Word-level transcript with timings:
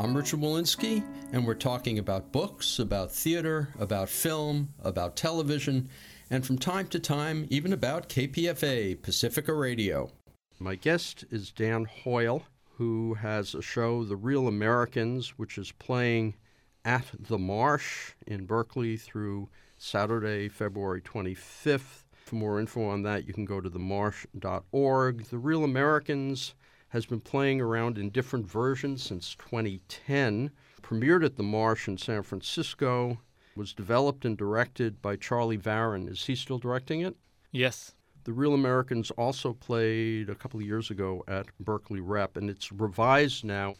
I'm 0.00 0.16
Richard 0.16 0.40
Wolinsky, 0.40 1.04
and 1.30 1.46
we're 1.46 1.52
talking 1.52 1.98
about 1.98 2.32
books, 2.32 2.78
about 2.78 3.12
theater, 3.12 3.68
about 3.78 4.08
film, 4.08 4.72
about 4.82 5.14
television, 5.14 5.90
and 6.30 6.44
from 6.44 6.56
time 6.56 6.86
to 6.86 6.98
time, 6.98 7.46
even 7.50 7.74
about 7.74 8.08
KPFA, 8.08 9.02
Pacifica 9.02 9.52
Radio. 9.52 10.10
My 10.58 10.74
guest 10.74 11.26
is 11.30 11.50
Dan 11.50 11.84
Hoyle, 11.84 12.44
who 12.78 13.12
has 13.12 13.54
a 13.54 13.60
show, 13.60 14.02
The 14.02 14.16
Real 14.16 14.48
Americans, 14.48 15.38
which 15.38 15.58
is 15.58 15.70
playing 15.70 16.34
at 16.82 17.04
the 17.18 17.38
Marsh 17.38 18.12
in 18.26 18.46
Berkeley 18.46 18.96
through 18.96 19.50
Saturday, 19.76 20.48
February 20.48 21.02
25th. 21.02 22.04
For 22.14 22.36
more 22.36 22.58
info 22.58 22.88
on 22.88 23.02
that, 23.02 23.28
you 23.28 23.34
can 23.34 23.44
go 23.44 23.60
to 23.60 23.68
themarsh.org. 23.68 25.24
The 25.26 25.38
Real 25.38 25.62
Americans 25.62 26.54
has 26.90 27.06
been 27.06 27.20
playing 27.20 27.60
around 27.60 27.98
in 27.98 28.10
different 28.10 28.46
versions 28.46 29.02
since 29.02 29.34
2010. 29.36 30.50
Premiered 30.82 31.24
at 31.24 31.36
the 31.36 31.42
Marsh 31.42 31.88
in 31.88 31.96
San 31.96 32.22
Francisco, 32.22 33.18
was 33.56 33.72
developed 33.72 34.24
and 34.24 34.36
directed 34.36 35.00
by 35.02 35.16
Charlie 35.16 35.58
Varon. 35.58 36.10
Is 36.10 36.24
he 36.24 36.34
still 36.34 36.58
directing 36.58 37.00
it? 37.00 37.16
Yes. 37.52 37.92
The 38.24 38.32
Real 38.32 38.54
Americans 38.54 39.10
also 39.12 39.52
played 39.52 40.28
a 40.28 40.34
couple 40.34 40.60
of 40.60 40.66
years 40.66 40.90
ago 40.90 41.24
at 41.26 41.46
Berkeley 41.58 42.00
Rep, 42.00 42.36
and 42.36 42.50
it's 42.50 42.70
revised 42.72 43.44
now. 43.44 43.74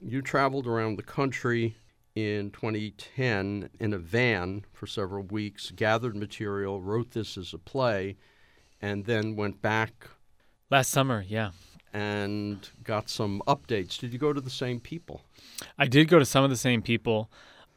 You 0.00 0.22
traveled 0.22 0.66
around 0.66 0.96
the 0.96 1.02
country 1.02 1.76
in 2.14 2.50
2010 2.50 3.70
in 3.78 3.92
a 3.92 3.98
van 3.98 4.64
for 4.72 4.86
several 4.86 5.24
weeks, 5.24 5.70
gathered 5.70 6.16
material, 6.16 6.80
wrote 6.80 7.12
this 7.12 7.38
as 7.38 7.54
a 7.54 7.58
play, 7.58 8.16
and 8.82 9.04
then 9.04 9.36
went 9.36 9.62
back. 9.62 10.08
Last 10.70 10.90
summer, 10.90 11.24
yeah. 11.26 11.50
And 11.92 12.68
got 12.84 13.10
some 13.10 13.42
updates. 13.48 13.98
Did 13.98 14.12
you 14.12 14.18
go 14.18 14.32
to 14.32 14.40
the 14.40 14.50
same 14.50 14.78
people? 14.78 15.22
I 15.76 15.86
did 15.86 16.08
go 16.08 16.18
to 16.20 16.24
some 16.24 16.44
of 16.44 16.50
the 16.50 16.56
same 16.56 16.82
people, 16.82 17.30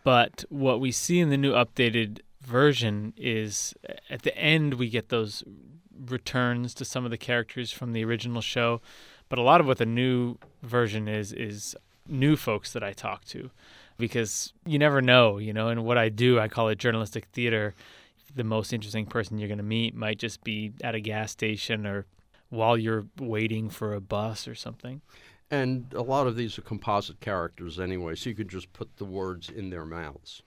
but 0.04 0.46
what 0.50 0.80
we 0.80 0.92
see 0.92 1.20
in 1.20 1.30
the 1.30 1.38
new 1.38 1.54
updated 1.54 2.20
version 2.42 3.14
is 3.18 3.74
at 4.10 4.22
the 4.22 4.38
end 4.38 4.76
we 4.76 4.90
get 4.90 5.10
those 5.10 5.44
returns 6.08 6.74
to 6.76 6.86
some 6.86 7.06
of 7.06 7.12
the 7.12 7.18
characters 7.18 7.72
from 7.72 7.94
the 7.94 8.04
original 8.04 8.42
show, 8.42 8.82
but 9.30 9.40
a 9.40 9.42
lot 9.42 9.62
of 9.62 9.68
what 9.68 9.78
the 9.78 9.86
new 9.86 10.38
version 10.62 11.08
is 11.08 11.34
is 11.34 11.76
new 12.08 12.36
folks 12.36 12.74
that 12.74 12.84
I 12.84 12.92
talk 12.94 13.26
to 13.26 13.50
because 13.98 14.54
you 14.66 14.78
never 14.78 15.02
know, 15.02 15.38
you 15.38 15.54
know, 15.54 15.70
and 15.70 15.86
what 15.86 15.98
I 15.98 16.10
do, 16.10 16.40
I 16.40 16.48
call 16.48 16.70
it 16.70 16.78
journalistic 16.78 17.26
theater. 17.28 17.74
The 18.36 18.44
most 18.44 18.74
interesting 18.74 19.06
person 19.06 19.38
you're 19.38 19.48
going 19.48 19.58
to 19.60 19.64
meet 19.64 19.96
might 19.96 20.18
just 20.18 20.44
be 20.44 20.74
at 20.84 20.96
a 20.96 21.00
gas 21.00 21.32
station 21.32 21.86
or 21.86 22.06
while 22.54 22.78
you're 22.78 23.08
waiting 23.20 23.70
for 23.70 23.94
a 23.94 24.02
bus 24.02 24.48
or 24.48 24.54
something. 24.56 25.02
And 25.50 25.92
a 25.94 26.02
lot 26.02 26.28
of 26.28 26.36
these 26.36 26.58
are 26.58 26.62
composite 26.62 27.20
characters 27.20 27.80
anyway, 27.80 28.16
so 28.16 28.30
you 28.30 28.36
could 28.36 28.50
just 28.50 28.72
put 28.74 28.98
the 28.98 29.06
words 29.06 29.50
in 29.50 29.70
their 29.70 29.86
mouths. 29.86 30.44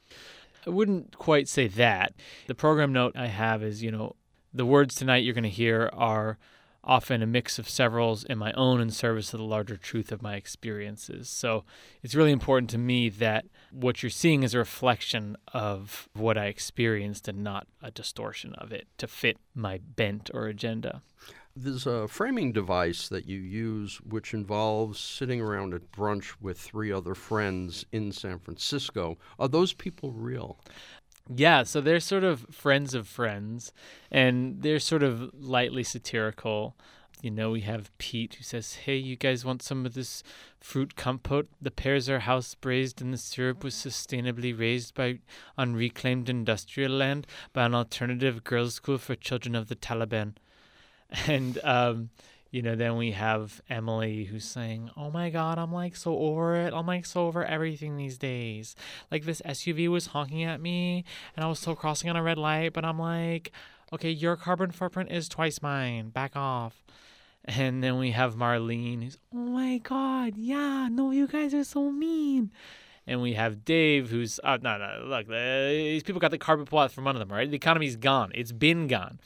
I 0.67 0.71
wouldn't 0.71 1.19
quite 1.19 1.49
say 1.49 1.69
that. 1.69 2.15
The 2.47 2.55
program 2.55 2.93
note 2.93 3.17
I 3.17 3.27
have 3.27 3.63
is, 3.63 3.83
you 3.83 3.91
know, 3.91 4.17
the 4.53 4.67
words 4.67 4.95
tonight 4.95 5.25
you're 5.25 5.35
going 5.35 5.45
to 5.45 5.51
hear 5.51 5.91
are 5.93 6.39
often 6.83 7.21
a 7.21 7.27
mix 7.27 7.59
of 7.59 7.69
severals 7.69 8.23
in 8.25 8.39
my 8.39 8.53
own 8.53 8.81
in 8.81 8.91
service 8.91 9.35
of 9.35 9.39
the 9.39 9.45
larger 9.45 9.77
truth 9.77 10.13
of 10.13 10.23
my 10.23 10.37
experiences. 10.37 11.29
So 11.29 11.65
it's 12.03 12.15
really 12.15 12.31
important 12.31 12.71
to 12.71 12.79
me 12.79 13.09
that 13.09 13.47
what 13.73 14.03
you're 14.03 14.11
seeing 14.11 14.45
is 14.45 14.55
a 14.55 14.59
reflection 14.59 15.37
of 15.53 16.09
what 16.15 16.39
I 16.39 16.47
experienced 16.47 17.27
and 17.27 17.43
not 17.43 17.67
a 17.83 17.91
distortion 17.91 18.55
of 18.55 18.71
it 18.71 18.87
to 18.99 19.09
fit 19.09 19.39
my 19.55 19.81
bent 19.97 20.31
or 20.33 20.47
agenda. 20.47 21.03
There's 21.59 21.87
a 21.87 22.07
framing 22.07 22.53
device 22.53 23.09
that 23.09 23.27
you 23.27 23.39
use 23.39 23.97
which 24.03 24.35
involves 24.35 25.01
sitting 25.01 25.41
around 25.41 25.73
at 25.73 25.91
brunch 25.91 26.35
with 26.39 26.59
three 26.59 26.93
other 26.93 27.15
friends 27.15 27.87
in 27.93 28.13
San 28.13 28.39
Francisco. 28.41 29.17
Are 29.39 29.49
those 29.49 29.73
people 29.73 30.13
real? 30.13 30.59
Yeah, 31.35 31.63
so 31.63 31.81
they're 31.81 31.99
sort 31.99 32.25
of 32.25 32.47
friends 32.51 32.93
of 32.93 33.09
friends, 33.09 33.73
and 34.11 34.61
they're 34.61 34.79
sort 34.79 35.03
of 35.03 35.33
lightly 35.33 35.83
satirical. 35.83 36.77
You 37.23 37.31
know, 37.31 37.53
we 37.53 37.63
have 37.63 37.97
Pete 37.97 38.35
who 38.35 38.45
says, 38.45 38.75
Hey, 38.75 38.97
you 38.97 39.17
guys 39.17 39.43
want 39.43 39.63
some 39.63 39.87
of 39.87 39.95
this 39.95 40.23
fruit 40.61 40.95
compote? 40.95 41.49
The 41.59 41.71
pears 41.71 42.11
are 42.11 42.21
house 42.21 42.55
braised, 42.55 43.01
and 43.01 43.15
the 43.15 43.19
syrup 43.19 43.65
was 43.65 43.75
sustainably 43.75 44.57
raised 44.57 44.95
by 44.95 45.21
on 45.57 45.75
reclaimed 45.75 46.29
industrial 46.29 46.93
land 46.93 47.27
by 47.55 47.65
an 47.65 47.75
alternative 47.75 48.45
girls' 48.45 48.75
school 48.75 48.99
for 48.99 49.15
children 49.15 49.55
of 49.55 49.69
the 49.69 49.77
Taliban. 49.77 50.35
And 51.29 51.59
um, 51.65 52.11
you 52.51 52.63
know, 52.63 52.75
then 52.75 52.97
we 52.97 53.13
have 53.13 53.61
Emily 53.69 54.25
who's 54.25 54.45
saying, 54.45 54.91
"Oh 54.97 55.11
my 55.11 55.31
God, 55.31 55.59
I'm 55.59 55.73
like 55.73 55.97
so 55.97 56.17
over 56.17 56.57
it. 56.57 56.73
I'm 56.73 56.87
like 56.87 57.05
so 57.05 57.27
over 57.27 57.45
everything 57.45 57.97
these 57.97 58.19
days. 58.19 58.75
Like 59.11 59.25
this 59.25 59.43
SUV 59.43 59.89
was 59.89 60.07
honking 60.07 60.45
at 60.45 60.61
me, 60.61 61.05
and 61.37 61.45
I 61.45 61.49
was 61.49 61.59
still 61.59 61.75
crossing 61.75 62.09
on 62.09 62.17
a 62.17 62.23
red 62.23 62.39
light, 62.39 62.73
but 62.73 62.85
I'm 62.85 62.99
like, 62.99 63.53
okay, 63.93 64.11
your 64.11 64.37
carbon 64.37 64.71
footprint 64.71 65.11
is 65.13 65.29
twice 65.29 65.61
mine. 65.61 66.11
Back 66.11 66.35
off." 66.35 66.85
And 67.45 67.83
then 67.85 67.99
we 67.99 68.11
have 68.11 68.35
Marlene 68.35 69.05
who's, 69.05 69.19
"Oh 69.35 69.37
my 69.37 69.79
God, 69.79 70.35
yeah, 70.37 70.89
no, 70.91 71.11
you 71.11 71.27
guys 71.27 71.53
are 71.55 71.65
so 71.65 71.91
mean." 71.91 72.51
And 73.07 73.23
we 73.23 73.35
have 73.35 73.65
Dave, 73.65 74.11
who's 74.11 74.41
uh, 74.43 74.59
no, 74.61 74.79
no. 74.79 75.05
Look, 75.07 75.29
uh, 75.29 75.69
these 75.69 76.03
people 76.03 76.21
got 76.21 76.33
the 76.33 76.39
carbon 76.39 76.65
plot 76.65 76.91
from 76.91 77.07
under 77.07 77.19
them, 77.19 77.31
right? 77.31 77.49
The 77.49 77.57
economy's 77.57 77.97
gone. 77.97 78.33
It's 78.35 78.51
been 78.51 78.89
gone. 78.89 79.21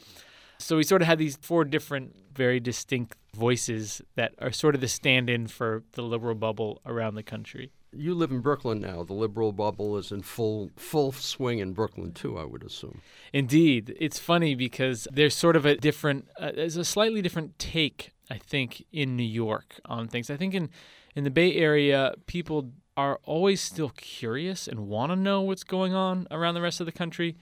So 0.61 0.77
we 0.77 0.85
sort 0.85 1.03
of 1.03 1.09
had 1.09 1.19
these 1.19 1.37
four 1.37 1.65
different, 1.65 2.15
very 2.35 2.61
distinct 2.61 3.17
voices 3.35 4.03
that 4.17 4.35
are 4.39 4.53
sort 4.53 4.75
of 4.75 4.81
the 4.81 4.89
stand 4.89 5.31
in 5.31 5.47
for 5.47 5.83
the 5.93 6.03
liberal 6.03 6.35
bubble 6.35 6.81
around 6.85 7.15
the 7.15 7.23
country. 7.23 7.73
You 7.93 8.15
live 8.15 8.31
in 8.31 8.41
Brooklyn 8.41 8.81
now. 8.81 9.03
The 9.03 9.15
liberal 9.15 9.53
bubble 9.53 9.97
is 9.97 10.13
in 10.13 10.23
full 10.23 10.71
full 10.77 11.11
swing 11.11 11.59
in 11.59 11.73
Brooklyn 11.73 12.13
too, 12.13 12.39
I 12.39 12.45
would 12.45 12.63
assume. 12.63 13.01
Indeed, 13.33 13.97
it's 13.99 14.19
funny 14.19 14.55
because 14.55 15.09
there's 15.13 15.35
sort 15.35 15.57
of 15.57 15.67
a 15.67 15.77
different, 15.77 16.29
uh, 16.39 16.53
there's 16.55 16.77
a 16.77 16.85
slightly 16.85 17.21
different 17.21 17.59
take, 17.59 18.13
I 18.31 18.39
think, 18.39 18.85
in 18.93 19.17
New 19.17 19.25
York 19.25 19.81
on 19.87 20.07
things. 20.07 20.31
I 20.31 20.37
think 20.37 20.55
in 20.55 20.71
in 21.17 21.25
the 21.25 21.31
Bay 21.31 21.57
Area, 21.57 22.15
people 22.27 22.71
are 22.97 23.19
always 23.25 23.61
still 23.61 23.91
curious 23.91 24.69
and 24.69 24.87
want 24.87 25.11
to 25.11 25.17
know 25.17 25.41
what's 25.41 25.65
going 25.65 25.95
on 25.95 26.29
around 26.31 26.55
the 26.55 26.61
rest 26.61 26.81
of 26.81 26.87
the 26.87 26.93
country. 26.93 27.37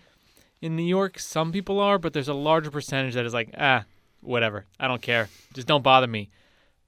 In 0.60 0.74
New 0.74 0.82
York, 0.82 1.18
some 1.18 1.52
people 1.52 1.78
are, 1.78 1.98
but 1.98 2.12
there's 2.12 2.28
a 2.28 2.34
larger 2.34 2.70
percentage 2.70 3.14
that 3.14 3.24
is 3.24 3.34
like, 3.34 3.54
ah, 3.56 3.84
whatever. 4.20 4.66
I 4.80 4.88
don't 4.88 5.02
care. 5.02 5.28
Just 5.54 5.68
don't 5.68 5.82
bother 5.82 6.06
me. 6.06 6.30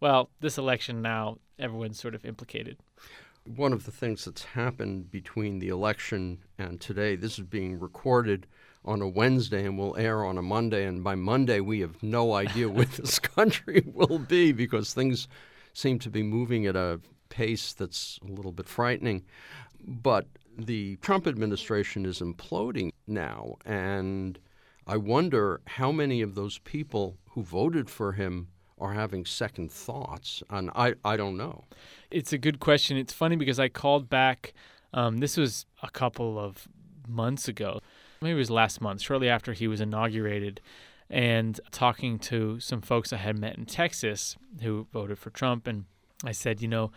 Well, 0.00 0.30
this 0.40 0.58
election 0.58 1.02
now, 1.02 1.38
everyone's 1.58 2.00
sort 2.00 2.14
of 2.14 2.24
implicated. 2.24 2.78
One 3.44 3.72
of 3.72 3.84
the 3.84 3.92
things 3.92 4.24
that's 4.24 4.44
happened 4.44 5.10
between 5.10 5.60
the 5.60 5.68
election 5.68 6.38
and 6.58 6.80
today, 6.80 7.16
this 7.16 7.38
is 7.38 7.44
being 7.44 7.78
recorded 7.78 8.46
on 8.84 9.02
a 9.02 9.08
Wednesday 9.08 9.64
and 9.66 9.78
will 9.78 9.96
air 9.96 10.24
on 10.24 10.38
a 10.38 10.42
Monday. 10.42 10.86
And 10.86 11.04
by 11.04 11.14
Monday, 11.14 11.60
we 11.60 11.80
have 11.80 12.02
no 12.02 12.34
idea 12.34 12.68
where 12.68 12.84
this 12.96 13.18
country 13.18 13.84
will 13.86 14.18
be 14.18 14.52
because 14.52 14.92
things 14.92 15.28
seem 15.74 15.98
to 16.00 16.10
be 16.10 16.22
moving 16.22 16.66
at 16.66 16.76
a 16.76 17.00
pace 17.28 17.72
that's 17.72 18.18
a 18.26 18.32
little 18.32 18.52
bit 18.52 18.68
frightening. 18.68 19.24
But 19.86 20.26
the 20.58 20.96
Trump 20.96 21.26
administration 21.26 22.04
is 22.06 22.20
imploding 22.20 22.90
now. 23.06 23.56
And 23.64 24.38
I 24.86 24.96
wonder 24.96 25.60
how 25.66 25.92
many 25.92 26.22
of 26.22 26.34
those 26.34 26.58
people 26.58 27.18
who 27.30 27.42
voted 27.42 27.88
for 27.88 28.12
him 28.12 28.48
are 28.78 28.94
having 28.94 29.24
second 29.26 29.70
thoughts. 29.70 30.42
And 30.50 30.70
I, 30.74 30.94
I 31.04 31.16
don't 31.16 31.36
know. 31.36 31.64
It's 32.10 32.32
a 32.32 32.38
good 32.38 32.60
question. 32.60 32.96
It's 32.96 33.12
funny 33.12 33.36
because 33.36 33.60
I 33.60 33.68
called 33.68 34.08
back, 34.08 34.54
um, 34.94 35.18
this 35.18 35.36
was 35.36 35.66
a 35.82 35.90
couple 35.90 36.38
of 36.38 36.66
months 37.06 37.46
ago. 37.46 37.80
Maybe 38.22 38.32
it 38.32 38.38
was 38.38 38.50
last 38.50 38.80
month, 38.80 39.02
shortly 39.02 39.28
after 39.28 39.52
he 39.52 39.68
was 39.68 39.80
inaugurated, 39.80 40.60
and 41.08 41.60
talking 41.70 42.18
to 42.20 42.60
some 42.60 42.80
folks 42.80 43.12
I 43.12 43.16
had 43.16 43.38
met 43.38 43.56
in 43.56 43.66
Texas 43.66 44.36
who 44.62 44.86
voted 44.92 45.18
for 45.18 45.30
Trump. 45.30 45.66
And 45.66 45.84
I 46.24 46.32
said, 46.32 46.60
you 46.60 46.68
know, 46.68 46.90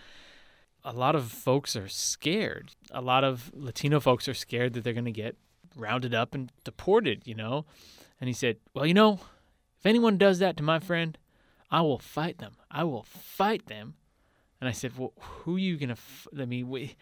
a 0.85 0.93
lot 0.93 1.15
of 1.15 1.31
folks 1.31 1.75
are 1.75 1.87
scared. 1.87 2.71
A 2.91 3.01
lot 3.01 3.23
of 3.23 3.51
Latino 3.53 3.99
folks 3.99 4.27
are 4.27 4.33
scared 4.33 4.73
that 4.73 4.83
they're 4.83 4.93
going 4.93 5.05
to 5.05 5.11
get 5.11 5.37
rounded 5.75 6.13
up 6.13 6.35
and 6.35 6.51
deported, 6.63 7.23
you 7.25 7.35
know? 7.35 7.65
And 8.19 8.27
he 8.27 8.33
said, 8.33 8.57
Well, 8.73 8.85
you 8.85 8.93
know, 8.93 9.19
if 9.79 9.85
anyone 9.85 10.17
does 10.17 10.39
that 10.39 10.57
to 10.57 10.63
my 10.63 10.79
friend, 10.79 11.17
I 11.69 11.81
will 11.81 11.99
fight 11.99 12.37
them. 12.37 12.53
I 12.69 12.83
will 12.83 13.03
fight 13.03 13.65
them. 13.65 13.95
And 14.61 14.69
I 14.69 14.71
said, 14.71 14.97
well, 14.97 15.11
who 15.19 15.57
are 15.57 15.59
you 15.59 15.75
gonna? 15.75 15.91
F- 15.91 16.27
I 16.39 16.45
mean, 16.45 16.69
we, 16.69 16.95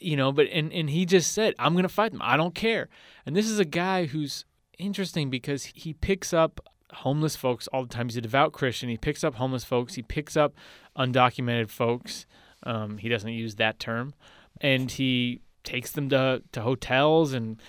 you 0.00 0.16
know, 0.18 0.32
but 0.32 0.48
and 0.48 0.70
and 0.70 0.90
he 0.90 1.06
just 1.06 1.32
said, 1.32 1.54
I'm 1.58 1.74
gonna 1.74 1.88
fight 1.88 2.12
them. 2.12 2.20
I 2.22 2.36
don't 2.36 2.54
care. 2.54 2.90
And 3.24 3.34
this 3.34 3.48
is 3.48 3.58
a 3.58 3.64
guy 3.64 4.04
who's 4.04 4.44
interesting 4.78 5.30
because 5.30 5.64
he 5.64 5.94
picks 5.94 6.34
up 6.34 6.60
homeless 6.92 7.36
folks 7.36 7.68
all 7.68 7.84
the 7.84 7.88
time. 7.88 8.08
He's 8.08 8.18
a 8.18 8.20
devout 8.20 8.52
Christian. 8.52 8.90
He 8.90 8.98
picks 8.98 9.24
up 9.24 9.36
homeless 9.36 9.64
folks. 9.64 9.94
He 9.94 10.02
picks 10.02 10.36
up 10.36 10.54
undocumented 10.94 11.70
folks. 11.70 12.26
Um, 12.64 12.98
he 12.98 13.08
doesn't 13.08 13.32
use 13.32 13.56
that 13.56 13.78
term, 13.78 14.14
and 14.60 14.90
he 14.90 15.40
takes 15.64 15.92
them 15.92 16.08
to 16.10 16.42
to 16.52 16.60
hotels 16.62 17.32
and 17.32 17.60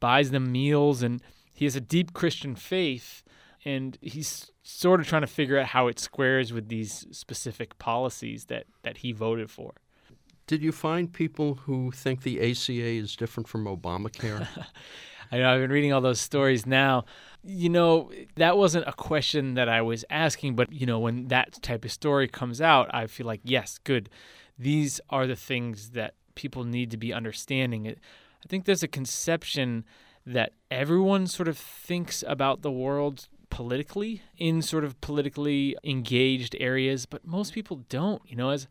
buys 0.00 0.30
them 0.30 0.50
meals. 0.50 1.02
And 1.02 1.22
he 1.52 1.64
has 1.64 1.76
a 1.76 1.80
deep 1.80 2.12
Christian 2.12 2.54
faith, 2.54 3.22
and 3.64 3.98
he's 4.00 4.50
sort 4.62 5.00
of 5.00 5.06
trying 5.06 5.22
to 5.22 5.26
figure 5.26 5.58
out 5.58 5.66
how 5.66 5.88
it 5.88 5.98
squares 5.98 6.52
with 6.52 6.68
these 6.68 7.06
specific 7.10 7.78
policies 7.78 8.46
that 8.46 8.66
that 8.82 8.98
he 8.98 9.12
voted 9.12 9.50
for. 9.50 9.74
Did 10.46 10.62
you 10.62 10.72
find 10.72 11.12
people 11.12 11.56
who 11.56 11.90
think 11.90 12.22
the 12.22 12.40
ACA 12.40 12.72
is 12.72 13.16
different 13.16 13.48
from 13.48 13.66
Obamacare? 13.66 14.48
I 15.30 15.38
know 15.38 15.52
I've 15.52 15.60
been 15.60 15.70
reading 15.70 15.92
all 15.92 16.00
those 16.00 16.20
stories 16.20 16.66
now. 16.66 17.04
You 17.42 17.68
know, 17.68 18.10
that 18.36 18.56
wasn't 18.56 18.88
a 18.88 18.92
question 18.92 19.54
that 19.54 19.68
I 19.68 19.82
was 19.82 20.04
asking, 20.10 20.56
but 20.56 20.72
you 20.72 20.86
know, 20.86 20.98
when 20.98 21.28
that 21.28 21.62
type 21.62 21.84
of 21.84 21.92
story 21.92 22.28
comes 22.28 22.60
out, 22.60 22.92
I 22.94 23.06
feel 23.06 23.26
like, 23.26 23.40
yes, 23.44 23.78
good. 23.84 24.08
These 24.58 25.00
are 25.10 25.26
the 25.26 25.36
things 25.36 25.90
that 25.90 26.14
people 26.34 26.64
need 26.64 26.90
to 26.90 26.96
be 26.96 27.12
understanding. 27.12 27.88
I 27.88 28.48
think 28.48 28.64
there's 28.64 28.82
a 28.82 28.88
conception 28.88 29.84
that 30.26 30.52
everyone 30.70 31.26
sort 31.26 31.48
of 31.48 31.56
thinks 31.56 32.24
about 32.26 32.62
the 32.62 32.70
world 32.70 33.28
politically 33.50 34.22
in 34.36 34.60
sort 34.62 34.84
of 34.84 35.00
politically 35.00 35.76
engaged 35.82 36.54
areas, 36.60 37.06
but 37.06 37.26
most 37.26 37.52
people 37.52 37.84
don't. 37.88 38.22
You 38.26 38.36
know, 38.36 38.50
as 38.50 38.68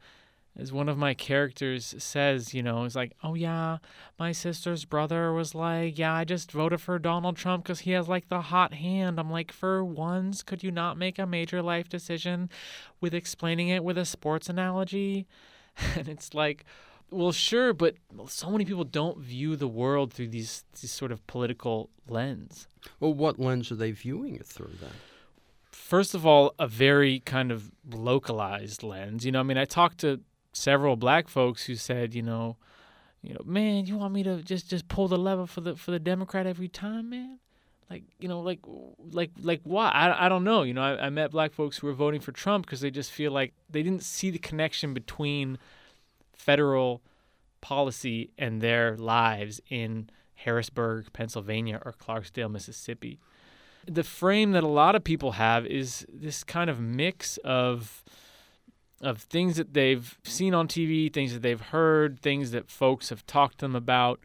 as 0.60 0.72
one 0.72 0.90
of 0.90 0.98
my 0.98 1.14
characters 1.14 1.94
says, 2.00 2.54
you 2.54 2.64
know, 2.64 2.84
it's 2.84 2.96
like, 2.96 3.14
oh 3.24 3.36
yeah, 3.36 3.78
my 4.18 4.32
sister's 4.32 4.86
brother 4.86 5.32
was 5.32 5.54
like, 5.54 6.00
yeah, 6.00 6.14
I 6.14 6.24
just 6.24 6.52
voted 6.52 6.82
for 6.82 6.98
Donald 6.98 7.38
Trump 7.38 7.64
because 7.64 7.82
he 7.82 7.92
has 7.92 8.08
like 8.08 8.28
the 8.30 8.42
hot 8.42 8.74
hand. 8.74 9.20
I'm 9.20 9.30
like, 9.30 9.52
for 9.52 9.86
once, 9.86 10.42
could 10.42 10.64
you 10.64 10.72
not 10.72 10.98
make 10.98 11.20
a 11.20 11.28
major 11.28 11.62
life 11.62 11.90
decision 11.90 12.50
with 13.00 13.14
explaining 13.14 13.70
it 13.70 13.84
with 13.84 13.98
a 13.98 14.06
sports 14.06 14.50
analogy? 14.50 15.28
And 15.96 16.08
it's 16.10 16.34
like, 16.34 16.66
well, 17.12 17.32
sure, 17.32 17.72
but 17.72 17.98
so 18.28 18.50
many 18.50 18.66
people 18.66 18.84
don't 18.84 19.20
view 19.20 19.56
the 19.56 19.68
world 19.68 20.12
through 20.12 20.30
these, 20.30 20.66
these 20.82 20.92
sort 20.92 21.12
of 21.12 21.26
political 21.28 21.92
lens. 22.10 22.68
Well, 23.00 23.14
what 23.14 23.40
lens 23.40 23.72
are 23.72 23.76
they 23.76 23.92
viewing 23.92 24.36
it 24.36 24.48
through 24.48 24.74
then? 24.82 24.90
First 25.72 26.16
of 26.16 26.26
all, 26.26 26.56
a 26.58 26.68
very 26.68 27.20
kind 27.20 27.52
of 27.52 27.72
localized 27.88 28.82
lens. 28.82 29.24
You 29.24 29.32
know, 29.32 29.40
I 29.40 29.44
mean, 29.44 29.60
I 29.60 29.66
talked 29.66 30.00
to 30.00 30.20
several 30.58 30.96
black 30.96 31.28
folks 31.28 31.66
who 31.66 31.76
said, 31.76 32.14
you 32.14 32.22
know, 32.22 32.58
you 33.22 33.34
know, 33.34 33.42
man, 33.46 33.86
you 33.86 33.98
want 33.98 34.14
me 34.14 34.24
to 34.24 34.42
just 34.42 34.70
just 34.70 34.88
pull 34.88 35.08
the 35.08 35.18
lever 35.18 35.46
for 35.46 35.62
the 35.62 35.76
for 35.76 35.92
the 35.92 36.00
Democrat 36.00 36.46
every 36.46 36.68
time, 36.68 37.10
man? 37.10 37.40
Like, 37.90 38.04
you 38.20 38.28
know, 38.28 38.42
like 38.42 38.60
like 39.12 39.32
like 39.42 39.62
why? 39.64 39.90
I, 39.90 40.26
I 40.26 40.30
don't 40.30 40.44
know. 40.44 40.64
You 40.64 40.74
know, 40.74 40.84
I, 40.84 41.06
I 41.06 41.10
met 41.10 41.32
black 41.32 41.54
folks 41.54 41.78
who 41.78 41.88
were 41.88 41.94
voting 41.94 42.22
for 42.22 42.32
Trump 42.32 42.66
because 42.66 42.82
they 42.82 42.92
just 42.92 43.12
feel 43.12 43.32
like 43.32 43.54
they 43.70 43.84
didn't 43.84 44.04
see 44.04 44.30
the 44.30 44.40
connection 44.40 44.94
between 44.94 45.58
federal 46.34 47.02
policy 47.62 48.30
and 48.38 48.62
their 48.62 48.96
lives 48.98 49.62
in 49.70 50.10
Harrisburg, 50.36 51.12
Pennsylvania, 51.14 51.82
or 51.84 51.94
Clarksdale, 51.94 52.52
Mississippi. 52.52 53.20
The 53.86 54.04
frame 54.04 54.52
that 54.52 54.64
a 54.64 54.68
lot 54.68 54.96
of 54.96 55.04
people 55.04 55.34
have 55.34 55.66
is 55.66 56.06
this 56.14 56.44
kind 56.44 56.70
of 56.70 56.80
mix 56.80 57.38
of 57.38 58.04
of 59.02 59.22
things 59.22 59.58
that 59.58 59.74
they've 59.74 60.18
seen 60.24 60.54
on 60.54 60.68
TV, 60.68 61.12
things 61.12 61.34
that 61.34 61.42
they've 61.42 61.62
heard, 61.62 62.20
things 62.20 62.52
that 62.52 62.70
folks 62.72 63.10
have 63.10 63.26
talked 63.26 63.60
to 63.60 63.66
them 63.66 63.76
about. 63.76 64.20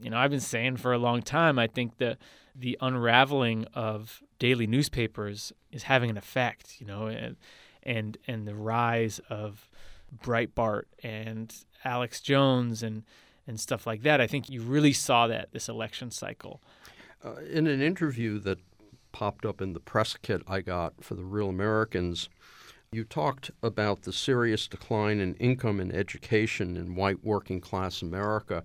You 0.00 0.10
know, 0.10 0.18
I've 0.18 0.30
been 0.30 0.40
saying 0.40 0.78
for 0.78 0.92
a 0.92 0.98
long 0.98 1.22
time, 1.22 1.58
I 1.58 1.66
think 1.66 1.98
that 1.98 2.18
the 2.54 2.76
unraveling 2.80 3.66
of 3.74 4.22
daily 4.38 4.66
newspapers 4.66 5.52
is 5.70 5.84
having 5.84 6.10
an 6.10 6.16
effect, 6.16 6.80
you 6.80 6.86
know, 6.86 7.06
and 7.06 7.36
and, 7.82 8.18
and 8.26 8.48
the 8.48 8.54
rise 8.56 9.20
of 9.30 9.68
Breitbart 10.12 10.84
and 11.04 11.54
Alex 11.84 12.20
Jones 12.20 12.82
and 12.82 13.04
and 13.46 13.60
stuff 13.60 13.86
like 13.86 14.02
that. 14.02 14.20
I 14.20 14.26
think 14.26 14.50
you 14.50 14.60
really 14.60 14.92
saw 14.92 15.28
that 15.28 15.52
this 15.52 15.68
election 15.68 16.10
cycle. 16.10 16.60
Uh, 17.24 17.36
in 17.50 17.66
an 17.66 17.80
interview 17.80 18.40
that 18.40 18.58
popped 19.12 19.46
up 19.46 19.62
in 19.62 19.72
the 19.72 19.80
press 19.80 20.16
kit 20.20 20.42
I 20.46 20.60
got 20.60 21.02
for 21.02 21.14
the 21.14 21.24
Real 21.24 21.48
Americans, 21.48 22.28
you 22.96 23.04
talked 23.04 23.50
about 23.62 24.02
the 24.02 24.12
serious 24.12 24.66
decline 24.66 25.20
in 25.20 25.34
income 25.34 25.78
and 25.78 25.94
education 25.94 26.76
in 26.76 26.96
white 26.96 27.22
working 27.22 27.60
class 27.60 28.00
America. 28.00 28.64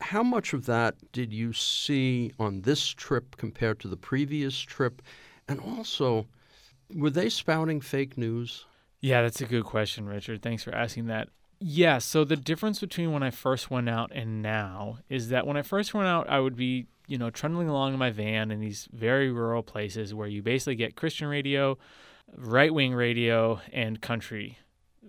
How 0.00 0.22
much 0.22 0.52
of 0.52 0.66
that 0.66 0.96
did 1.12 1.32
you 1.32 1.52
see 1.52 2.32
on 2.38 2.62
this 2.62 2.88
trip 2.88 3.36
compared 3.36 3.78
to 3.80 3.88
the 3.88 3.96
previous 3.96 4.58
trip? 4.58 5.00
And 5.48 5.60
also, 5.60 6.26
were 6.92 7.08
they 7.08 7.28
spouting 7.28 7.80
fake 7.80 8.18
news? 8.18 8.66
Yeah, 9.00 9.22
that's 9.22 9.40
a 9.40 9.46
good 9.46 9.64
question, 9.64 10.06
Richard. 10.06 10.42
Thanks 10.42 10.64
for 10.64 10.74
asking 10.74 11.06
that. 11.06 11.28
Yeah, 11.60 11.98
so 11.98 12.24
the 12.24 12.36
difference 12.36 12.80
between 12.80 13.12
when 13.12 13.22
I 13.22 13.30
first 13.30 13.70
went 13.70 13.88
out 13.88 14.10
and 14.12 14.42
now 14.42 14.98
is 15.08 15.28
that 15.30 15.46
when 15.46 15.56
I 15.56 15.62
first 15.62 15.94
went 15.94 16.08
out, 16.08 16.28
I 16.28 16.40
would 16.40 16.56
be, 16.56 16.86
you 17.06 17.16
know, 17.16 17.30
trundling 17.30 17.68
along 17.68 17.92
in 17.92 17.98
my 17.98 18.10
van 18.10 18.50
in 18.50 18.60
these 18.60 18.88
very 18.92 19.30
rural 19.30 19.62
places 19.62 20.12
where 20.12 20.26
you 20.26 20.42
basically 20.42 20.74
get 20.74 20.96
Christian 20.96 21.28
radio, 21.28 21.78
right 22.34 22.72
wing 22.72 22.94
radio 22.94 23.60
and 23.72 24.00
country 24.00 24.58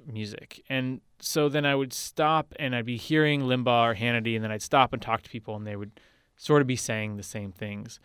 music. 0.05 0.63
And 0.69 1.01
so 1.19 1.49
then 1.49 1.65
I 1.65 1.75
would 1.75 1.93
stop 1.93 2.53
and 2.59 2.75
I'd 2.75 2.85
be 2.85 2.97
hearing 2.97 3.41
Limbaugh 3.41 3.91
or 3.91 3.95
Hannity, 3.95 4.35
and 4.35 4.43
then 4.43 4.51
I'd 4.51 4.61
stop 4.61 4.93
and 4.93 5.01
talk 5.01 5.23
to 5.23 5.29
people, 5.29 5.55
and 5.55 5.65
they 5.65 5.75
would 5.75 5.99
sort 6.35 6.61
of 6.61 6.67
be 6.67 6.75
saying 6.75 7.17
the 7.17 7.23
same 7.23 7.51
things. 7.51 7.99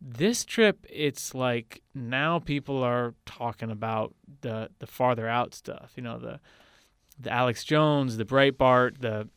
This 0.00 0.44
trip, 0.44 0.84
it's 0.90 1.34
like 1.34 1.82
now 1.94 2.38
people 2.38 2.82
are 2.82 3.14
talking 3.24 3.70
about 3.70 4.14
the 4.40 4.70
the 4.80 4.86
farther 4.86 5.28
out 5.28 5.54
stuff, 5.54 5.92
you 5.96 6.02
know, 6.02 6.18
the 6.18 6.40
the 7.18 7.30
Alex 7.30 7.64
Jones, 7.64 8.16
the 8.16 8.24
Breitbart, 8.24 9.00
the 9.00 9.28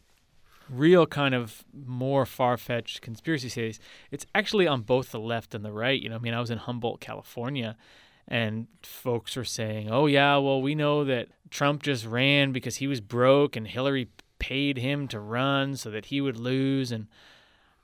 real 0.67 1.05
kind 1.05 1.35
of 1.35 1.63
more 1.71 2.25
far-fetched 2.25 3.01
conspiracy 3.01 3.49
theories. 3.49 3.79
It's 4.09 4.25
actually 4.33 4.67
on 4.67 4.81
both 4.81 5.11
the 5.11 5.19
left 5.19 5.53
and 5.53 5.63
the 5.63 5.71
right. 5.71 6.01
You 6.01 6.09
know, 6.09 6.15
I 6.15 6.19
mean, 6.19 6.33
I 6.33 6.39
was 6.39 6.49
in 6.49 6.57
Humboldt, 6.57 6.99
California, 6.99 7.77
and 8.27 8.67
folks 8.81 9.37
are 9.37 9.45
saying, 9.45 9.89
"Oh 9.91 10.05
yeah, 10.07 10.37
well 10.37 10.61
we 10.61 10.75
know 10.75 11.03
that 11.03 11.29
Trump 11.49 11.83
just 11.83 12.05
ran 12.05 12.51
because 12.51 12.77
he 12.77 12.87
was 12.87 13.01
broke 13.01 13.55
and 13.55 13.67
Hillary 13.67 14.09
paid 14.39 14.77
him 14.77 15.07
to 15.07 15.19
run 15.19 15.75
so 15.75 15.89
that 15.91 16.05
he 16.05 16.21
would 16.21 16.37
lose." 16.37 16.91
And 16.91 17.07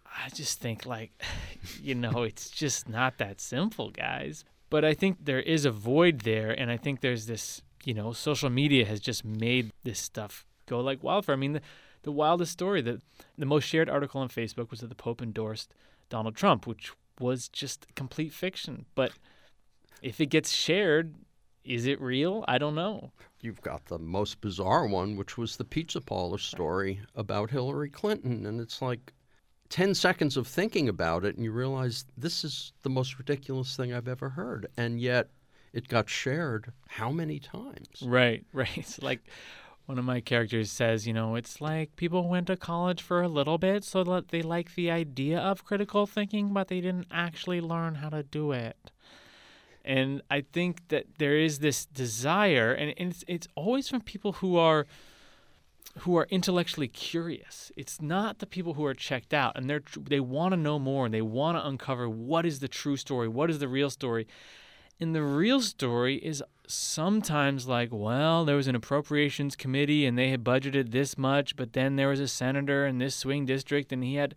I 0.05 0.29
just 0.29 0.60
think 0.60 0.86
like, 0.86 1.12
you 1.81 1.95
know, 1.95 2.24
it's 2.24 2.50
just 2.50 2.89
not 2.89 3.17
that 3.17 3.39
simple, 3.41 3.89
guys. 3.91 4.43
But 4.69 4.86
I 4.86 4.93
think 4.93 5.25
there 5.25 5.41
is 5.41 5.65
a 5.65 5.71
void 5.71 6.21
there, 6.21 6.51
and 6.51 6.71
I 6.71 6.77
think 6.77 7.01
there's 7.01 7.25
this, 7.25 7.62
you 7.83 7.93
know, 7.93 8.13
social 8.13 8.50
media 8.50 8.86
has 8.86 9.01
just 9.01 9.25
made 9.25 9.71
this 9.83 10.00
stuff 10.00 10.45
go 10.65 10.79
like 10.79 11.03
wildfire. 11.03 11.33
I 11.33 11.38
mean, 11.38 11.53
the, 11.53 11.62
the 12.03 12.12
wildest 12.12 12.53
story, 12.53 12.81
the 12.81 13.01
the 13.38 13.45
most 13.45 13.65
shared 13.65 13.89
article 13.89 14.21
on 14.21 14.29
Facebook 14.29 14.71
was 14.71 14.79
that 14.79 14.88
the 14.88 14.95
Pope 14.95 15.21
endorsed 15.21 15.74
Donald 16.10 16.36
Trump, 16.36 16.65
which 16.65 16.93
was 17.19 17.48
just 17.48 17.86
complete 17.95 18.33
fiction, 18.33 18.86
but 18.95 19.12
if 20.01 20.20
it 20.20 20.27
gets 20.27 20.51
shared, 20.51 21.15
is 21.63 21.86
it 21.86 22.01
real? 22.01 22.43
I 22.48 22.58
don't 22.58 22.75
know. 22.75 23.12
You've 23.41 23.62
got 23.62 23.86
the 23.86 24.00
most 24.00 24.41
bizarre 24.41 24.88
one, 24.88 25.15
which 25.15 25.38
was 25.38 25.58
the 25.58 25.63
pizza 25.65 26.01
parlor 26.01 26.38
story 26.38 27.01
about 27.15 27.51
Hillary 27.51 27.89
Clinton. 27.89 28.46
And 28.46 28.60
it's 28.60 28.81
like 28.81 29.13
10 29.70 29.96
seconds 29.96 30.38
of 30.38 30.48
thinking 30.48 30.89
about 30.89 31.24
it, 31.24 31.36
and 31.36 31.43
you 31.43 31.51
realize 31.51 32.05
this 32.17 32.43
is 32.43 32.74
the 32.84 32.89
most 32.89 33.17
ridiculous 33.17 33.75
thing 33.75 33.93
I've 33.93 34.08
ever 34.08 34.29
heard. 34.29 34.67
And 34.77 35.00
yet 35.00 35.29
it 35.74 35.88
got 35.88 36.10
shared 36.10 36.72
how 36.88 37.12
many 37.12 37.39
times? 37.39 38.03
Right, 38.03 38.46
right. 38.53 38.77
It's 38.77 39.01
like 39.01 39.22
one 39.86 39.98
of 39.98 40.05
my 40.05 40.20
characters 40.20 40.72
says, 40.72 41.08
you 41.08 41.13
know, 41.13 41.36
it's 41.36 41.62
like 41.62 41.96
people 41.96 42.27
went 42.27 42.48
to 42.48 42.58
college 42.58 43.01
for 43.01 43.22
a 43.22 43.27
little 43.27 43.58
bit 43.58 43.84
so 43.84 44.03
that 44.03 44.29
they 44.29 44.41
like 44.41 44.75
the 44.75 44.91
idea 44.91 45.39
of 45.39 45.65
critical 45.65 46.05
thinking, 46.05 46.53
but 46.53 46.67
they 46.67 46.81
didn't 46.81 47.08
actually 47.12 47.62
learn 47.62 47.96
how 47.96 48.10
to 48.10 48.24
do 48.24 48.51
it. 48.51 48.91
And 49.83 50.21
I 50.29 50.41
think 50.41 50.88
that 50.89 51.05
there 51.17 51.38
is 51.38 51.59
this 51.59 51.85
desire, 51.85 52.71
and, 52.73 52.93
and 52.97 53.11
it's, 53.11 53.23
it's 53.27 53.47
always 53.55 53.89
from 53.89 54.01
people 54.01 54.33
who 54.33 54.57
are 54.57 54.85
who 56.00 56.15
are 56.15 56.25
intellectually 56.29 56.88
curious. 56.88 57.69
It's 57.75 58.01
not 58.01 58.39
the 58.39 58.45
people 58.45 58.75
who 58.75 58.85
are 58.85 58.93
checked 58.93 59.33
out, 59.33 59.57
and 59.57 59.69
they're 59.69 59.81
they 60.00 60.19
want 60.19 60.53
to 60.53 60.57
know 60.57 60.79
more, 60.79 61.05
and 61.05 61.13
they 61.13 61.21
want 61.21 61.57
to 61.57 61.65
uncover 61.65 62.07
what 62.07 62.45
is 62.45 62.59
the 62.59 62.67
true 62.67 62.95
story, 62.97 63.27
what 63.27 63.50
is 63.50 63.59
the 63.59 63.67
real 63.67 63.89
story. 63.89 64.27
And 65.01 65.15
the 65.15 65.23
real 65.23 65.61
story 65.61 66.17
is 66.17 66.43
sometimes 66.67 67.67
like, 67.67 67.89
well, 67.91 68.45
there 68.45 68.55
was 68.55 68.67
an 68.67 68.75
appropriations 68.75 69.55
committee 69.55 70.05
and 70.05 70.15
they 70.15 70.29
had 70.29 70.43
budgeted 70.43 70.91
this 70.91 71.17
much, 71.17 71.55
but 71.55 71.73
then 71.73 71.95
there 71.95 72.09
was 72.09 72.19
a 72.19 72.27
senator 72.27 72.85
in 72.85 73.00
this 73.00 73.15
swing 73.15 73.47
district 73.47 73.91
and 73.91 74.03
he 74.03 74.15
had 74.15 74.35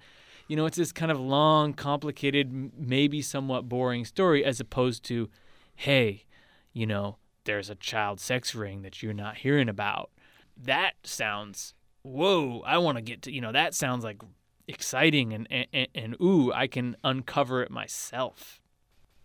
you 0.48 0.56
know, 0.56 0.66
it's 0.66 0.76
this 0.76 0.92
kind 0.92 1.10
of 1.10 1.18
long, 1.18 1.72
complicated, 1.72 2.72
maybe 2.76 3.22
somewhat 3.22 3.68
boring 3.68 4.04
story 4.04 4.44
as 4.44 4.60
opposed 4.60 5.04
to, 5.04 5.30
hey, 5.76 6.24
you 6.72 6.86
know, 6.86 7.16
there's 7.44 7.70
a 7.70 7.74
child 7.74 8.20
sex 8.20 8.54
ring 8.54 8.82
that 8.82 9.02
you're 9.02 9.12
not 9.12 9.38
hearing 9.38 9.68
about. 9.68 10.10
That 10.56 10.94
sounds, 11.02 11.74
whoa, 12.02 12.62
I 12.66 12.78
want 12.78 12.96
to 12.96 13.02
get 13.02 13.22
to, 13.22 13.32
you 13.32 13.40
know, 13.40 13.52
that 13.52 13.74
sounds 13.74 14.04
like 14.04 14.22
exciting 14.68 15.32
and, 15.32 15.48
and, 15.50 15.88
and 15.94 16.16
ooh, 16.20 16.52
I 16.52 16.66
can 16.66 16.96
uncover 17.04 17.62
it 17.62 17.70
myself. 17.70 18.60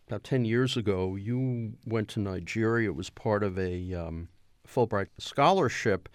About 0.08 0.24
10 0.24 0.46
years 0.46 0.76
ago, 0.76 1.16
you 1.16 1.74
went 1.86 2.08
to 2.10 2.20
Nigeria. 2.20 2.90
It 2.90 2.96
was 2.96 3.10
part 3.10 3.44
of 3.44 3.60
a 3.60 3.94
um, 3.94 4.30
Fulbright 4.68 5.08
scholarship, 5.20 6.10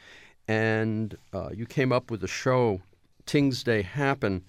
and 0.48 1.16
uh, 1.32 1.50
you 1.54 1.64
came 1.64 1.92
up 1.92 2.10
with 2.10 2.24
a 2.24 2.28
show, 2.28 2.80
Things 3.24 3.62
They 3.62 3.82
Happen. 3.82 4.44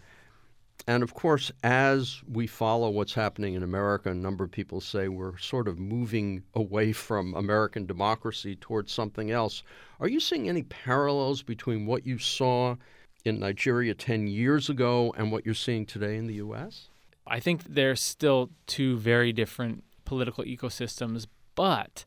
And 0.88 1.02
of 1.02 1.16
course, 1.16 1.52
as 1.64 2.22
we 2.32 2.46
follow 2.46 2.90
what's 2.92 3.14
happening 3.14 3.56
in 3.56 3.64
America, 3.64 4.12
a 4.12 4.16
number 4.16 4.44
of 4.44 4.52
people 4.52 4.80
say 4.80 5.08
we're 5.08 5.38
sort 5.38 5.68
of 5.68 5.80
moving 5.80 6.44
away 6.54 6.92
from 6.92 7.34
American 7.34 7.88
democracy 7.88 8.56
towards 8.56 8.92
something 8.92 9.32
else. 9.32 9.64
Are 10.00 10.08
you 10.08 10.20
seeing 10.20 10.48
any 10.48 10.62
parallels 10.64 11.42
between 11.42 11.88
what 11.88 12.06
you 12.06 12.20
saw 12.20 12.76
in 13.24 13.40
Nigeria 13.40 13.96
10 13.96 14.28
years 14.28 14.70
ago 14.70 15.14
and 15.18 15.32
what 15.32 15.44
you're 15.44 15.56
seeing 15.56 15.88
today 15.88 16.18
in 16.18 16.28
the 16.28 16.36
U.S.? 16.36 16.90
I 17.26 17.40
think 17.40 17.64
they're 17.64 17.96
still 17.96 18.52
two 18.68 18.98
very 18.98 19.34
different 19.34 19.84
political 20.06 20.44
ecosystems, 20.44 21.26
but 21.56 22.06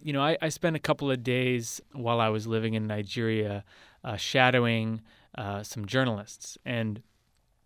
you 0.00 0.12
know, 0.12 0.22
I, 0.22 0.36
I 0.40 0.48
spent 0.48 0.76
a 0.76 0.80
couple 0.80 1.10
of 1.10 1.22
days 1.22 1.80
while 1.92 2.20
I 2.20 2.28
was 2.28 2.46
living 2.46 2.74
in 2.74 2.86
Nigeria 2.86 3.64
uh, 4.04 4.16
shadowing 4.16 5.00
uh, 5.36 5.62
some 5.62 5.86
journalists, 5.86 6.58
and 6.64 7.02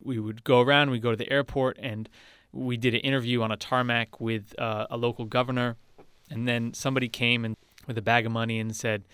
we 0.03 0.19
would 0.19 0.45
go 0.45 0.61
around. 0.61 0.91
We 0.91 0.99
go 0.99 1.11
to 1.11 1.17
the 1.17 1.31
airport, 1.31 1.79
and 1.81 2.09
we 2.53 2.77
did 2.77 2.95
an 2.95 3.01
interview 3.01 3.43
on 3.43 3.53
a 3.53 3.57
tarmac 3.57 4.21
with 4.21 4.55
uh, 4.59 4.87
a 4.91 4.97
local 4.97 5.25
governor, 5.25 5.77
and 6.31 6.47
then 6.47 6.75
somebody 6.75 7.09
came 7.09 7.45
and 7.45 7.57
with 7.87 7.99
a 7.99 8.03
bag 8.03 8.27
of 8.27 8.33
money 8.33 8.59
and 8.59 8.75
said, 8.75 9.05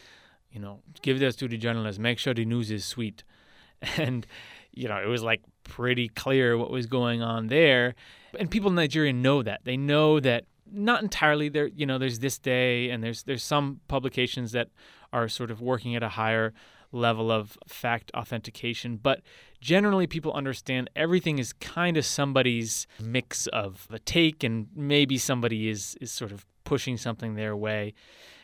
you 0.51 0.61
know, 0.61 0.81
give 1.03 1.19
this 1.19 1.37
to 1.37 1.49
the 1.49 1.57
journalists. 1.57 1.99
Make 1.99 2.19
sure 2.19 2.35
the 2.35 2.45
news 2.45 2.71
is 2.71 2.85
sweet, 2.85 3.25
and 3.97 4.27
you 4.73 4.89
know, 4.89 4.97
it 4.97 5.07
was 5.07 5.23
like 5.23 5.43
pretty 5.65 6.09
clear 6.09 6.57
what 6.57 6.71
was 6.71 6.87
going 6.87 7.23
on 7.23 7.49
there. 7.49 7.95
And 8.39 8.51
people 8.51 8.71
in 8.71 8.77
Nigeria 8.77 9.13
know 9.13 9.43
that. 9.43 9.61
They 9.65 9.77
know 9.77 10.19
that 10.21 10.45
not 10.73 11.03
entirely 11.03 11.49
there 11.49 11.67
you 11.67 11.85
know 11.85 11.99
there's 11.99 12.21
this 12.21 12.39
day 12.39 12.89
and 12.91 13.05
there's 13.05 13.25
there's 13.25 13.43
some 13.43 13.81
publications 13.89 14.53
that 14.53 14.69
are 15.13 15.29
sort 15.29 15.51
of 15.51 15.61
working 15.61 15.95
at 15.95 16.03
a 16.03 16.09
higher 16.09 16.55
level 16.93 17.33
of 17.33 17.59
fact 17.67 18.11
authentication 18.15 18.97
but 18.97 19.23
generally 19.61 20.07
people 20.07 20.33
understand 20.33 20.89
everything 20.95 21.39
is 21.39 21.53
kind 21.55 21.97
of 21.97 22.05
somebody's 22.05 22.87
mix 23.01 23.47
of 23.49 23.89
a 23.91 23.99
take 23.99 24.45
and 24.45 24.69
maybe 24.75 25.19
somebody 25.19 25.69
is 25.69 25.97
is 26.01 26.13
sort 26.13 26.31
of 26.31 26.47
pushing 26.65 26.97
something 26.97 27.35
their 27.35 27.57
way 27.57 27.93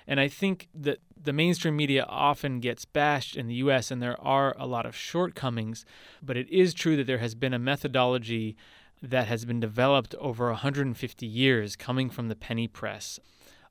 and 0.08 0.18
I 0.18 0.26
think 0.28 0.68
that 0.74 1.00
the 1.22 1.34
mainstream 1.34 1.76
media 1.76 2.06
often 2.08 2.60
gets 2.60 2.86
bashed 2.86 3.36
in 3.36 3.46
the 3.46 3.56
US, 3.56 3.90
and 3.90 4.02
there 4.02 4.18
are 4.22 4.56
a 4.58 4.66
lot 4.66 4.86
of 4.86 4.96
shortcomings. 4.96 5.84
But 6.22 6.38
it 6.38 6.48
is 6.48 6.72
true 6.72 6.96
that 6.96 7.06
there 7.06 7.18
has 7.18 7.34
been 7.34 7.52
a 7.52 7.58
methodology 7.58 8.56
that 9.02 9.28
has 9.28 9.44
been 9.44 9.60
developed 9.60 10.14
over 10.14 10.46
150 10.48 11.26
years 11.26 11.76
coming 11.76 12.08
from 12.08 12.28
the 12.28 12.34
penny 12.34 12.66
press 12.66 13.20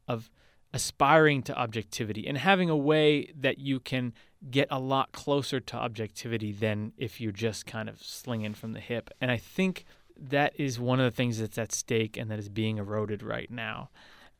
of 0.07 0.29
aspiring 0.73 1.41
to 1.43 1.57
objectivity 1.57 2.27
and 2.27 2.37
having 2.37 2.69
a 2.69 2.75
way 2.75 3.31
that 3.35 3.57
you 3.57 3.79
can 3.79 4.13
get 4.51 4.67
a 4.69 4.79
lot 4.79 5.11
closer 5.11 5.59
to 5.59 5.75
objectivity 5.75 6.51
than 6.51 6.93
if 6.97 7.19
you're 7.19 7.31
just 7.31 7.65
kind 7.65 7.89
of 7.89 8.01
slinging 8.01 8.53
from 8.53 8.73
the 8.73 8.79
hip. 8.79 9.09
And 9.19 9.31
I 9.31 9.37
think 9.37 9.85
that 10.15 10.53
is 10.59 10.79
one 10.79 10.99
of 10.99 11.05
the 11.05 11.15
things 11.15 11.39
that's 11.39 11.57
at 11.57 11.71
stake 11.71 12.17
and 12.17 12.29
that 12.29 12.39
is 12.39 12.49
being 12.49 12.77
eroded 12.77 13.23
right 13.23 13.49
now. 13.49 13.89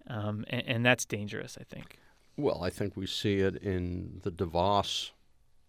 Um, 0.07 0.45
and, 0.49 0.63
and 0.67 0.85
that's 0.85 1.05
dangerous, 1.05 1.57
I 1.59 1.63
think. 1.63 1.97
Well, 2.37 2.63
I 2.63 2.69
think 2.69 2.95
we 2.95 3.07
see 3.07 3.37
it 3.37 3.55
in 3.57 4.19
the 4.23 4.31
DeVos 4.31 5.11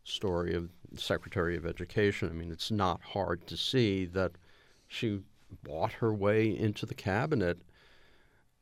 story 0.05 0.55
of 0.55 0.71
Secretary 0.97 1.57
of 1.57 1.67
Education. 1.67 2.29
I 2.29 2.33
mean, 2.33 2.51
it's 2.51 2.71
not 2.71 3.01
hard 3.03 3.47
to 3.47 3.57
see 3.57 4.05
that 4.07 4.33
she 4.87 5.21
bought 5.63 5.93
her 5.93 6.13
way 6.13 6.47
into 6.57 6.87
the 6.87 6.95
cabinet 6.95 7.59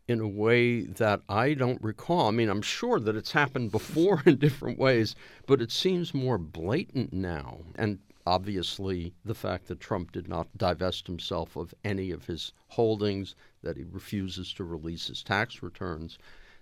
in 0.08 0.20
a 0.20 0.28
way 0.28 0.82
that 0.82 1.20
I 1.28 1.54
don't 1.54 1.82
recall. 1.82 2.28
I 2.28 2.30
mean, 2.30 2.48
I'm 2.48 2.62
sure 2.62 3.00
that 3.00 3.16
it's 3.16 3.32
happened 3.32 3.72
before 3.72 4.22
in 4.26 4.36
different 4.36 4.78
ways, 4.78 5.14
but 5.46 5.60
it 5.60 5.72
seems 5.72 6.14
more 6.14 6.38
blatant 6.38 7.12
now. 7.12 7.58
And 7.74 7.98
obviously, 8.26 9.14
the 9.24 9.34
fact 9.34 9.66
that 9.68 9.80
Trump 9.80 10.12
did 10.12 10.28
not 10.28 10.48
divest 10.56 11.06
himself 11.06 11.56
of 11.56 11.74
any 11.84 12.10
of 12.10 12.26
his 12.26 12.52
holdings, 12.68 13.34
that 13.62 13.76
he 13.76 13.84
refuses 13.84 14.52
to 14.54 14.64
release 14.64 15.08
his 15.08 15.22
tax 15.22 15.62
returns. 15.62 16.18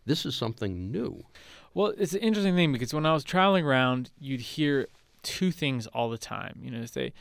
This 0.06 0.26
is 0.26 0.34
something 0.34 0.90
new. 0.90 1.24
Well, 1.72 1.94
it's 1.98 2.14
an 2.14 2.20
interesting 2.20 2.54
thing 2.54 2.72
because 2.72 2.94
when 2.94 3.06
I 3.06 3.14
was 3.14 3.24
traveling 3.24 3.64
around, 3.64 4.10
you'd 4.18 4.40
hear 4.40 4.88
two 5.22 5.50
things 5.50 5.86
all 5.88 6.10
the 6.10 6.18
time. 6.18 6.60
You 6.62 6.70
know, 6.70 6.80
they 6.80 6.86
say, 6.86 7.12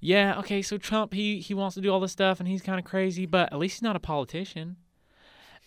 yeah, 0.00 0.38
okay, 0.38 0.62
so 0.62 0.78
Trump 0.78 1.12
he 1.12 1.40
he 1.40 1.54
wants 1.54 1.74
to 1.76 1.80
do 1.80 1.90
all 1.90 2.00
this 2.00 2.12
stuff 2.12 2.40
and 2.40 2.48
he's 2.48 2.62
kind 2.62 2.78
of 2.78 2.84
crazy, 2.84 3.26
but 3.26 3.52
at 3.52 3.58
least 3.58 3.76
he's 3.76 3.82
not 3.82 3.96
a 3.96 4.00
politician. 4.00 4.76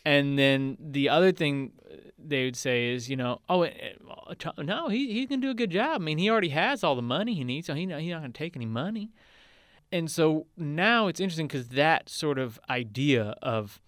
And 0.06 0.38
then 0.38 0.78
the 0.80 1.10
other 1.10 1.32
thing 1.32 1.74
uh, 1.92 1.96
they 2.18 2.46
would 2.46 2.56
say 2.56 2.94
is, 2.94 3.10
you 3.10 3.16
know, 3.16 3.42
oh 3.50 3.64
eh, 3.64 3.72
eh, 3.80 4.34
uh, 4.46 4.62
no, 4.62 4.88
he 4.88 5.12
he's 5.12 5.28
gonna 5.28 5.42
do 5.42 5.50
a 5.50 5.56
good 5.56 5.72
job. 5.72 6.02
I 6.02 6.04
mean, 6.04 6.20
he 6.20 6.30
already 6.30 6.50
has 6.50 6.84
all 6.84 6.96
the 6.96 7.02
money 7.02 7.34
he 7.34 7.44
needs, 7.44 7.68
so 7.68 7.74
he 7.74 7.82
he's 7.82 8.12
not 8.12 8.22
gonna 8.22 8.30
take 8.30 8.56
any 8.56 8.68
money. 8.68 9.12
And 9.92 10.10
so 10.10 10.48
now 10.58 11.08
it's 11.08 11.20
interesting 11.20 11.48
because 11.48 11.70
that 11.70 12.10
sort 12.10 12.38
of 12.38 12.60
idea 12.70 13.36
of 13.42 13.80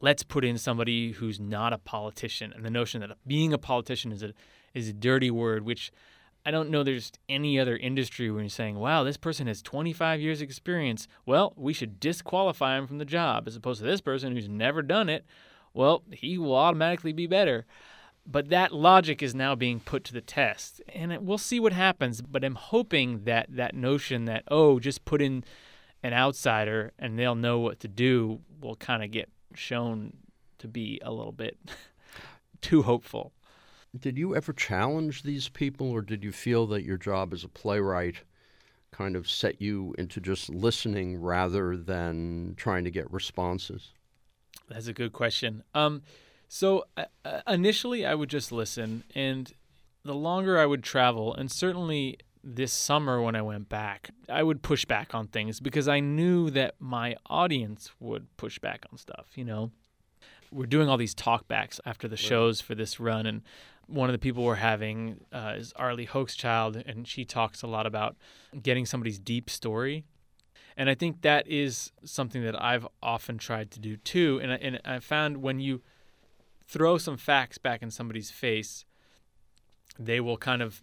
let's 0.00 0.22
put 0.22 0.44
in 0.44 0.58
somebody 0.58 1.12
who's 1.12 1.40
not 1.40 1.72
a 1.72 1.78
politician, 1.78 2.52
and 2.52 2.64
the 2.64 2.70
notion 2.70 3.00
that 3.00 3.10
being 3.26 3.52
a 3.52 3.58
politician 3.58 4.12
is 4.12 4.22
a 4.22 4.32
is 4.74 4.88
a 4.88 4.92
dirty 4.92 5.30
word, 5.30 5.64
which 5.64 5.92
I 6.46 6.52
don't 6.52 6.70
know 6.70 6.84
there's 6.84 7.10
any 7.28 7.58
other 7.58 7.76
industry 7.76 8.30
where 8.30 8.40
you're 8.40 8.48
saying, 8.48 8.78
wow, 8.78 9.02
this 9.02 9.16
person 9.16 9.48
has 9.48 9.60
25 9.62 10.20
years 10.20 10.40
experience. 10.40 11.08
Well, 11.26 11.52
we 11.56 11.72
should 11.72 11.98
disqualify 11.98 12.78
him 12.78 12.86
from 12.86 12.98
the 12.98 13.04
job 13.04 13.48
as 13.48 13.56
opposed 13.56 13.80
to 13.80 13.86
this 13.86 14.00
person 14.00 14.32
who's 14.32 14.48
never 14.48 14.80
done 14.80 15.08
it. 15.08 15.26
Well, 15.74 16.04
he 16.12 16.38
will 16.38 16.54
automatically 16.54 17.12
be 17.12 17.26
better. 17.26 17.66
But 18.24 18.48
that 18.50 18.72
logic 18.72 19.24
is 19.24 19.34
now 19.34 19.56
being 19.56 19.80
put 19.80 20.04
to 20.04 20.12
the 20.12 20.20
test. 20.20 20.80
And 20.88 21.26
we'll 21.26 21.36
see 21.36 21.58
what 21.58 21.72
happens. 21.72 22.22
But 22.22 22.44
I'm 22.44 22.54
hoping 22.54 23.24
that 23.24 23.48
that 23.50 23.74
notion 23.74 24.26
that, 24.26 24.44
oh, 24.46 24.78
just 24.78 25.04
put 25.04 25.20
in 25.20 25.42
an 26.04 26.12
outsider 26.12 26.92
and 26.96 27.18
they'll 27.18 27.34
know 27.34 27.58
what 27.58 27.80
to 27.80 27.88
do 27.88 28.40
will 28.60 28.76
kind 28.76 29.02
of 29.02 29.10
get 29.10 29.28
shown 29.56 30.12
to 30.58 30.68
be 30.68 31.00
a 31.04 31.10
little 31.12 31.32
bit 31.32 31.58
too 32.60 32.82
hopeful. 32.82 33.32
Did 34.00 34.18
you 34.18 34.34
ever 34.34 34.52
challenge 34.52 35.22
these 35.22 35.48
people, 35.48 35.90
or 35.90 36.02
did 36.02 36.24
you 36.24 36.32
feel 36.32 36.66
that 36.68 36.84
your 36.84 36.96
job 36.96 37.32
as 37.32 37.44
a 37.44 37.48
playwright 37.48 38.16
kind 38.90 39.16
of 39.16 39.28
set 39.28 39.60
you 39.60 39.94
into 39.98 40.20
just 40.20 40.48
listening 40.48 41.20
rather 41.20 41.76
than 41.76 42.54
trying 42.56 42.84
to 42.84 42.90
get 42.90 43.10
responses? 43.12 43.92
That's 44.68 44.86
a 44.86 44.92
good 44.92 45.12
question. 45.12 45.62
Um, 45.74 46.02
so 46.48 46.86
uh, 46.96 47.04
uh, 47.24 47.40
initially, 47.48 48.04
I 48.04 48.14
would 48.14 48.30
just 48.30 48.52
listen, 48.52 49.04
and 49.14 49.52
the 50.04 50.14
longer 50.14 50.58
I 50.58 50.66
would 50.66 50.82
travel, 50.82 51.34
and 51.34 51.50
certainly 51.50 52.18
this 52.42 52.72
summer 52.72 53.20
when 53.20 53.34
I 53.34 53.42
went 53.42 53.68
back, 53.68 54.10
I 54.28 54.42
would 54.42 54.62
push 54.62 54.84
back 54.84 55.14
on 55.14 55.26
things 55.26 55.58
because 55.60 55.88
I 55.88 56.00
knew 56.00 56.50
that 56.50 56.76
my 56.78 57.16
audience 57.28 57.90
would 57.98 58.34
push 58.36 58.58
back 58.58 58.86
on 58.90 58.98
stuff. 58.98 59.26
You 59.34 59.44
know, 59.44 59.72
we're 60.56 60.66
doing 60.66 60.88
all 60.88 60.96
these 60.96 61.14
talkbacks 61.14 61.78
after 61.84 62.08
the 62.08 62.16
shows 62.16 62.62
for 62.62 62.74
this 62.74 62.98
run, 62.98 63.26
and 63.26 63.42
one 63.86 64.08
of 64.08 64.14
the 64.14 64.18
people 64.18 64.42
we're 64.42 64.54
having 64.54 65.20
uh, 65.32 65.54
is 65.56 65.72
Arlie 65.76 66.06
Hochschild, 66.06 66.82
and 66.88 67.06
she 67.06 67.24
talks 67.24 67.62
a 67.62 67.66
lot 67.66 67.86
about 67.86 68.16
getting 68.62 68.86
somebody's 68.86 69.18
deep 69.18 69.50
story. 69.50 70.04
And 70.76 70.88
I 70.90 70.94
think 70.94 71.22
that 71.22 71.46
is 71.46 71.92
something 72.04 72.42
that 72.42 72.60
I've 72.60 72.86
often 73.02 73.38
tried 73.38 73.70
to 73.72 73.80
do 73.80 73.96
too. 73.96 74.40
And 74.42 74.52
I, 74.52 74.56
and 74.56 74.80
I 74.84 74.98
found 74.98 75.38
when 75.38 75.60
you 75.60 75.82
throw 76.66 76.98
some 76.98 77.16
facts 77.16 77.58
back 77.58 77.82
in 77.82 77.90
somebody's 77.90 78.30
face, 78.30 78.84
they 79.98 80.20
will 80.20 80.36
kind 80.36 80.62
of 80.62 80.82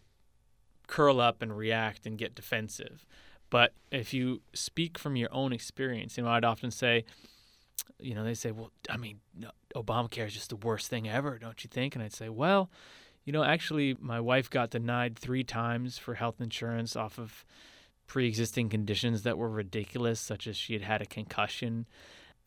curl 0.88 1.20
up 1.20 1.42
and 1.42 1.58
react 1.58 2.06
and 2.06 2.18
get 2.18 2.36
defensive. 2.36 3.06
But 3.50 3.74
if 3.92 4.14
you 4.14 4.42
speak 4.54 4.98
from 4.98 5.16
your 5.16 5.30
own 5.32 5.52
experience, 5.52 6.18
you 6.18 6.24
know, 6.24 6.30
I'd 6.30 6.46
often 6.46 6.72
say, 6.72 7.06
you 8.00 8.14
know, 8.14 8.24
they 8.24 8.34
say, 8.34 8.52
well, 8.52 8.72
I 8.90 8.98
mean, 8.98 9.20
Obamacare 9.76 10.28
is 10.28 10.34
just 10.34 10.50
the 10.50 10.56
worst 10.58 10.90
thing 10.90 11.08
ever, 11.08 11.38
don't 11.38 11.64
you 11.64 11.70
think? 11.72 11.96
And 11.96 12.04
I'd 12.04 12.14
say, 12.14 12.30
well, 12.30 12.70
you 13.26 13.32
know, 13.32 13.44
actually, 13.44 13.96
my 14.00 14.20
wife 14.20 14.50
got 14.50 14.70
denied 14.70 15.18
three 15.18 15.44
times 15.44 15.98
for 15.98 16.16
health 16.16 16.42
insurance 16.42 16.96
off 16.96 17.18
of 17.18 17.46
pre 18.08 18.28
existing 18.28 18.70
conditions 18.70 19.24
that 19.24 19.38
were 19.38 19.50
ridiculous, 19.50 20.20
such 20.20 20.48
as 20.48 20.58
she 20.58 20.74
had 20.74 20.82
had 20.82 21.02
a 21.02 21.06
concussion 21.06 21.88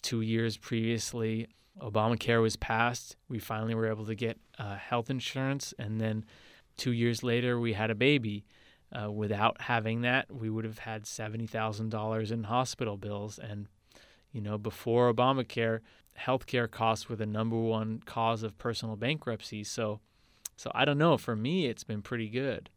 two 0.03 0.21
years 0.21 0.57
previously. 0.57 1.49
Obamacare 1.81 2.43
was 2.43 2.57
passed. 2.57 3.17
We 3.29 3.39
finally 3.39 3.75
were 3.75 3.91
able 3.91 4.07
to 4.07 4.15
get 4.15 4.39
uh, 4.59 4.77
health 4.77 5.11
insurance. 5.11 5.75
And 5.79 6.01
then 6.01 6.25
two 6.77 6.93
years 6.93 7.23
later, 7.23 7.59
we 7.59 7.73
had 7.73 7.91
a 7.91 7.95
baby. 7.95 8.45
Uh, 8.93 9.11
without 9.11 9.61
having 9.63 10.03
that, 10.03 10.33
we 10.33 10.49
would 10.49 10.65
have 10.65 10.79
had 10.79 11.05
$70,000 11.05 12.31
in 12.31 12.45
hospital 12.45 12.97
bills. 12.97 13.39
And 13.39 13.67
You 14.33 14.41
know, 14.41 14.59
before 14.59 15.13
Obamacare, 15.13 15.81
healthcare 16.19 16.71
costs 16.71 17.09
were 17.09 17.17
the 17.17 17.27
number 17.27 17.57
one 17.57 18.03
cause 18.05 18.43
of 18.43 18.57
personal 18.59 18.97
bankruptcy. 18.97 19.65
So, 19.65 20.01
so 20.57 20.71
I 20.75 20.85
don't 20.85 20.99
know. 20.99 21.17
For 21.17 21.37
me, 21.37 21.67
it's 21.67 21.85
been 21.85 22.03
pretty 22.03 22.29
good. 22.29 22.71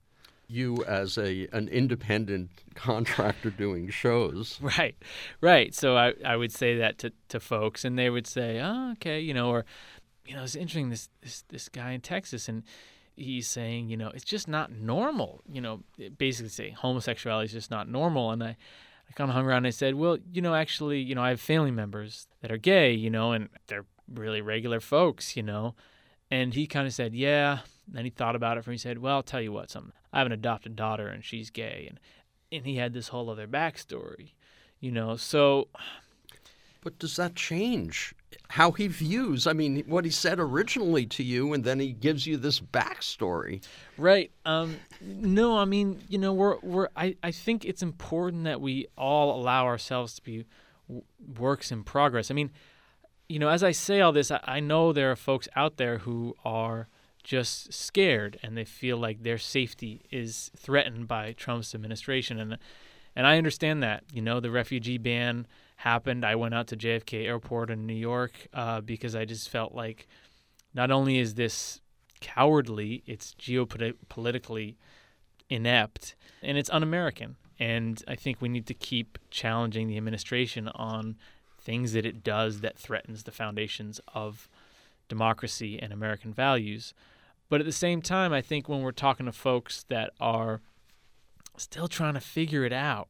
You 0.48 0.84
as 0.86 1.18
a 1.18 1.48
an 1.54 1.68
independent 1.68 2.50
contractor 2.74 3.52
doing 3.52 3.90
shows, 3.90 4.58
right, 4.78 4.96
right. 5.42 5.76
So 5.76 5.96
I, 5.96 6.14
I 6.26 6.36
would 6.36 6.52
say 6.52 6.78
that 6.78 6.98
to, 7.00 7.12
to 7.28 7.40
folks, 7.40 7.86
and 7.86 8.00
they 8.00 8.10
would 8.10 8.26
say, 8.26 8.60
"Oh, 8.60 8.94
okay," 8.94 9.20
you 9.20 9.36
know, 9.36 9.52
or 9.52 9.66
you 10.26 10.36
know, 10.36 10.42
it's 10.42 10.56
interesting. 10.56 10.90
This 10.90 11.10
this 11.22 11.44
this 11.50 11.70
guy 11.70 11.92
in 11.92 12.02
Texas, 12.02 12.50
and 12.50 12.64
he's 13.16 13.48
saying, 13.48 13.90
you 13.90 13.98
know, 13.98 14.10
it's 14.14 14.24
just 14.24 14.48
not 14.48 14.72
normal. 14.72 15.42
You 15.48 15.62
know, 15.62 15.84
basically 16.18 16.50
saying 16.50 16.74
homosexuality 16.74 17.46
is 17.46 17.52
just 17.52 17.70
not 17.70 17.88
normal, 17.88 18.32
and 18.32 18.44
I 18.44 18.58
I 19.10 19.14
kind 19.14 19.30
of 19.30 19.36
hung 19.36 19.46
around 19.46 19.60
and 19.60 19.68
I 19.68 19.72
said, 19.72 19.96
well, 19.96 20.18
you 20.32 20.42
know, 20.42 20.54
actually, 20.54 21.00
you 21.00 21.16
know, 21.16 21.24
I 21.24 21.30
have 21.30 21.42
family 21.42 21.72
members 21.72 22.28
that 22.42 22.52
are 22.52 22.58
gay, 22.58 22.94
you 22.94 23.10
know, 23.10 23.32
and 23.32 23.50
they're 23.68 23.86
really 24.14 24.42
regular 24.42 24.80
folks, 24.80 25.36
you 25.36 25.44
know. 25.44 25.76
And 26.32 26.54
he 26.54 26.68
kind 26.68 26.86
of 26.86 26.94
said, 26.94 27.14
yeah. 27.14 27.60
Then 27.88 28.06
he 28.06 28.12
thought 28.12 28.36
about 28.36 28.58
it 28.58 28.64
for 28.64 28.70
me. 28.70 28.76
He 28.76 28.80
said, 28.80 29.00
well, 29.00 29.16
I'll 29.16 29.24
tell 29.24 29.42
you 29.42 29.52
what, 29.52 29.72
something. 29.72 29.94
I 30.14 30.20
have 30.20 30.28
an 30.28 30.34
adopted 30.34 30.76
daughter 30.76 31.08
and 31.08 31.26
she's 31.26 31.50
gay. 31.50 31.88
And, 31.90 32.00
and 32.52 32.66
he 32.66 32.76
had 32.76 32.94
this 32.94 33.08
whole 33.08 33.30
other 33.30 33.48
backstory, 33.48 34.34
you 34.80 34.92
know. 34.92 35.16
So. 35.16 35.70
But 36.82 36.98
does 36.98 37.18
that 37.18 37.36
change 37.36 38.14
how 38.50 38.72
he 38.72 38.88
views? 38.88 39.48
I 39.48 39.54
mean, 39.54 39.84
what 39.88 40.06
he 40.06 40.12
said 40.12 40.40
originally 40.40 41.06
to 41.08 41.24
you, 41.24 41.54
and 41.54 41.64
then 41.64 41.80
he 41.80 41.92
gives 41.92 42.26
you 42.26 42.38
this 42.38 42.60
backstory. 42.60 43.64
Right. 43.98 44.32
Um, 44.46 44.78
no, 45.02 45.58
I 45.58 45.66
mean, 45.66 46.02
you 46.08 46.18
know, 46.18 46.34
we're 46.34 46.58
we're. 46.60 46.90
I, 46.96 47.16
I 47.24 47.32
think 47.32 47.66
it's 47.66 47.82
important 47.82 48.46
that 48.46 48.62
we 48.62 48.88
all 48.98 49.40
allow 49.40 49.66
ourselves 49.66 50.16
to 50.16 50.24
be 50.24 50.46
w- 50.88 51.06
works 51.38 51.72
in 51.72 51.84
progress. 51.84 52.32
I 52.32 52.34
mean, 52.34 52.52
you 53.28 53.40
know, 53.40 53.50
as 53.50 53.64
I 53.64 53.72
say 53.72 54.02
all 54.02 54.12
this, 54.12 54.32
I, 54.32 54.40
I 54.44 54.60
know 54.60 54.92
there 54.94 55.12
are 55.12 55.16
folks 55.16 55.48
out 55.56 55.78
there 55.78 56.00
who 56.00 56.36
are 56.44 56.88
just 57.24 57.72
scared 57.72 58.40
and 58.42 58.58
they 58.58 58.66
feel 58.66 58.98
like 58.98 59.22
their 59.22 59.38
safety 59.38 60.02
is 60.10 60.50
threatened 60.58 61.08
by 61.08 61.34
Trump's 61.34 61.76
administration, 61.76 62.40
and 62.40 62.58
and 63.16 63.28
I 63.28 63.38
understand 63.38 63.84
that. 63.84 64.04
You 64.12 64.22
know, 64.22 64.40
the 64.40 64.52
refugee 64.52 64.98
ban 64.98 65.46
happened, 65.80 66.26
I 66.26 66.36
went 66.36 66.54
out 66.54 66.68
to 66.68 66.78
JFK 66.78 67.26
Airport 67.26 67.70
in 67.70 67.86
New 67.86 67.94
York 67.94 68.48
uh, 68.54 68.82
because 68.82 69.16
I 69.16 69.24
just 69.24 69.48
felt 69.48 69.74
like 69.74 70.08
not 70.74 70.92
only 70.92 71.20
is 71.20 71.36
this 71.36 71.80
cowardly, 72.20 73.02
it's 73.06 73.34
geopolitically 73.40 74.76
inept, 75.50 76.16
and 76.44 76.58
it's 76.58 76.70
un 76.70 76.84
American. 76.84 77.38
And 77.60 78.04
I 78.10 78.16
think 78.16 78.42
we 78.42 78.50
need 78.50 78.68
to 78.68 78.74
keep 78.74 79.18
challenging 79.32 79.88
the 79.88 79.96
administration 79.96 80.68
on 80.68 81.16
things 81.62 81.94
that 81.94 82.06
it 82.06 82.24
does 82.26 82.60
that 82.60 82.78
threatens 82.78 83.24
the 83.24 83.32
foundations 83.32 84.02
of 84.14 84.50
democracy 85.08 85.80
and 85.82 85.94
American 85.94 86.34
values. 86.34 86.94
But 87.48 87.62
at 87.62 87.66
the 87.66 87.72
same 87.72 88.02
time, 88.02 88.34
I 88.34 88.42
think 88.42 88.68
when 88.68 88.82
we're 88.82 88.92
talking 88.92 89.28
to 89.28 89.32
folks 89.32 89.86
that 89.88 90.12
are 90.20 90.60
still 91.56 91.88
trying 91.88 92.16
to 92.16 92.20
figure 92.20 92.66
it 92.66 92.74
out, 92.74 93.08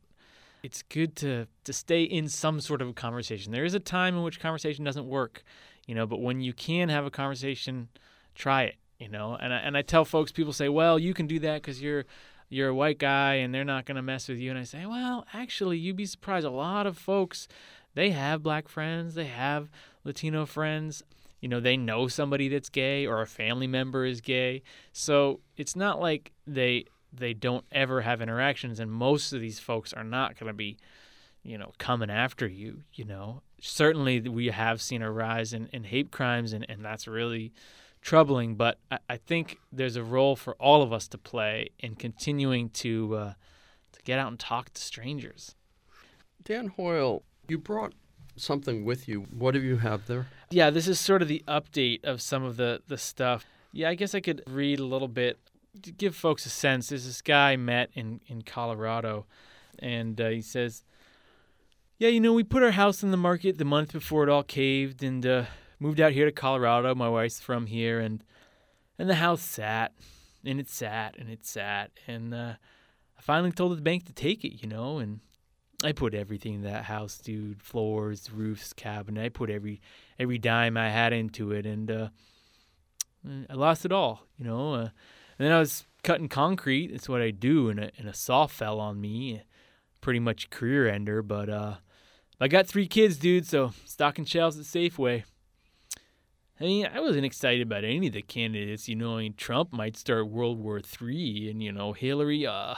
it's 0.63 0.81
good 0.83 1.15
to 1.17 1.47
to 1.63 1.73
stay 1.73 2.03
in 2.03 2.27
some 2.27 2.59
sort 2.59 2.81
of 2.81 2.93
conversation. 2.95 3.51
There 3.51 3.65
is 3.65 3.73
a 3.73 3.79
time 3.79 4.15
in 4.15 4.23
which 4.23 4.39
conversation 4.39 4.83
doesn't 4.83 5.07
work, 5.07 5.43
you 5.87 5.95
know, 5.95 6.05
but 6.05 6.21
when 6.21 6.41
you 6.41 6.53
can 6.53 6.89
have 6.89 7.05
a 7.05 7.11
conversation, 7.11 7.89
try 8.35 8.63
it, 8.63 8.75
you 8.99 9.09
know. 9.09 9.35
And 9.35 9.53
I, 9.53 9.57
and 9.57 9.77
I 9.77 9.81
tell 9.81 10.05
folks, 10.05 10.31
people 10.31 10.53
say, 10.53 10.69
"Well, 10.69 10.99
you 10.99 11.13
can 11.13 11.27
do 11.27 11.39
that 11.39 11.61
because 11.61 11.81
you're 11.81 12.05
you're 12.49 12.69
a 12.69 12.75
white 12.75 12.97
guy 12.97 13.35
and 13.35 13.53
they're 13.53 13.63
not 13.63 13.85
going 13.85 13.95
to 13.95 14.01
mess 14.01 14.27
with 14.27 14.39
you." 14.39 14.49
And 14.49 14.59
I 14.59 14.63
say, 14.63 14.85
"Well, 14.85 15.25
actually, 15.33 15.77
you'd 15.77 15.95
be 15.95 16.05
surprised. 16.05 16.45
A 16.45 16.51
lot 16.51 16.87
of 16.87 16.97
folks, 16.97 17.47
they 17.93 18.11
have 18.11 18.43
black 18.43 18.67
friends, 18.67 19.15
they 19.15 19.27
have 19.27 19.69
Latino 20.03 20.45
friends." 20.45 21.03
You 21.41 21.47
know, 21.47 21.61
they 21.61 21.77
know 21.77 22.09
somebody 22.09 22.49
that's 22.49 22.67
gay 22.67 23.07
or 23.07 23.21
a 23.21 23.25
family 23.25 23.65
member 23.65 24.03
is 24.03 24.19
gay. 24.19 24.61
So 24.91 25.39
it's 25.55 25.73
not 25.73 26.01
like 26.01 26.33
they 26.45 26.83
they 27.11 27.33
don't 27.33 27.65
ever 27.71 28.01
have 28.01 28.21
interactions 28.21 28.79
and 28.79 28.91
most 28.91 29.33
of 29.33 29.41
these 29.41 29.59
folks 29.59 29.93
are 29.93 30.03
not 30.03 30.39
going 30.39 30.47
to 30.47 30.53
be 30.53 30.77
you 31.43 31.57
know 31.57 31.71
coming 31.77 32.09
after 32.09 32.47
you 32.47 32.81
you 32.93 33.05
know? 33.05 33.41
Certainly 33.61 34.21
we 34.21 34.47
have 34.47 34.81
seen 34.81 35.01
a 35.01 35.11
rise 35.11 35.51
in, 35.51 35.67
in 35.73 35.83
hate 35.83 36.11
crimes 36.11 36.53
and, 36.53 36.65
and 36.69 36.83
that's 36.83 37.07
really 37.07 37.51
troubling 38.01 38.55
but 38.55 38.79
I, 38.91 38.99
I 39.09 39.17
think 39.17 39.57
there's 39.71 39.95
a 39.95 40.03
role 40.03 40.35
for 40.35 40.55
all 40.55 40.81
of 40.81 40.93
us 40.93 41.07
to 41.09 41.17
play 41.17 41.69
in 41.79 41.95
continuing 41.95 42.69
to 42.69 43.15
uh, 43.15 43.33
to 43.91 44.01
get 44.03 44.19
out 44.19 44.29
and 44.29 44.39
talk 44.39 44.71
to 44.73 44.81
strangers. 44.81 45.55
Dan 46.43 46.67
hoyle 46.67 47.23
you 47.47 47.57
brought 47.57 47.93
something 48.37 48.85
with 48.85 49.07
you. 49.09 49.25
What 49.31 49.53
do 49.53 49.61
you 49.61 49.77
have 49.77 50.07
there? 50.07 50.27
Yeah 50.51 50.69
this 50.69 50.87
is 50.87 50.99
sort 50.99 51.21
of 51.21 51.27
the 51.27 51.43
update 51.47 52.03
of 52.05 52.21
some 52.21 52.43
of 52.43 52.57
the 52.57 52.81
the 52.87 52.97
stuff. 52.97 53.45
Yeah 53.71 53.89
i 53.89 53.95
guess 53.95 54.15
i 54.15 54.19
could 54.19 54.41
read 54.47 54.79
a 54.79 54.85
little 54.85 55.07
bit 55.07 55.37
to 55.58 55.58
give 55.81 56.15
folks 56.15 56.45
a 56.45 56.49
sense, 56.49 56.89
there's 56.89 57.05
this 57.05 57.21
guy 57.21 57.55
met 57.55 57.89
in, 57.93 58.21
in 58.27 58.41
Colorado, 58.41 59.25
and 59.77 60.19
uh, 60.19 60.29
he 60.29 60.41
says, 60.41 60.83
Yeah, 61.97 62.09
you 62.09 62.19
know, 62.19 62.33
we 62.33 62.43
put 62.43 62.63
our 62.63 62.71
house 62.71 63.03
in 63.03 63.11
the 63.11 63.17
market 63.17 63.57
the 63.57 63.65
month 63.65 63.93
before 63.93 64.23
it 64.23 64.29
all 64.29 64.43
caved 64.43 65.03
and 65.03 65.25
uh, 65.25 65.45
moved 65.79 65.99
out 65.99 66.11
here 66.11 66.25
to 66.25 66.31
Colorado. 66.31 66.93
My 66.95 67.09
wife's 67.09 67.39
from 67.39 67.67
here, 67.67 67.99
and 67.99 68.23
and 68.97 69.09
the 69.09 69.15
house 69.15 69.41
sat, 69.41 69.93
and 70.45 70.59
it 70.59 70.69
sat, 70.69 71.15
and 71.17 71.29
it 71.29 71.45
sat. 71.45 71.91
And 72.07 72.33
uh, 72.33 72.53
I 73.17 73.21
finally 73.21 73.51
told 73.51 73.77
the 73.77 73.81
bank 73.81 74.05
to 74.05 74.13
take 74.13 74.43
it, 74.43 74.61
you 74.61 74.67
know, 74.67 74.99
and 74.99 75.21
I 75.83 75.93
put 75.93 76.13
everything 76.13 76.55
in 76.55 76.61
that 76.63 76.85
house, 76.85 77.17
dude 77.17 77.63
floors, 77.63 78.29
roofs, 78.31 78.73
cabinet. 78.73 79.23
I 79.23 79.29
put 79.29 79.49
every 79.49 79.81
every 80.19 80.37
dime 80.37 80.75
I 80.75 80.89
had 80.89 81.13
into 81.13 81.51
it, 81.51 81.65
and 81.65 81.89
uh, 81.89 82.09
I 83.49 83.53
lost 83.53 83.85
it 83.85 83.91
all, 83.91 84.25
you 84.37 84.45
know. 84.45 84.89
And 85.39 85.47
then 85.47 85.53
I 85.53 85.59
was 85.59 85.85
cutting 86.03 86.27
concrete. 86.27 86.91
It's 86.91 87.07
what 87.09 87.21
I 87.21 87.31
do, 87.31 87.69
and 87.69 87.79
a, 87.79 87.91
and 87.97 88.07
a 88.09 88.13
saw 88.13 88.45
fell 88.45 88.79
on 88.79 88.99
me. 88.99 89.41
Pretty 90.01 90.19
much 90.19 90.49
career 90.49 90.87
ender, 90.87 91.21
but 91.21 91.49
uh, 91.49 91.75
I 92.39 92.47
got 92.47 92.67
three 92.67 92.87
kids, 92.87 93.17
dude, 93.17 93.47
so 93.47 93.73
stocking 93.85 94.25
shelves 94.25 94.59
at 94.59 94.65
Safeway. 94.65 95.23
I 96.59 96.63
mean, 96.63 96.89
I 96.93 96.99
wasn't 96.99 97.25
excited 97.25 97.61
about 97.61 97.85
any 97.85 98.07
of 98.07 98.13
the 98.13 98.21
candidates. 98.21 98.89
You 98.89 98.95
know, 98.95 99.15
I 99.15 99.21
mean, 99.21 99.33
Trump 99.33 99.71
might 99.71 99.95
start 99.95 100.27
World 100.27 100.59
War 100.59 100.81
Three, 100.81 101.49
and 101.49 101.63
you 101.63 101.71
know, 101.71 101.93
Hillary, 101.93 102.45
uh, 102.45 102.75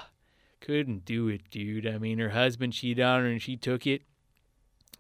couldn't 0.60 1.04
do 1.04 1.28
it, 1.28 1.50
dude. 1.50 1.88
I 1.88 1.98
mean, 1.98 2.20
her 2.20 2.30
husband 2.30 2.74
cheated 2.74 3.04
on 3.04 3.22
her, 3.22 3.28
and 3.28 3.42
she 3.42 3.58
took 3.58 3.88
it. 3.88 4.04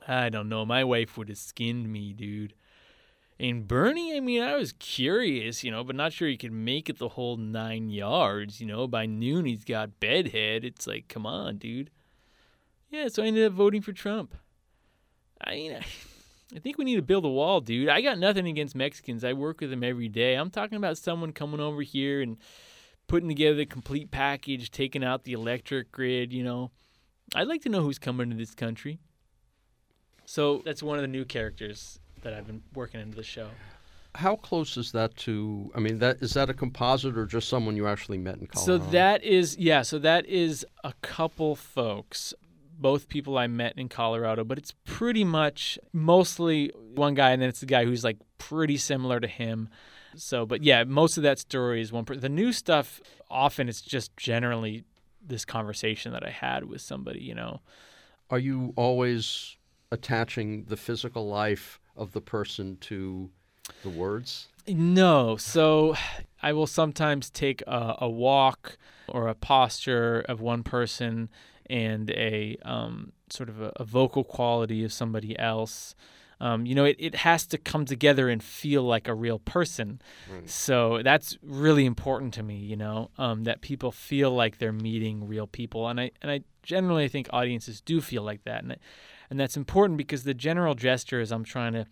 I 0.07 0.29
don't 0.29 0.49
know. 0.49 0.65
My 0.65 0.83
wife 0.83 1.15
would 1.17 1.29
have 1.29 1.37
skinned 1.37 1.91
me, 1.91 2.13
dude. 2.13 2.55
And 3.41 3.67
Bernie, 3.67 4.15
I 4.15 4.19
mean, 4.19 4.43
I 4.43 4.55
was 4.55 4.71
curious, 4.73 5.63
you 5.63 5.71
know, 5.71 5.83
but 5.83 5.95
not 5.95 6.13
sure 6.13 6.27
he 6.27 6.37
could 6.37 6.51
make 6.51 6.91
it 6.91 6.99
the 6.99 7.09
whole 7.09 7.37
nine 7.37 7.89
yards. 7.89 8.61
You 8.61 8.67
know, 8.67 8.87
by 8.87 9.07
noon 9.07 9.45
he's 9.45 9.65
got 9.65 9.99
bedhead. 9.99 10.63
It's 10.63 10.85
like, 10.85 11.07
come 11.07 11.25
on, 11.25 11.57
dude. 11.57 11.89
Yeah, 12.91 13.07
so 13.07 13.23
I 13.23 13.25
ended 13.25 13.47
up 13.47 13.53
voting 13.53 13.81
for 13.81 13.93
Trump. 13.93 14.35
I 15.43 15.55
mean, 15.55 15.73
I 16.55 16.59
think 16.59 16.77
we 16.77 16.85
need 16.85 16.97
to 16.97 17.01
build 17.01 17.25
a 17.25 17.29
wall, 17.29 17.61
dude. 17.61 17.89
I 17.89 18.01
got 18.01 18.19
nothing 18.19 18.47
against 18.47 18.75
Mexicans. 18.75 19.23
I 19.23 19.33
work 19.33 19.59
with 19.59 19.71
them 19.71 19.83
every 19.83 20.07
day. 20.07 20.35
I'm 20.35 20.51
talking 20.51 20.77
about 20.77 20.99
someone 20.99 21.33
coming 21.33 21.59
over 21.59 21.81
here 21.81 22.21
and 22.21 22.37
putting 23.07 23.27
together 23.27 23.55
the 23.55 23.65
complete 23.65 24.11
package, 24.11 24.69
taking 24.69 25.03
out 25.03 25.23
the 25.23 25.33
electric 25.33 25.91
grid, 25.91 26.31
you 26.31 26.43
know. 26.43 26.69
I'd 27.33 27.47
like 27.47 27.63
to 27.63 27.69
know 27.69 27.81
who's 27.81 27.97
coming 27.97 28.29
to 28.29 28.35
this 28.35 28.53
country. 28.53 28.99
So 30.25 30.61
that's 30.63 30.83
one 30.83 30.99
of 30.99 31.01
the 31.01 31.07
new 31.07 31.25
characters 31.25 31.97
that 32.21 32.33
I've 32.33 32.47
been 32.47 32.61
working 32.73 33.01
into 33.01 33.15
the 33.15 33.23
show. 33.23 33.49
How 34.15 34.35
close 34.35 34.75
is 34.75 34.91
that 34.91 35.15
to? 35.17 35.71
I 35.73 35.79
mean, 35.79 35.99
that 35.99 36.21
is 36.21 36.33
that 36.33 36.49
a 36.49 36.53
composite 36.53 37.17
or 37.17 37.25
just 37.25 37.47
someone 37.47 37.77
you 37.77 37.87
actually 37.87 38.17
met 38.17 38.37
in 38.37 38.47
Colorado? 38.47 38.83
So 38.83 38.91
that 38.91 39.23
is 39.23 39.57
yeah. 39.57 39.83
So 39.83 39.99
that 39.99 40.25
is 40.25 40.65
a 40.83 40.93
couple 41.01 41.55
folks, 41.55 42.33
both 42.77 43.07
people 43.07 43.37
I 43.37 43.47
met 43.47 43.77
in 43.77 43.87
Colorado, 43.87 44.43
but 44.43 44.57
it's 44.57 44.73
pretty 44.83 45.23
much 45.23 45.79
mostly 45.93 46.71
one 46.93 47.13
guy, 47.13 47.31
and 47.31 47.41
then 47.41 47.47
it's 47.47 47.61
the 47.61 47.65
guy 47.65 47.85
who's 47.85 48.03
like 48.03 48.17
pretty 48.37 48.75
similar 48.75 49.21
to 49.21 49.27
him. 49.27 49.69
So, 50.15 50.45
but 50.45 50.61
yeah, 50.61 50.83
most 50.83 51.15
of 51.15 51.23
that 51.23 51.39
story 51.39 51.81
is 51.81 51.93
one. 51.93 52.03
Per- 52.03 52.17
the 52.17 52.27
new 52.27 52.51
stuff 52.51 52.99
often 53.29 53.69
it's 53.69 53.81
just 53.81 54.15
generally 54.17 54.83
this 55.25 55.45
conversation 55.45 56.11
that 56.11 56.25
I 56.25 56.31
had 56.31 56.65
with 56.65 56.81
somebody. 56.81 57.21
You 57.21 57.35
know, 57.35 57.61
are 58.29 58.39
you 58.39 58.73
always 58.75 59.55
attaching 59.91 60.65
the 60.65 60.77
physical 60.77 61.27
life 61.27 61.79
of 61.95 62.11
the 62.13 62.21
person 62.21 62.77
to 62.81 63.29
the 63.83 63.89
words? 63.89 64.47
No. 64.67 65.37
So 65.37 65.95
I 66.41 66.53
will 66.53 66.67
sometimes 66.67 67.29
take 67.29 67.61
a, 67.67 67.95
a 67.99 68.09
walk 68.09 68.77
or 69.07 69.27
a 69.27 69.35
posture 69.35 70.21
of 70.27 70.41
one 70.41 70.63
person 70.63 71.29
and 71.69 72.09
a 72.11 72.57
um, 72.63 73.13
sort 73.29 73.49
of 73.49 73.61
a, 73.61 73.71
a, 73.77 73.83
vocal 73.83 74.23
quality 74.23 74.83
of 74.83 74.91
somebody 74.91 75.37
else. 75.39 75.95
Um, 76.39 76.65
you 76.65 76.75
know, 76.75 76.85
it, 76.85 76.97
it 76.99 77.15
has 77.15 77.45
to 77.47 77.57
come 77.57 77.85
together 77.85 78.27
and 78.27 78.43
feel 78.43 78.83
like 78.83 79.07
a 79.07 79.13
real 79.13 79.39
person. 79.39 80.01
Right. 80.29 80.49
So 80.49 81.01
that's 81.03 81.37
really 81.41 81.85
important 81.85 82.33
to 82.35 82.43
me, 82.43 82.55
you 82.57 82.75
know, 82.75 83.11
um, 83.17 83.43
that 83.43 83.61
people 83.61 83.91
feel 83.91 84.31
like 84.31 84.57
they're 84.57 84.73
meeting 84.73 85.27
real 85.27 85.47
people. 85.47 85.87
And 85.87 85.99
I, 85.99 86.11
and 86.21 86.31
I 86.31 86.41
generally 86.63 87.07
think 87.07 87.29
audiences 87.31 87.79
do 87.79 88.01
feel 88.01 88.23
like 88.23 88.43
that. 88.43 88.63
And 88.63 88.73
I, 88.73 88.77
And 89.31 89.39
that's 89.39 89.55
important 89.55 89.97
because 89.97 90.25
the 90.25 90.33
general 90.33 90.75
gesture 90.75 91.21
is 91.21 91.31
I'm 91.31 91.45
trying 91.45 91.71
to, 91.71 91.85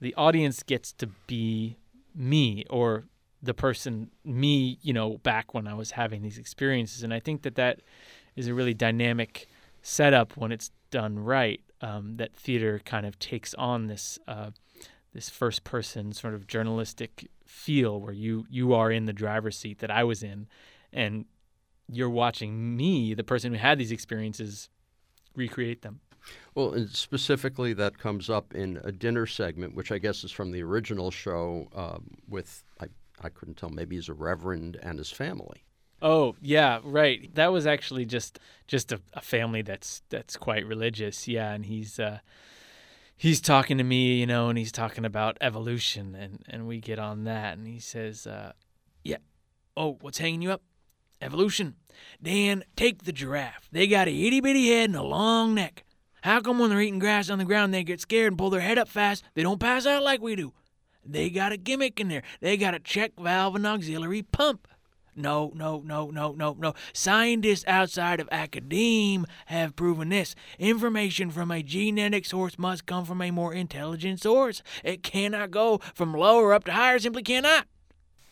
the 0.00 0.12
audience 0.16 0.64
gets 0.64 0.92
to 0.94 1.06
be 1.28 1.78
me 2.16 2.64
or 2.68 3.04
the 3.40 3.54
person, 3.54 4.10
me, 4.24 4.78
you 4.82 4.92
know, 4.92 5.18
back 5.18 5.54
when 5.54 5.68
I 5.68 5.74
was 5.74 5.92
having 5.92 6.22
these 6.22 6.36
experiences. 6.36 7.04
And 7.04 7.14
I 7.14 7.20
think 7.20 7.42
that 7.42 7.54
that 7.54 7.80
is 8.34 8.48
a 8.48 8.54
really 8.54 8.74
dynamic 8.74 9.46
setup 9.82 10.36
when 10.36 10.50
it's 10.50 10.72
done 10.90 11.16
right. 11.16 11.60
Um, 11.80 12.16
that 12.16 12.34
theater 12.34 12.80
kind 12.84 13.06
of 13.06 13.18
takes 13.18 13.54
on 13.54 13.86
this 13.86 14.18
uh, 14.26 14.50
this 15.12 15.28
first 15.28 15.62
person 15.62 16.12
sort 16.12 16.32
of 16.32 16.46
journalistic 16.46 17.28
feel 17.44 18.00
where 18.00 18.12
you 18.12 18.46
you 18.48 18.72
are 18.72 18.90
in 18.90 19.04
the 19.04 19.12
driver's 19.12 19.58
seat 19.58 19.80
that 19.80 19.90
I 19.90 20.02
was 20.02 20.22
in, 20.22 20.46
and 20.92 21.26
you're 21.92 22.08
watching 22.08 22.74
me, 22.74 23.12
the 23.12 23.22
person 23.22 23.52
who 23.52 23.58
had 23.58 23.78
these 23.78 23.92
experiences, 23.92 24.70
recreate 25.36 25.82
them. 25.82 26.00
Well, 26.54 26.72
and 26.72 26.90
specifically, 26.90 27.72
that 27.74 27.98
comes 27.98 28.30
up 28.30 28.54
in 28.54 28.80
a 28.84 28.92
dinner 28.92 29.26
segment, 29.26 29.74
which 29.74 29.90
I 29.90 29.98
guess 29.98 30.24
is 30.24 30.30
from 30.30 30.52
the 30.52 30.62
original 30.62 31.10
show 31.10 31.68
um, 31.74 32.10
with, 32.28 32.62
I, 32.80 32.86
I 33.22 33.28
couldn't 33.28 33.56
tell, 33.56 33.70
maybe 33.70 33.96
he's 33.96 34.08
a 34.08 34.14
reverend 34.14 34.78
and 34.82 34.98
his 34.98 35.10
family. 35.10 35.64
Oh 36.02 36.36
yeah, 36.42 36.80
right. 36.84 37.34
That 37.34 37.50
was 37.50 37.66
actually 37.66 38.04
just 38.04 38.38
just 38.66 38.92
a, 38.92 39.00
a 39.14 39.22
family 39.22 39.62
that's 39.62 40.02
that's 40.10 40.36
quite 40.36 40.66
religious. 40.66 41.26
Yeah, 41.26 41.52
and 41.52 41.64
he's 41.64 41.98
uh, 41.98 42.18
he's 43.16 43.40
talking 43.40 43.78
to 43.78 43.84
me, 43.84 44.20
you 44.20 44.26
know, 44.26 44.50
and 44.50 44.58
he's 44.58 44.72
talking 44.72 45.06
about 45.06 45.38
evolution, 45.40 46.14
and 46.14 46.44
and 46.46 46.66
we 46.66 46.78
get 46.78 46.98
on 46.98 47.24
that, 47.24 47.56
and 47.56 47.66
he 47.66 47.78
says, 47.78 48.26
uh, 48.26 48.52
"Yeah, 49.02 49.18
oh, 49.78 49.96
what's 50.02 50.18
hanging 50.18 50.42
you 50.42 50.50
up? 50.50 50.62
Evolution. 51.22 51.76
Dan, 52.22 52.64
take 52.76 53.04
the 53.04 53.12
giraffe. 53.12 53.68
They 53.72 53.86
got 53.86 54.08
a 54.08 54.10
itty 54.10 54.42
bitty 54.42 54.68
head 54.68 54.90
and 54.90 54.96
a 54.96 55.02
long 55.02 55.54
neck. 55.54 55.84
How 56.24 56.40
come 56.40 56.58
when 56.58 56.70
they're 56.70 56.80
eating 56.80 56.98
grass 56.98 57.28
on 57.28 57.36
the 57.36 57.44
ground 57.44 57.74
they 57.74 57.84
get 57.84 58.00
scared 58.00 58.28
and 58.28 58.38
pull 58.38 58.48
their 58.48 58.62
head 58.62 58.78
up 58.78 58.88
fast? 58.88 59.24
They 59.34 59.42
don't 59.42 59.60
pass 59.60 59.84
out 59.84 60.02
like 60.02 60.22
we 60.22 60.34
do. 60.34 60.54
They 61.04 61.28
got 61.28 61.52
a 61.52 61.58
gimmick 61.58 62.00
in 62.00 62.08
there. 62.08 62.22
They 62.40 62.56
got 62.56 62.72
a 62.72 62.78
check 62.78 63.12
valve 63.18 63.56
and 63.56 63.66
auxiliary 63.66 64.22
pump. 64.22 64.66
No, 65.14 65.52
no, 65.54 65.82
no, 65.84 66.08
no, 66.08 66.32
no, 66.32 66.56
no. 66.58 66.72
Scientists 66.94 67.66
outside 67.68 68.20
of 68.20 68.28
academe 68.32 69.26
have 69.46 69.76
proven 69.76 70.08
this. 70.08 70.34
Information 70.58 71.30
from 71.30 71.50
a 71.50 71.62
genetic 71.62 72.24
source 72.24 72.58
must 72.58 72.86
come 72.86 73.04
from 73.04 73.20
a 73.20 73.30
more 73.30 73.52
intelligent 73.52 74.22
source. 74.22 74.62
It 74.82 75.02
cannot 75.02 75.50
go 75.50 75.82
from 75.94 76.14
lower 76.14 76.54
up 76.54 76.64
to 76.64 76.72
higher, 76.72 76.98
simply 76.98 77.22
cannot. 77.22 77.66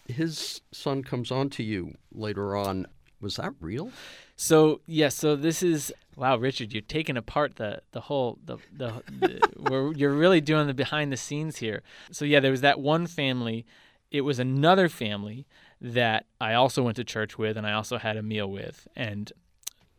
His 0.08 0.62
son 0.72 1.02
comes 1.04 1.30
on 1.30 1.50
to 1.50 1.62
you 1.62 1.98
later 2.10 2.56
on. 2.56 2.86
Was 3.20 3.36
that 3.36 3.52
real? 3.60 3.92
So 4.34 4.80
yes, 4.86 4.86
yeah, 4.86 5.08
so 5.10 5.36
this 5.36 5.62
is 5.62 5.92
wow, 6.16 6.36
Richard, 6.36 6.72
you're 6.72 6.82
taking 6.82 7.16
apart 7.16 7.56
the 7.56 7.82
the 7.92 8.02
whole 8.02 8.38
the 8.44 8.58
the, 8.72 9.02
the 9.18 9.94
you're 9.96 10.12
really 10.12 10.40
doing 10.40 10.66
the 10.66 10.74
behind 10.74 11.12
the 11.12 11.16
scenes 11.16 11.58
here. 11.58 11.82
So 12.10 12.24
yeah, 12.24 12.40
there 12.40 12.50
was 12.50 12.60
that 12.60 12.80
one 12.80 13.06
family. 13.06 13.66
It 14.10 14.22
was 14.22 14.38
another 14.38 14.88
family 14.88 15.46
that 15.80 16.26
I 16.40 16.54
also 16.54 16.82
went 16.82 16.96
to 16.96 17.04
church 17.04 17.36
with 17.36 17.56
and 17.56 17.66
I 17.66 17.72
also 17.72 17.98
had 17.98 18.16
a 18.16 18.22
meal 18.22 18.46
with. 18.46 18.86
And 18.94 19.32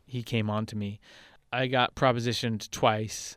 he 0.06 0.22
came 0.22 0.48
on 0.48 0.66
to 0.66 0.76
me. 0.76 0.98
I 1.52 1.66
got 1.66 1.94
propositioned 1.94 2.70
twice 2.70 3.36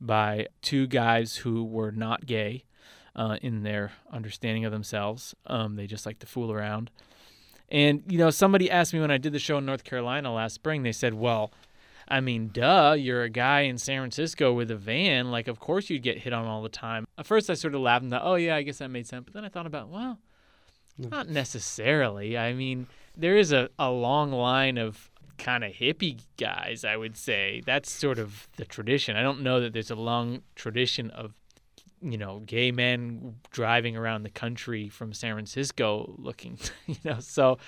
by 0.00 0.48
two 0.62 0.86
guys 0.86 1.36
who 1.36 1.64
were 1.64 1.92
not 1.92 2.26
gay 2.26 2.64
uh, 3.14 3.36
in 3.42 3.62
their 3.62 3.92
understanding 4.10 4.64
of 4.64 4.72
themselves. 4.72 5.34
Um, 5.46 5.76
they 5.76 5.86
just 5.86 6.06
like 6.06 6.18
to 6.20 6.26
fool 6.26 6.50
around. 6.50 6.90
And, 7.68 8.02
you 8.06 8.18
know, 8.18 8.30
somebody 8.30 8.70
asked 8.70 8.92
me 8.92 9.00
when 9.00 9.10
I 9.10 9.18
did 9.18 9.32
the 9.32 9.38
show 9.38 9.58
in 9.58 9.66
North 9.66 9.84
Carolina 9.84 10.32
last 10.32 10.54
spring, 10.54 10.82
they 10.82 10.92
said, 10.92 11.14
well, 11.14 11.52
I 12.08 12.20
mean, 12.20 12.50
duh, 12.52 12.96
you're 12.98 13.22
a 13.22 13.30
guy 13.30 13.62
in 13.62 13.78
San 13.78 14.00
Francisco 14.00 14.52
with 14.52 14.70
a 14.70 14.76
van. 14.76 15.30
Like, 15.30 15.48
of 15.48 15.60
course 15.60 15.90
you'd 15.90 16.02
get 16.02 16.18
hit 16.18 16.32
on 16.32 16.46
all 16.46 16.62
the 16.62 16.68
time. 16.68 17.06
At 17.18 17.26
first, 17.26 17.48
I 17.50 17.54
sort 17.54 17.74
of 17.74 17.80
laughed 17.80 18.02
and 18.02 18.10
thought, 18.10 18.22
oh, 18.24 18.34
yeah, 18.34 18.56
I 18.56 18.62
guess 18.62 18.78
that 18.78 18.88
made 18.88 19.06
sense. 19.06 19.24
But 19.24 19.34
then 19.34 19.44
I 19.44 19.48
thought 19.48 19.66
about, 19.66 19.88
well, 19.88 20.18
not 20.98 21.28
necessarily. 21.28 22.36
I 22.36 22.52
mean, 22.52 22.86
there 23.16 23.36
is 23.36 23.52
a, 23.52 23.68
a 23.78 23.90
long 23.90 24.32
line 24.32 24.78
of 24.78 25.10
kind 25.38 25.64
of 25.64 25.72
hippie 25.72 26.20
guys, 26.38 26.84
I 26.84 26.96
would 26.96 27.16
say. 27.16 27.62
That's 27.64 27.90
sort 27.90 28.18
of 28.18 28.48
the 28.56 28.64
tradition. 28.64 29.16
I 29.16 29.22
don't 29.22 29.42
know 29.42 29.60
that 29.60 29.72
there's 29.72 29.90
a 29.90 29.96
long 29.96 30.42
tradition 30.54 31.10
of, 31.10 31.32
you 32.00 32.18
know, 32.18 32.40
gay 32.40 32.72
men 32.72 33.36
driving 33.50 33.96
around 33.96 34.22
the 34.22 34.30
country 34.30 34.88
from 34.88 35.12
San 35.12 35.34
Francisco 35.34 36.14
looking, 36.18 36.58
you 36.86 36.96
know. 37.04 37.20
So 37.20 37.58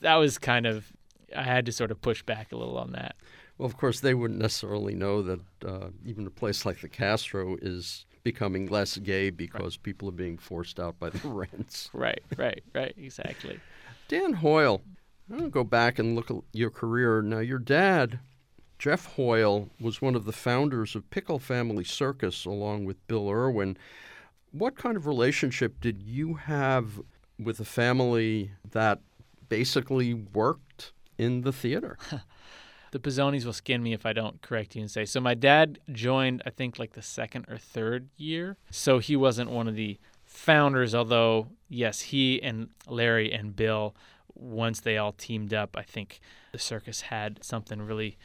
that 0.00 0.16
was 0.16 0.38
kind 0.38 0.66
of, 0.66 0.92
I 1.36 1.42
had 1.42 1.66
to 1.66 1.72
sort 1.72 1.90
of 1.90 2.00
push 2.00 2.22
back 2.22 2.52
a 2.52 2.56
little 2.56 2.78
on 2.78 2.92
that. 2.92 3.16
Well, 3.58 3.66
of 3.66 3.76
course, 3.76 4.00
they 4.00 4.14
wouldn't 4.14 4.40
necessarily 4.40 4.94
know 4.94 5.22
that 5.22 5.40
uh, 5.64 5.88
even 6.04 6.26
a 6.26 6.30
place 6.30 6.66
like 6.66 6.80
the 6.80 6.88
Castro 6.88 7.56
is 7.62 8.04
becoming 8.24 8.66
less 8.66 8.96
gay 8.96 9.30
because 9.30 9.76
right. 9.76 9.82
people 9.82 10.08
are 10.08 10.12
being 10.12 10.38
forced 10.38 10.80
out 10.80 10.98
by 10.98 11.10
the 11.10 11.28
rents. 11.28 11.88
right, 11.92 12.22
right, 12.36 12.64
right, 12.74 12.94
exactly. 12.96 13.60
Dan 14.08 14.32
Hoyle, 14.32 14.82
I'm 15.30 15.38
going 15.38 15.50
to 15.50 15.54
go 15.54 15.64
back 15.64 15.98
and 15.98 16.16
look 16.16 16.30
at 16.30 16.38
your 16.52 16.70
career. 16.70 17.22
Now, 17.22 17.38
your 17.38 17.58
dad, 17.58 18.18
Geoff 18.78 19.06
Hoyle, 19.14 19.68
was 19.80 20.02
one 20.02 20.16
of 20.16 20.24
the 20.24 20.32
founders 20.32 20.96
of 20.96 21.08
Pickle 21.10 21.38
Family 21.38 21.84
Circus 21.84 22.44
along 22.44 22.86
with 22.86 23.06
Bill 23.06 23.30
Irwin. 23.30 23.76
What 24.50 24.76
kind 24.76 24.96
of 24.96 25.06
relationship 25.06 25.80
did 25.80 26.02
you 26.02 26.34
have 26.34 27.00
with 27.38 27.60
a 27.60 27.64
family 27.64 28.52
that 28.72 29.00
basically 29.48 30.14
worked 30.14 30.92
in 31.18 31.42
the 31.42 31.52
theater? 31.52 31.98
the 32.94 33.00
Pisonis 33.00 33.44
will 33.44 33.52
skin 33.52 33.82
me 33.82 33.92
if 33.92 34.06
I 34.06 34.12
don't 34.12 34.40
correct 34.40 34.76
you 34.76 34.80
and 34.80 34.88
say. 34.88 35.04
So 35.04 35.20
my 35.20 35.34
dad 35.34 35.80
joined, 35.90 36.44
I 36.46 36.50
think, 36.50 36.78
like 36.78 36.92
the 36.92 37.02
second 37.02 37.46
or 37.48 37.58
third 37.58 38.08
year. 38.16 38.56
So 38.70 39.00
he 39.00 39.16
wasn't 39.16 39.50
one 39.50 39.66
of 39.66 39.74
the 39.74 39.98
founders, 40.22 40.94
although, 40.94 41.48
yes, 41.68 42.02
he 42.02 42.40
and 42.40 42.68
Larry 42.86 43.32
and 43.32 43.56
Bill, 43.56 43.96
once 44.32 44.78
they 44.78 44.96
all 44.96 45.10
teamed 45.10 45.52
up, 45.52 45.76
I 45.76 45.82
think 45.82 46.20
the 46.52 46.60
circus 46.60 47.00
had 47.00 47.42
something 47.42 47.82
really 47.82 48.16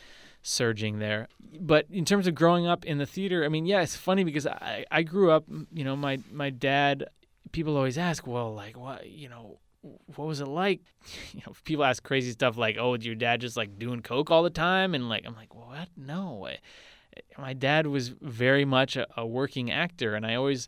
surging 0.43 0.99
there. 0.99 1.29
But 1.59 1.87
in 1.89 2.05
terms 2.05 2.27
of 2.27 2.35
growing 2.35 2.67
up 2.67 2.85
in 2.85 2.99
the 2.99 3.07
theater, 3.07 3.43
I 3.43 3.47
mean, 3.47 3.65
yeah, 3.65 3.81
it's 3.81 3.95
funny 3.95 4.23
because 4.23 4.45
I, 4.45 4.85
I 4.91 5.01
grew 5.01 5.31
up, 5.31 5.45
you 5.73 5.83
know, 5.83 5.95
my, 5.95 6.19
my 6.31 6.51
dad, 6.51 7.05
people 7.53 7.75
always 7.75 7.97
ask, 7.97 8.27
well, 8.27 8.53
like, 8.53 8.77
what, 8.77 9.09
you 9.09 9.29
know, 9.29 9.57
what 9.81 10.27
was 10.27 10.41
it 10.41 10.47
like? 10.47 10.81
You 11.33 11.41
know, 11.45 11.53
people 11.63 11.85
ask 11.85 12.03
crazy 12.03 12.31
stuff 12.31 12.57
like, 12.57 12.77
"Oh, 12.79 12.95
your 12.95 13.15
dad 13.15 13.41
just 13.41 13.57
like 13.57 13.77
doing 13.79 14.01
coke 14.01 14.31
all 14.31 14.43
the 14.43 14.49
time?" 14.49 14.93
And 14.95 15.09
like, 15.09 15.25
I'm 15.25 15.35
like, 15.35 15.53
"What? 15.55 15.89
No." 15.95 16.47
My 17.37 17.53
dad 17.53 17.87
was 17.87 18.09
very 18.09 18.65
much 18.65 18.95
a, 18.95 19.07
a 19.17 19.25
working 19.25 19.71
actor, 19.71 20.15
and 20.15 20.25
I 20.25 20.35
always 20.35 20.67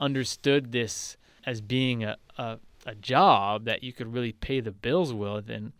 understood 0.00 0.72
this 0.72 1.16
as 1.44 1.60
being 1.60 2.04
a, 2.04 2.16
a 2.38 2.58
a 2.86 2.94
job 2.94 3.64
that 3.64 3.82
you 3.84 3.92
could 3.92 4.12
really 4.12 4.32
pay 4.32 4.60
the 4.60 4.72
bills 4.72 5.12
with, 5.12 5.48
and 5.50 5.72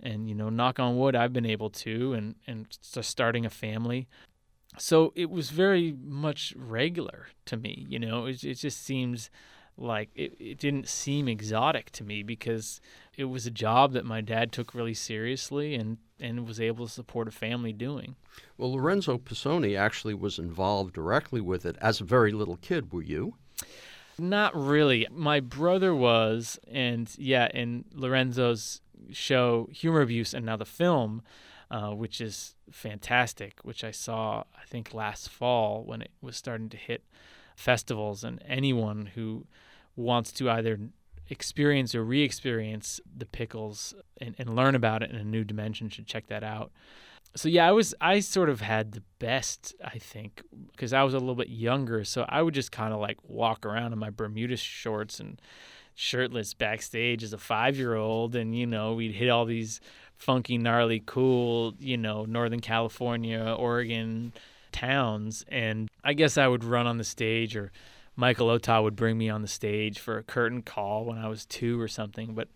and 0.00 0.28
you 0.28 0.34
know, 0.34 0.50
knock 0.50 0.78
on 0.78 0.98
wood, 0.98 1.16
I've 1.16 1.32
been 1.32 1.46
able 1.46 1.70
to, 1.70 2.12
and 2.14 2.34
and 2.46 2.66
starting 2.80 3.46
a 3.46 3.50
family. 3.50 4.08
So 4.78 5.12
it 5.14 5.30
was 5.30 5.50
very 5.50 5.92
much 5.92 6.52
regular 6.56 7.26
to 7.46 7.56
me. 7.56 7.86
You 7.88 7.98
know, 7.98 8.26
it 8.26 8.44
it 8.44 8.54
just 8.54 8.84
seems 8.84 9.30
like 9.76 10.10
it, 10.14 10.34
it 10.38 10.58
didn't 10.58 10.88
seem 10.88 11.28
exotic 11.28 11.90
to 11.92 12.04
me 12.04 12.22
because 12.22 12.80
it 13.16 13.24
was 13.24 13.46
a 13.46 13.50
job 13.50 13.92
that 13.92 14.04
my 14.04 14.20
dad 14.20 14.52
took 14.52 14.74
really 14.74 14.94
seriously 14.94 15.74
and 15.74 15.98
and 16.20 16.46
was 16.46 16.60
able 16.60 16.86
to 16.86 16.92
support 16.92 17.26
a 17.28 17.32
family 17.32 17.72
doing. 17.72 18.14
Well, 18.56 18.72
Lorenzo 18.72 19.18
Pisoni 19.18 19.76
actually 19.76 20.14
was 20.14 20.38
involved 20.38 20.94
directly 20.94 21.40
with 21.40 21.66
it 21.66 21.76
as 21.80 22.00
a 22.00 22.04
very 22.04 22.32
little 22.32 22.56
kid. 22.56 22.92
Were 22.92 23.02
you? 23.02 23.34
Not 24.16 24.54
really. 24.54 25.08
My 25.10 25.40
brother 25.40 25.94
was, 25.94 26.58
and 26.70 27.10
yeah, 27.18 27.48
in 27.52 27.84
Lorenzo's 27.92 28.80
show 29.10 29.68
Humor 29.72 30.02
Abuse 30.02 30.32
and 30.34 30.46
now 30.46 30.56
the 30.56 30.64
film, 30.64 31.22
uh, 31.70 31.90
which 31.90 32.20
is 32.20 32.54
fantastic, 32.70 33.58
which 33.62 33.82
I 33.82 33.90
saw 33.90 34.44
I 34.56 34.64
think 34.66 34.94
last 34.94 35.28
fall 35.28 35.82
when 35.84 36.00
it 36.00 36.12
was 36.22 36.36
starting 36.36 36.68
to 36.70 36.76
hit 36.76 37.02
festivals, 37.56 38.22
and 38.22 38.42
anyone 38.46 39.06
who 39.14 39.46
wants 39.96 40.32
to 40.32 40.50
either 40.50 40.78
experience 41.28 41.94
or 41.94 42.04
re-experience 42.04 43.00
the 43.16 43.26
pickles 43.26 43.94
and, 44.20 44.34
and 44.38 44.54
learn 44.54 44.74
about 44.74 45.02
it 45.02 45.10
in 45.10 45.16
a 45.16 45.24
new 45.24 45.44
dimension 45.44 45.88
should 45.88 46.06
check 46.06 46.26
that 46.26 46.44
out. 46.44 46.70
So 47.36 47.48
yeah 47.48 47.66
i 47.66 47.72
was 47.72 47.94
i 48.00 48.20
sort 48.20 48.48
of 48.48 48.60
had 48.60 48.92
the 48.92 49.02
best 49.18 49.74
i 49.84 49.98
think 49.98 50.40
because 50.70 50.92
i 50.92 51.02
was 51.02 51.14
a 51.14 51.18
little 51.18 51.34
bit 51.34 51.48
younger 51.48 52.04
so 52.04 52.24
i 52.28 52.40
would 52.40 52.54
just 52.54 52.70
kind 52.70 52.94
of 52.94 53.00
like 53.00 53.18
walk 53.24 53.66
around 53.66 53.92
in 53.92 53.98
my 53.98 54.10
bermuda 54.10 54.56
shorts 54.56 55.18
and 55.18 55.42
shirtless 55.96 56.54
backstage 56.54 57.24
as 57.24 57.32
a 57.32 57.38
five 57.38 57.76
year 57.76 57.96
old 57.96 58.36
and 58.36 58.56
you 58.56 58.66
know 58.66 58.94
we'd 58.94 59.14
hit 59.14 59.30
all 59.30 59.46
these 59.46 59.80
funky 60.16 60.58
gnarly 60.58 61.02
cool 61.04 61.74
you 61.80 61.96
know 61.96 62.24
northern 62.24 62.60
california 62.60 63.56
oregon 63.58 64.32
towns 64.70 65.44
and 65.48 65.88
i 66.04 66.12
guess 66.12 66.38
i 66.38 66.46
would 66.46 66.62
run 66.62 66.86
on 66.86 66.98
the 66.98 67.04
stage 67.04 67.56
or 67.56 67.72
Michael 68.16 68.50
Ota 68.50 68.80
would 68.80 68.96
bring 68.96 69.18
me 69.18 69.28
on 69.28 69.42
the 69.42 69.48
stage 69.48 69.98
for 69.98 70.18
a 70.18 70.22
curtain 70.22 70.62
call 70.62 71.04
when 71.04 71.18
I 71.18 71.28
was 71.28 71.44
two 71.44 71.80
or 71.80 71.88
something, 71.88 72.34
but 72.34 72.48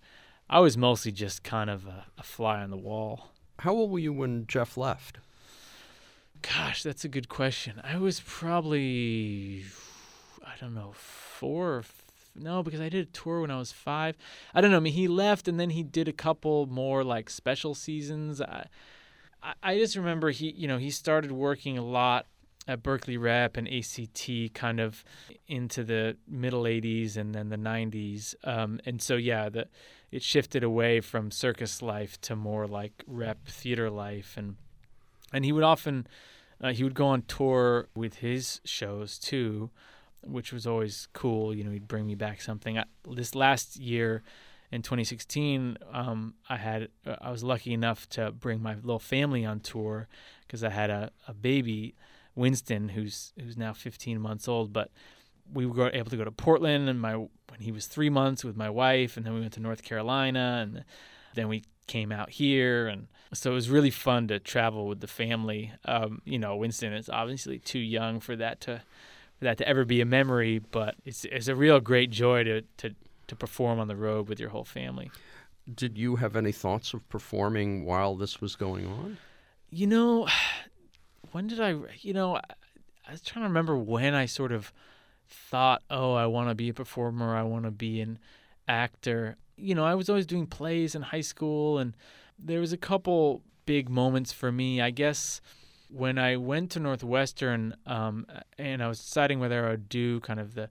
I 0.48 0.60
was 0.60 0.76
mostly 0.76 1.12
just 1.12 1.42
kind 1.42 1.68
of 1.68 1.86
a, 1.86 2.06
a 2.16 2.22
fly 2.22 2.62
on 2.62 2.70
the 2.70 2.76
wall. 2.76 3.30
How 3.60 3.72
old 3.72 3.90
were 3.90 3.98
you 3.98 4.12
when 4.12 4.46
Geoff 4.46 4.76
left? 4.76 5.18
Gosh, 6.42 6.82
that's 6.82 7.04
a 7.04 7.08
good 7.08 7.28
question. 7.28 7.80
I 7.82 7.96
was 7.98 8.20
probably, 8.20 9.64
I 10.44 10.52
don't 10.60 10.74
know, 10.74 10.92
four 10.94 11.82
no, 12.40 12.62
because 12.62 12.80
I 12.80 12.88
did 12.88 13.08
a 13.08 13.10
tour 13.10 13.40
when 13.40 13.50
I 13.50 13.58
was 13.58 13.72
five. 13.72 14.16
I 14.54 14.60
don't 14.60 14.70
know. 14.70 14.76
I 14.76 14.80
mean, 14.80 14.92
he 14.92 15.08
left 15.08 15.48
and 15.48 15.58
then 15.58 15.70
he 15.70 15.82
did 15.82 16.08
a 16.08 16.12
couple 16.12 16.66
more 16.66 17.04
like 17.04 17.30
special 17.30 17.74
seasons. 17.74 18.40
I, 18.40 18.66
I 19.62 19.76
just 19.76 19.96
remember 19.96 20.30
he, 20.30 20.50
you 20.50 20.68
know, 20.68 20.78
he 20.78 20.90
started 20.90 21.32
working 21.32 21.78
a 21.78 21.84
lot 21.84 22.26
at 22.68 22.82
Berkeley 22.82 23.16
Rep 23.16 23.56
and 23.56 23.66
ACT 23.66 24.54
kind 24.54 24.78
of 24.78 25.02
into 25.48 25.82
the 25.82 26.16
middle 26.28 26.64
80s 26.64 27.16
and 27.16 27.34
then 27.34 27.48
the 27.48 27.56
90s. 27.56 28.34
Um, 28.44 28.78
and 28.84 29.00
so, 29.00 29.16
yeah, 29.16 29.48
the, 29.48 29.66
it 30.12 30.22
shifted 30.22 30.62
away 30.62 31.00
from 31.00 31.30
circus 31.30 31.80
life 31.80 32.20
to 32.20 32.36
more 32.36 32.66
like 32.66 33.02
rep 33.06 33.46
theater 33.46 33.90
life. 33.90 34.34
And, 34.36 34.56
and 35.32 35.46
he 35.46 35.52
would 35.52 35.64
often, 35.64 36.06
uh, 36.62 36.72
he 36.72 36.84
would 36.84 36.94
go 36.94 37.06
on 37.06 37.22
tour 37.22 37.88
with 37.94 38.16
his 38.16 38.60
shows 38.64 39.18
too, 39.18 39.70
which 40.22 40.52
was 40.52 40.66
always 40.66 41.08
cool. 41.14 41.54
You 41.54 41.64
know, 41.64 41.70
he'd 41.70 41.88
bring 41.88 42.06
me 42.06 42.14
back 42.14 42.42
something. 42.42 42.78
I, 42.78 42.84
this 43.10 43.34
last 43.34 43.76
year, 43.76 44.22
in 44.70 44.82
2016, 44.82 45.78
um, 45.92 46.34
I 46.50 46.58
had 46.58 46.88
uh, 47.06 47.16
I 47.22 47.30
was 47.30 47.42
lucky 47.42 47.72
enough 47.72 48.06
to 48.10 48.32
bring 48.32 48.62
my 48.62 48.74
little 48.74 48.98
family 48.98 49.42
on 49.46 49.60
tour 49.60 50.08
because 50.46 50.62
I 50.62 50.68
had 50.68 50.90
a, 50.90 51.10
a 51.26 51.32
baby 51.32 51.94
Winston, 52.38 52.90
who's 52.90 53.32
who's 53.38 53.56
now 53.56 53.74
15 53.74 54.20
months 54.20 54.48
old. 54.48 54.72
But 54.72 54.90
we 55.52 55.66
were 55.66 55.90
able 55.92 56.10
to 56.10 56.16
go 56.16 56.24
to 56.24 56.30
Portland, 56.30 56.88
and 56.88 57.00
my 57.00 57.16
when 57.16 57.60
he 57.60 57.72
was 57.72 57.86
three 57.86 58.08
months 58.08 58.44
with 58.44 58.56
my 58.56 58.70
wife, 58.70 59.16
and 59.16 59.26
then 59.26 59.34
we 59.34 59.40
went 59.40 59.52
to 59.54 59.60
North 59.60 59.82
Carolina, 59.82 60.60
and 60.62 60.84
then 61.34 61.48
we 61.48 61.64
came 61.86 62.12
out 62.12 62.30
here, 62.30 62.86
and 62.86 63.08
so 63.32 63.50
it 63.50 63.54
was 63.54 63.68
really 63.68 63.90
fun 63.90 64.28
to 64.28 64.38
travel 64.38 64.86
with 64.86 65.00
the 65.00 65.06
family. 65.06 65.72
Um, 65.84 66.22
you 66.24 66.38
know, 66.38 66.56
Winston 66.56 66.92
is 66.92 67.08
obviously 67.08 67.58
too 67.58 67.80
young 67.80 68.20
for 68.20 68.36
that 68.36 68.60
to 68.62 68.82
for 69.38 69.44
that 69.44 69.58
to 69.58 69.68
ever 69.68 69.84
be 69.84 70.00
a 70.00 70.06
memory, 70.06 70.60
but 70.60 70.94
it's 71.04 71.24
it's 71.24 71.48
a 71.48 71.56
real 71.56 71.80
great 71.80 72.10
joy 72.10 72.44
to 72.44 72.62
to 72.78 72.94
to 73.26 73.36
perform 73.36 73.78
on 73.80 73.88
the 73.88 73.96
road 73.96 74.28
with 74.28 74.38
your 74.38 74.50
whole 74.50 74.64
family. 74.64 75.10
Did 75.74 75.98
you 75.98 76.16
have 76.16 76.36
any 76.36 76.52
thoughts 76.52 76.94
of 76.94 77.06
performing 77.08 77.84
while 77.84 78.14
this 78.14 78.40
was 78.40 78.56
going 78.56 78.86
on? 78.86 79.18
You 79.70 79.86
know, 79.86 80.28
when 81.32 81.46
did 81.46 81.60
I, 81.60 81.76
you 82.00 82.12
know, 82.12 82.36
I 82.36 83.12
was 83.12 83.22
trying 83.22 83.44
to 83.44 83.48
remember 83.48 83.76
when 83.76 84.14
I 84.14 84.26
sort 84.26 84.52
of 84.52 84.72
thought, 85.28 85.82
oh, 85.90 86.14
I 86.14 86.26
want 86.26 86.48
to 86.48 86.54
be 86.54 86.68
a 86.68 86.74
performer, 86.74 87.36
I 87.36 87.42
want 87.42 87.64
to 87.64 87.70
be 87.70 88.00
an 88.00 88.18
actor. 88.66 89.36
You 89.56 89.74
know, 89.74 89.84
I 89.84 89.94
was 89.94 90.08
always 90.08 90.26
doing 90.26 90.46
plays 90.46 90.94
in 90.94 91.02
high 91.02 91.20
school, 91.20 91.78
and 91.78 91.96
there 92.38 92.60
was 92.60 92.72
a 92.72 92.76
couple 92.76 93.42
big 93.66 93.88
moments 93.88 94.32
for 94.32 94.52
me. 94.52 94.80
I 94.80 94.90
guess 94.90 95.40
when 95.90 96.18
I 96.18 96.36
went 96.36 96.70
to 96.72 96.80
Northwestern, 96.80 97.74
um, 97.86 98.26
and 98.58 98.82
I 98.82 98.88
was 98.88 98.98
deciding 98.98 99.40
whether 99.40 99.66
I 99.66 99.70
would 99.70 99.88
do 99.88 100.20
kind 100.20 100.40
of 100.40 100.54
the 100.54 100.70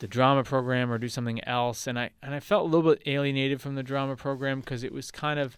the 0.00 0.08
drama 0.08 0.42
program 0.42 0.90
or 0.90 0.98
do 0.98 1.08
something 1.08 1.42
else, 1.44 1.86
and 1.86 1.98
I 1.98 2.10
and 2.22 2.34
I 2.34 2.40
felt 2.40 2.64
a 2.64 2.68
little 2.68 2.92
bit 2.92 3.02
alienated 3.06 3.60
from 3.60 3.74
the 3.74 3.82
drama 3.82 4.16
program 4.16 4.60
because 4.60 4.82
it 4.82 4.92
was 4.92 5.10
kind 5.10 5.38
of 5.38 5.56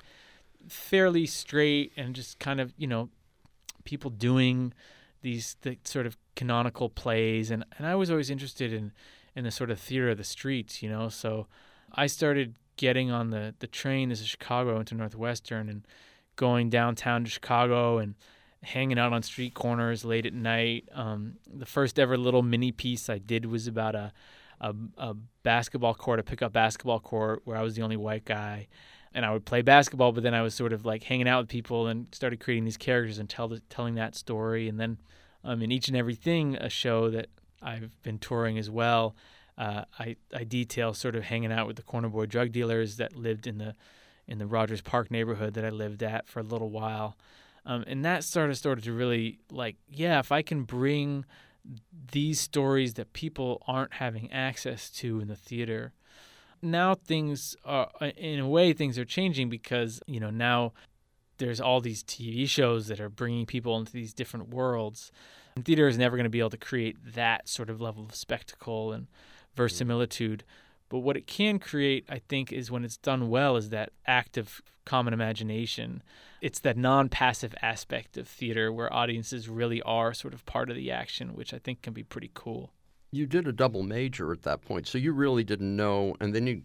fairly 0.68 1.26
straight 1.26 1.92
and 1.96 2.14
just 2.14 2.38
kind 2.38 2.60
of 2.60 2.74
you 2.76 2.86
know 2.86 3.08
people 3.86 4.10
doing 4.10 4.74
these 5.22 5.56
the 5.62 5.78
sort 5.84 6.06
of 6.06 6.16
canonical 6.34 6.90
plays 6.90 7.50
and, 7.50 7.64
and 7.78 7.86
I 7.86 7.94
was 7.94 8.10
always 8.10 8.28
interested 8.28 8.72
in 8.72 8.92
in 9.34 9.44
the 9.44 9.50
sort 9.50 9.70
of 9.70 9.78
theater 9.78 10.10
of 10.10 10.16
the 10.16 10.24
streets, 10.24 10.82
you 10.82 10.88
know. 10.88 11.10
So 11.10 11.46
I 11.92 12.06
started 12.06 12.56
getting 12.76 13.10
on 13.10 13.30
the, 13.30 13.54
the 13.58 13.66
train 13.66 14.08
this 14.08 14.20
is 14.20 14.28
Chicago 14.28 14.80
into 14.80 14.94
Northwestern 14.94 15.68
and 15.68 15.86
going 16.36 16.70
downtown 16.70 17.24
to 17.24 17.30
Chicago 17.30 17.98
and 17.98 18.14
hanging 18.62 18.98
out 18.98 19.12
on 19.12 19.22
street 19.22 19.54
corners 19.54 20.04
late 20.04 20.26
at 20.26 20.32
night. 20.32 20.88
Um, 20.92 21.34
the 21.46 21.66
first 21.66 21.98
ever 21.98 22.16
little 22.16 22.42
mini 22.42 22.72
piece 22.72 23.08
I 23.08 23.18
did 23.18 23.46
was 23.46 23.66
about 23.66 23.94
a, 23.94 24.12
a, 24.60 24.74
a 24.96 25.14
basketball 25.42 25.94
court, 25.94 26.18
a 26.18 26.22
pickup 26.22 26.52
basketball 26.52 27.00
court 27.00 27.42
where 27.44 27.56
I 27.56 27.62
was 27.62 27.76
the 27.76 27.82
only 27.82 27.96
white 27.96 28.24
guy 28.24 28.68
and 29.16 29.24
I 29.24 29.32
would 29.32 29.46
play 29.46 29.62
basketball, 29.62 30.12
but 30.12 30.22
then 30.22 30.34
I 30.34 30.42
was 30.42 30.54
sort 30.54 30.74
of 30.74 30.84
like 30.84 31.02
hanging 31.02 31.26
out 31.26 31.40
with 31.40 31.48
people 31.48 31.86
and 31.86 32.06
started 32.14 32.38
creating 32.38 32.66
these 32.66 32.76
characters 32.76 33.18
and 33.18 33.30
tell 33.30 33.48
the, 33.48 33.60
telling 33.70 33.94
that 33.94 34.14
story. 34.14 34.68
And 34.68 34.78
then 34.78 34.98
um, 35.42 35.62
in 35.62 35.72
each 35.72 35.88
and 35.88 35.96
everything, 35.96 36.54
a 36.56 36.68
show 36.68 37.08
that 37.08 37.28
I've 37.62 37.90
been 38.02 38.18
touring 38.18 38.58
as 38.58 38.68
well, 38.68 39.16
uh, 39.56 39.84
I, 39.98 40.16
I 40.34 40.44
detail 40.44 40.92
sort 40.92 41.16
of 41.16 41.24
hanging 41.24 41.50
out 41.50 41.66
with 41.66 41.76
the 41.76 41.82
corner 41.82 42.10
boy 42.10 42.26
drug 42.26 42.52
dealers 42.52 42.98
that 42.98 43.16
lived 43.16 43.46
in 43.46 43.56
the 43.56 43.74
in 44.28 44.36
the 44.38 44.46
Rogers 44.46 44.82
Park 44.82 45.10
neighborhood 45.10 45.54
that 45.54 45.64
I 45.64 45.70
lived 45.70 46.02
at 46.02 46.28
for 46.28 46.40
a 46.40 46.42
little 46.42 46.68
while. 46.68 47.16
Um, 47.64 47.84
and 47.86 48.04
that 48.04 48.22
sort 48.22 48.50
of 48.50 48.58
started 48.58 48.84
to 48.84 48.92
really 48.92 49.38
like, 49.50 49.76
yeah, 49.88 50.18
if 50.18 50.30
I 50.30 50.42
can 50.42 50.64
bring 50.64 51.24
these 52.12 52.40
stories 52.40 52.94
that 52.94 53.12
people 53.12 53.62
aren't 53.66 53.94
having 53.94 54.30
access 54.30 54.90
to 54.90 55.20
in 55.20 55.28
the 55.28 55.36
theater 55.36 55.94
now 56.70 56.94
things 56.94 57.56
are 57.64 57.90
uh, 58.00 58.06
in 58.16 58.40
a 58.40 58.48
way 58.48 58.72
things 58.72 58.98
are 58.98 59.04
changing 59.04 59.48
because 59.48 60.00
you 60.06 60.20
know 60.20 60.30
now 60.30 60.72
there's 61.38 61.60
all 61.60 61.80
these 61.80 62.02
TV 62.02 62.48
shows 62.48 62.88
that 62.88 63.00
are 63.00 63.08
bringing 63.08 63.46
people 63.46 63.76
into 63.78 63.92
these 63.92 64.14
different 64.14 64.48
worlds. 64.48 65.12
And 65.54 65.64
theater 65.64 65.88
is 65.88 65.98
never 65.98 66.16
going 66.16 66.24
to 66.24 66.30
be 66.30 66.38
able 66.38 66.50
to 66.50 66.56
create 66.56 66.96
that 67.14 67.48
sort 67.48 67.70
of 67.70 67.80
level 67.80 68.04
of 68.04 68.14
spectacle 68.14 68.92
and 68.92 69.06
verisimilitude. 69.54 70.44
But 70.88 71.00
what 71.00 71.16
it 71.16 71.26
can 71.26 71.58
create, 71.58 72.04
I 72.08 72.20
think, 72.20 72.52
is 72.52 72.70
when 72.70 72.84
it's 72.84 72.96
done 72.96 73.28
well, 73.28 73.56
is 73.56 73.70
that 73.70 73.92
active 74.06 74.62
common 74.84 75.12
imagination. 75.12 76.02
It's 76.40 76.60
that 76.60 76.76
non 76.76 77.08
passive 77.08 77.54
aspect 77.60 78.16
of 78.16 78.28
theater 78.28 78.72
where 78.72 78.92
audiences 78.92 79.48
really 79.48 79.82
are 79.82 80.14
sort 80.14 80.34
of 80.34 80.46
part 80.46 80.70
of 80.70 80.76
the 80.76 80.90
action, 80.90 81.34
which 81.34 81.52
I 81.52 81.58
think 81.58 81.82
can 81.82 81.92
be 81.92 82.04
pretty 82.04 82.30
cool 82.34 82.70
you 83.16 83.26
did 83.26 83.48
a 83.48 83.52
double 83.52 83.82
major 83.82 84.32
at 84.32 84.42
that 84.42 84.62
point, 84.62 84.86
so 84.86 84.98
you 84.98 85.12
really 85.12 85.44
didn't 85.44 85.74
know, 85.74 86.16
and 86.20 86.34
then 86.34 86.46
you 86.46 86.62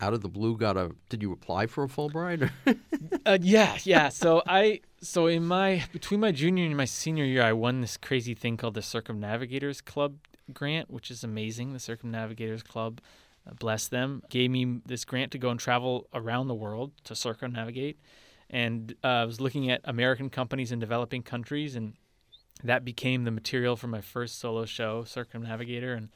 out 0.00 0.14
of 0.14 0.20
the 0.20 0.28
blue 0.28 0.56
got 0.56 0.76
a 0.76 0.90
did 1.08 1.22
you 1.22 1.32
apply 1.32 1.66
for 1.66 1.84
a 1.84 1.88
fulbright? 1.88 2.50
Uh, 3.24 3.38
yeah 3.40 3.76
yeah 3.84 4.08
so 4.08 4.42
i 4.46 4.80
so 5.00 5.26
in 5.26 5.44
my 5.44 5.82
between 5.92 6.18
my 6.20 6.32
junior 6.32 6.64
and 6.64 6.76
my 6.76 6.84
senior 6.84 7.24
year 7.24 7.42
i 7.42 7.52
won 7.52 7.80
this 7.80 7.96
crazy 7.96 8.34
thing 8.34 8.56
called 8.56 8.74
the 8.74 8.82
circumnavigators 8.82 9.80
club 9.80 10.16
grant 10.52 10.90
which 10.90 11.10
is 11.10 11.22
amazing 11.22 11.72
the 11.72 11.78
circumnavigators 11.78 12.62
club 12.62 13.00
uh, 13.46 13.52
bless 13.54 13.86
them 13.88 14.22
gave 14.30 14.50
me 14.50 14.80
this 14.86 15.04
grant 15.04 15.30
to 15.30 15.38
go 15.38 15.50
and 15.50 15.60
travel 15.60 16.06
around 16.14 16.48
the 16.48 16.54
world 16.54 16.92
to 17.04 17.14
circumnavigate 17.14 17.98
and 18.50 18.94
uh, 19.04 19.08
i 19.08 19.24
was 19.24 19.40
looking 19.40 19.70
at 19.70 19.80
american 19.84 20.28
companies 20.30 20.72
in 20.72 20.78
developing 20.78 21.22
countries 21.22 21.76
and 21.76 21.94
that 22.64 22.84
became 22.84 23.24
the 23.24 23.30
material 23.30 23.76
for 23.76 23.86
my 23.86 24.00
first 24.00 24.38
solo 24.38 24.64
show, 24.64 25.04
Circumnavigator, 25.04 25.94
and 25.94 26.08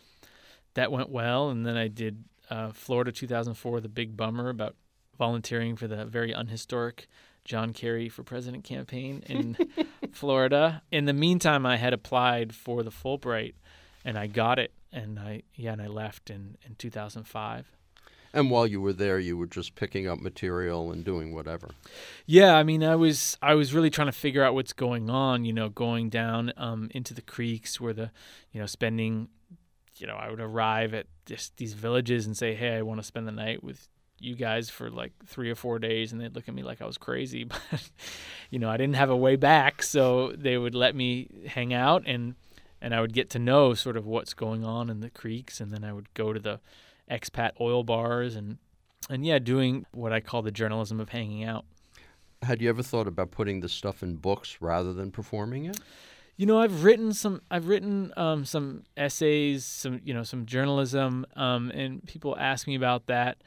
that 0.75 0.91
went 0.91 1.11
well. 1.11 1.51
And 1.51 1.65
then 1.65 1.77
I 1.77 1.89
did 1.89 2.25
uh, 2.51 2.73
Florida 2.73 3.13
2004, 3.13 3.81
The 3.81 3.89
Big 3.89 4.17
Bummer, 4.17 4.49
about 4.49 4.75
volunteering 5.19 5.77
for 5.77 5.87
the 5.87 6.05
very 6.05 6.33
unhistoric 6.33 7.07
John 7.45 7.73
Kerry 7.73 8.09
for 8.09 8.23
President 8.23 8.65
campaign 8.65 9.23
in 9.27 9.57
Florida. 10.13 10.83
In 10.91 11.05
the 11.05 11.13
meantime, 11.13 11.67
I 11.67 11.77
had 11.77 11.93
applied 11.93 12.55
for 12.55 12.83
the 12.83 12.91
Fulbright, 12.91 13.55
and 14.05 14.19
I 14.19 14.27
got 14.27 14.59
it. 14.59 14.73
And 14.93 15.19
I 15.19 15.43
yeah, 15.55 15.73
and 15.73 15.81
I 15.81 15.87
left 15.87 16.29
in 16.29 16.57
in 16.67 16.75
2005. 16.75 17.73
And 18.35 18.51
while 18.51 18.67
you 18.67 18.81
were 18.81 18.93
there, 18.93 19.19
you 19.19 19.37
were 19.37 19.47
just 19.47 19.75
picking 19.75 20.09
up 20.09 20.21
material 20.21 20.91
and 20.91 21.05
doing 21.05 21.35
whatever. 21.35 21.71
Yeah, 22.25 22.57
I 22.57 22.63
mean, 22.63 22.83
I 22.83 22.97
was 22.97 23.37
I 23.43 23.55
was 23.55 23.75
really 23.75 23.91
trying 23.91 24.09
to 24.09 24.13
figure 24.13 24.43
out 24.43 24.55
what's 24.55 24.73
going 24.73 25.11
on. 25.11 25.45
You 25.45 25.53
know, 25.53 25.69
going 25.69 26.09
down 26.09 26.53
um, 26.57 26.89
into 26.93 27.13
the 27.13 27.23
creeks 27.23 27.81
where 27.81 27.93
the, 27.93 28.11
you 28.53 28.61
know, 28.61 28.67
spending, 28.67 29.29
you 29.97 30.07
know, 30.07 30.17
I 30.17 30.31
would 30.31 30.41
arrive 30.41 30.95
at 30.95 31.07
just 31.27 31.57
these 31.59 31.75
villages 31.75 32.27
and 32.27 32.37
say, 32.37 32.55
hey, 32.55 32.77
I 32.77 32.83
want 32.83 33.01
to 33.01 33.07
spend 33.07 33.29
the 33.29 33.33
night 33.33 33.63
with 33.63 33.89
you 34.19 34.35
guys 34.35 34.71
for 34.71 34.89
like 34.89 35.13
three 35.27 35.51
or 35.51 35.55
four 35.55 35.79
days, 35.79 36.13
and 36.13 36.21
they'd 36.21 36.35
look 36.35 36.49
at 36.49 36.55
me 36.55 36.63
like 36.63 36.81
I 36.81 36.87
was 36.87 36.99
crazy. 36.99 37.45
But, 37.71 37.91
you 38.51 38.59
know, 38.59 38.69
I 38.69 38.77
didn't 38.77 38.97
have 38.97 39.09
a 39.11 39.17
way 39.17 39.37
back, 39.37 39.83
so 39.83 40.33
they 40.33 40.59
would 40.59 40.75
let 40.75 40.95
me 40.95 41.29
hang 41.47 41.73
out 41.73 42.03
and 42.07 42.35
and 42.83 42.95
I 42.95 43.01
would 43.01 43.13
get 43.13 43.31
to 43.31 43.39
know 43.39 43.75
sort 43.75 43.97
of 43.97 44.07
what's 44.07 44.35
going 44.35 44.65
on 44.65 44.91
in 44.91 45.01
the 45.01 45.09
creeks, 45.09 45.61
and 45.61 45.71
then 45.71 45.85
I 45.85 45.93
would 45.93 46.13
go 46.15 46.33
to 46.33 46.41
the 46.41 46.61
expat 47.13 47.53
oil 47.61 47.85
bars 47.85 48.35
and 48.35 48.59
and 49.11 49.27
yeah, 49.27 49.39
doing 49.39 49.85
what 49.93 50.13
I 50.13 50.21
call 50.21 50.43
the 50.43 50.51
journalism 50.51 51.01
of 51.01 51.09
hanging 51.09 51.45
out. 51.45 51.65
Had 52.43 52.63
you 52.63 52.69
ever 52.69 52.83
thought 52.83 53.07
about 53.07 53.31
putting 53.31 53.61
this 53.61 53.73
stuff 53.73 54.03
in 54.03 54.17
books 54.17 54.59
rather 54.61 54.93
than 54.93 55.11
performing 55.11 55.67
it? 55.67 55.79
You 56.37 56.47
know, 56.47 56.61
I've 56.61 56.83
written 56.83 57.13
some. 57.13 57.43
I've 57.51 57.69
written 57.69 58.13
um, 58.17 58.45
some 58.45 58.85
essays, 58.97 59.65
some 59.65 60.01
you 60.03 60.15
know, 60.15 60.23
some 60.23 60.47
journalism, 60.47 61.27
um, 61.37 61.71
and 61.71 62.05
people 62.07 62.37
ask 62.39 62.67
me 62.67 62.75
about 62.75 63.07
that. 63.07 63.39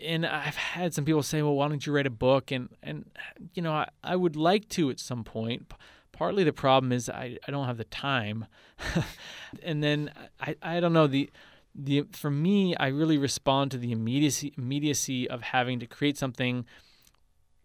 And 0.00 0.24
I've 0.24 0.56
had 0.56 0.94
some 0.94 1.04
people 1.04 1.22
say, 1.22 1.42
"Well, 1.42 1.54
why 1.54 1.68
don't 1.68 1.84
you 1.84 1.92
write 1.92 2.06
a 2.06 2.10
book?" 2.10 2.50
And 2.52 2.68
and 2.82 3.10
you 3.54 3.62
know, 3.62 3.72
I, 3.72 3.88
I 4.04 4.14
would 4.14 4.36
like 4.36 4.68
to 4.70 4.90
at 4.90 5.00
some 5.00 5.24
point. 5.24 5.72
Partly 6.12 6.42
the 6.44 6.52
problem 6.52 6.92
is 6.92 7.08
I, 7.08 7.38
I 7.46 7.50
don't 7.50 7.66
have 7.66 7.78
the 7.78 7.84
time, 7.84 8.46
and 9.62 9.82
then 9.82 10.12
I 10.40 10.54
I 10.62 10.80
don't 10.80 10.92
know 10.92 11.06
the 11.06 11.30
the 11.78 12.04
for 12.12 12.30
me, 12.30 12.74
I 12.76 12.88
really 12.88 13.16
respond 13.16 13.70
to 13.70 13.78
the 13.78 13.92
immediacy 13.92 14.52
immediacy 14.58 15.30
of 15.30 15.42
having 15.42 15.78
to 15.78 15.86
create 15.86 16.18
something, 16.18 16.66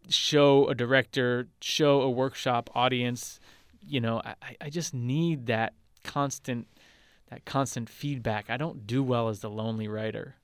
show 0.08 0.68
a 0.68 0.76
director, 0.76 1.48
show 1.60 2.02
a 2.02 2.10
workshop 2.10 2.70
audience, 2.76 3.40
you 3.82 4.00
know, 4.00 4.22
I, 4.24 4.36
I 4.62 4.70
just 4.70 4.94
need 4.94 5.48
that 5.48 5.74
constant 6.04 6.68
that 7.30 7.44
constant 7.46 7.90
feedback. 7.90 8.50
I 8.50 8.58
don't 8.58 8.86
do 8.86 9.02
well 9.02 9.30
as 9.30 9.40
the 9.40 9.50
lonely 9.50 9.88
writer. 9.88 10.36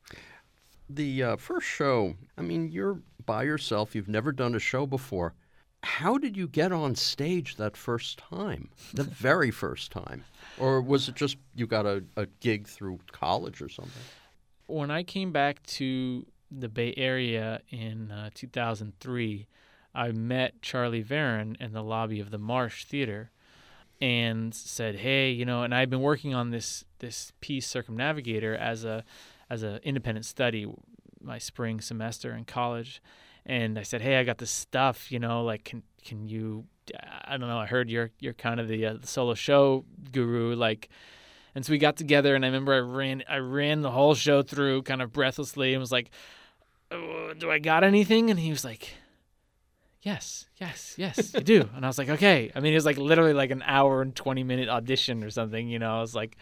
The 0.89 1.23
uh, 1.23 1.36
first 1.38 1.67
show, 1.67 2.15
I 2.38 2.41
mean, 2.41 2.71
you're 2.71 2.99
by 3.25 3.43
yourself. 3.43 3.93
You've 3.93 4.08
never 4.08 4.32
done 4.32 4.55
a 4.55 4.60
show 4.60 4.88
before. 4.88 5.36
How 5.83 6.17
did 6.17 6.35
you 6.35 6.47
get 6.47 6.71
on 6.71 6.95
stage 6.95 7.55
that 7.55 7.77
first 7.77 8.17
time, 8.17 8.69
the 8.93 9.03
very 9.03 9.51
first 9.51 9.91
time? 9.91 10.25
Or 10.57 10.81
was 10.81 11.07
it 11.09 11.15
just 11.15 11.37
you 11.55 11.67
got 11.67 11.85
a, 11.85 12.03
a 12.15 12.25
gig 12.41 12.67
through 12.67 12.99
college 13.11 13.61
or 13.61 13.69
something? 13.69 14.01
When 14.67 14.91
I 14.91 15.03
came 15.03 15.31
back 15.31 15.63
to 15.63 16.25
the 16.51 16.69
Bay 16.69 16.93
Area 16.97 17.61
in 17.69 18.11
uh, 18.11 18.29
2003, 18.33 19.47
I 19.95 20.11
met 20.11 20.61
Charlie 20.61 21.03
Varon 21.03 21.59
in 21.59 21.73
the 21.73 21.83
lobby 21.83 22.19
of 22.19 22.29
the 22.29 22.37
Marsh 22.37 22.85
Theater 22.85 23.31
and 24.01 24.53
said, 24.53 24.95
"Hey, 24.95 25.31
you 25.31 25.45
know," 25.45 25.63
and 25.63 25.73
I've 25.73 25.89
been 25.89 26.01
working 26.01 26.33
on 26.33 26.51
this 26.51 26.85
this 26.99 27.33
piece 27.41 27.67
Circumnavigator 27.67 28.55
as 28.55 28.85
a 28.85 29.03
as 29.49 29.63
an 29.63 29.79
independent 29.83 30.25
study 30.25 30.67
my 31.21 31.37
spring 31.37 31.81
semester 31.81 32.33
in 32.33 32.45
college, 32.45 33.01
and 33.49 33.79
I 33.79 33.81
said, 33.81 34.01
"Hey, 34.01 34.17
I 34.17 34.23
got 34.23 34.38
this 34.38 34.51
stuff, 34.51 35.12
you 35.12 35.19
know, 35.19 35.43
like 35.43 35.63
can 35.65 35.81
can 36.05 36.27
you 36.27 36.65
I 37.25 37.38
don't 37.38 37.49
know, 37.49 37.57
I 37.57 37.65
heard 37.65 37.89
you're 37.89 38.12
you're 38.19 38.33
kind 38.33 38.59
of 38.59 38.67
the, 38.67 38.85
uh, 38.85 38.93
the 38.93 39.07
solo 39.07 39.33
show 39.33 39.85
guru 40.12 40.55
like 40.55 40.89
and 41.55 41.65
so 41.65 41.71
we 41.71 41.77
got 41.77 41.97
together 41.97 42.35
and 42.35 42.45
I 42.45 42.47
remember 42.47 42.73
I 42.73 42.79
ran 42.79 43.23
I 43.27 43.38
ran 43.38 43.81
the 43.81 43.91
whole 43.91 44.13
show 44.13 44.43
through 44.43 44.83
kind 44.83 45.01
of 45.01 45.12
breathlessly 45.12 45.73
and 45.73 45.81
was 45.81 45.91
like, 45.91 46.12
oh, 46.91 47.33
"Do 47.38 47.49
I 47.49 47.57
got 47.57 47.83
anything?" 47.83 48.29
and 48.29 48.39
he 48.39 48.51
was 48.51 48.63
like, 48.63 48.93
yes, 50.03 50.47
yes, 50.57 50.93
yes, 50.97 51.33
you 51.33 51.41
do. 51.41 51.69
and 51.75 51.83
I 51.83 51.89
was 51.89 51.97
like, 51.97 52.09
okay. 52.09 52.51
I 52.55 52.59
mean, 52.59 52.73
it 52.73 52.77
was 52.77 52.85
like 52.85 52.97
literally 52.97 53.33
like 53.33 53.51
an 53.51 53.63
hour 53.65 54.01
and 54.01 54.15
20 54.15 54.43
minute 54.43 54.69
audition 54.69 55.23
or 55.23 55.31
something, 55.31 55.67
you 55.67 55.79
know, 55.79 55.97
I 55.97 56.01
was 56.01 56.15
like, 56.15 56.38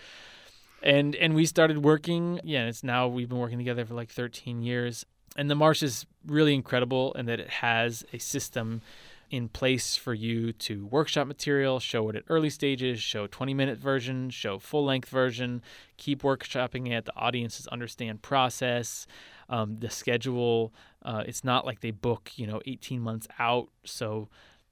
and, 0.83 1.15
and 1.15 1.33
we 1.33 1.45
started 1.45 1.83
working. 1.83 2.39
Yeah. 2.43 2.67
It's 2.67 2.83
now 2.83 3.07
we've 3.07 3.27
been 3.27 3.39
working 3.39 3.57
together 3.57 3.85
for 3.85 3.95
like 3.95 4.11
13 4.11 4.61
years. 4.61 5.05
And 5.37 5.49
the 5.49 5.55
Marsh 5.55 5.83
is 5.83 6.05
really 6.25 6.55
incredible 6.55 7.13
in 7.13 7.27
that 7.27 7.39
it 7.39 7.49
has 7.49 8.03
a 8.11 8.17
system 8.17 8.81
in 9.29 9.49
place 9.49 9.95
for 9.95 10.13
you 10.13 10.53
to 10.53 10.85
workshop 10.87 11.27
material, 11.27 11.79
show 11.79 12.09
it 12.09 12.15
at 12.15 12.23
early 12.29 12.49
stages, 12.49 12.99
show 13.01 13.27
20 13.27 13.53
minute 13.53 13.77
version, 13.77 14.29
show 14.29 14.57
full 14.57 14.85
length 14.85 15.09
version, 15.09 15.61
keep 15.97 16.21
workshopping 16.21 16.91
it. 16.91 17.05
The 17.05 17.15
audiences 17.15 17.67
understand 17.67 18.21
process, 18.21 19.05
um, 19.49 19.79
the 19.79 19.89
schedule. 19.89 20.73
Uh, 21.03 21.23
it's 21.25 21.43
not 21.43 21.65
like 21.65 21.81
they 21.81 21.91
book, 21.91 22.31
you 22.35 22.47
know, 22.47 22.61
18 22.65 23.01
months 23.01 23.27
out, 23.37 23.69
so 23.83 24.29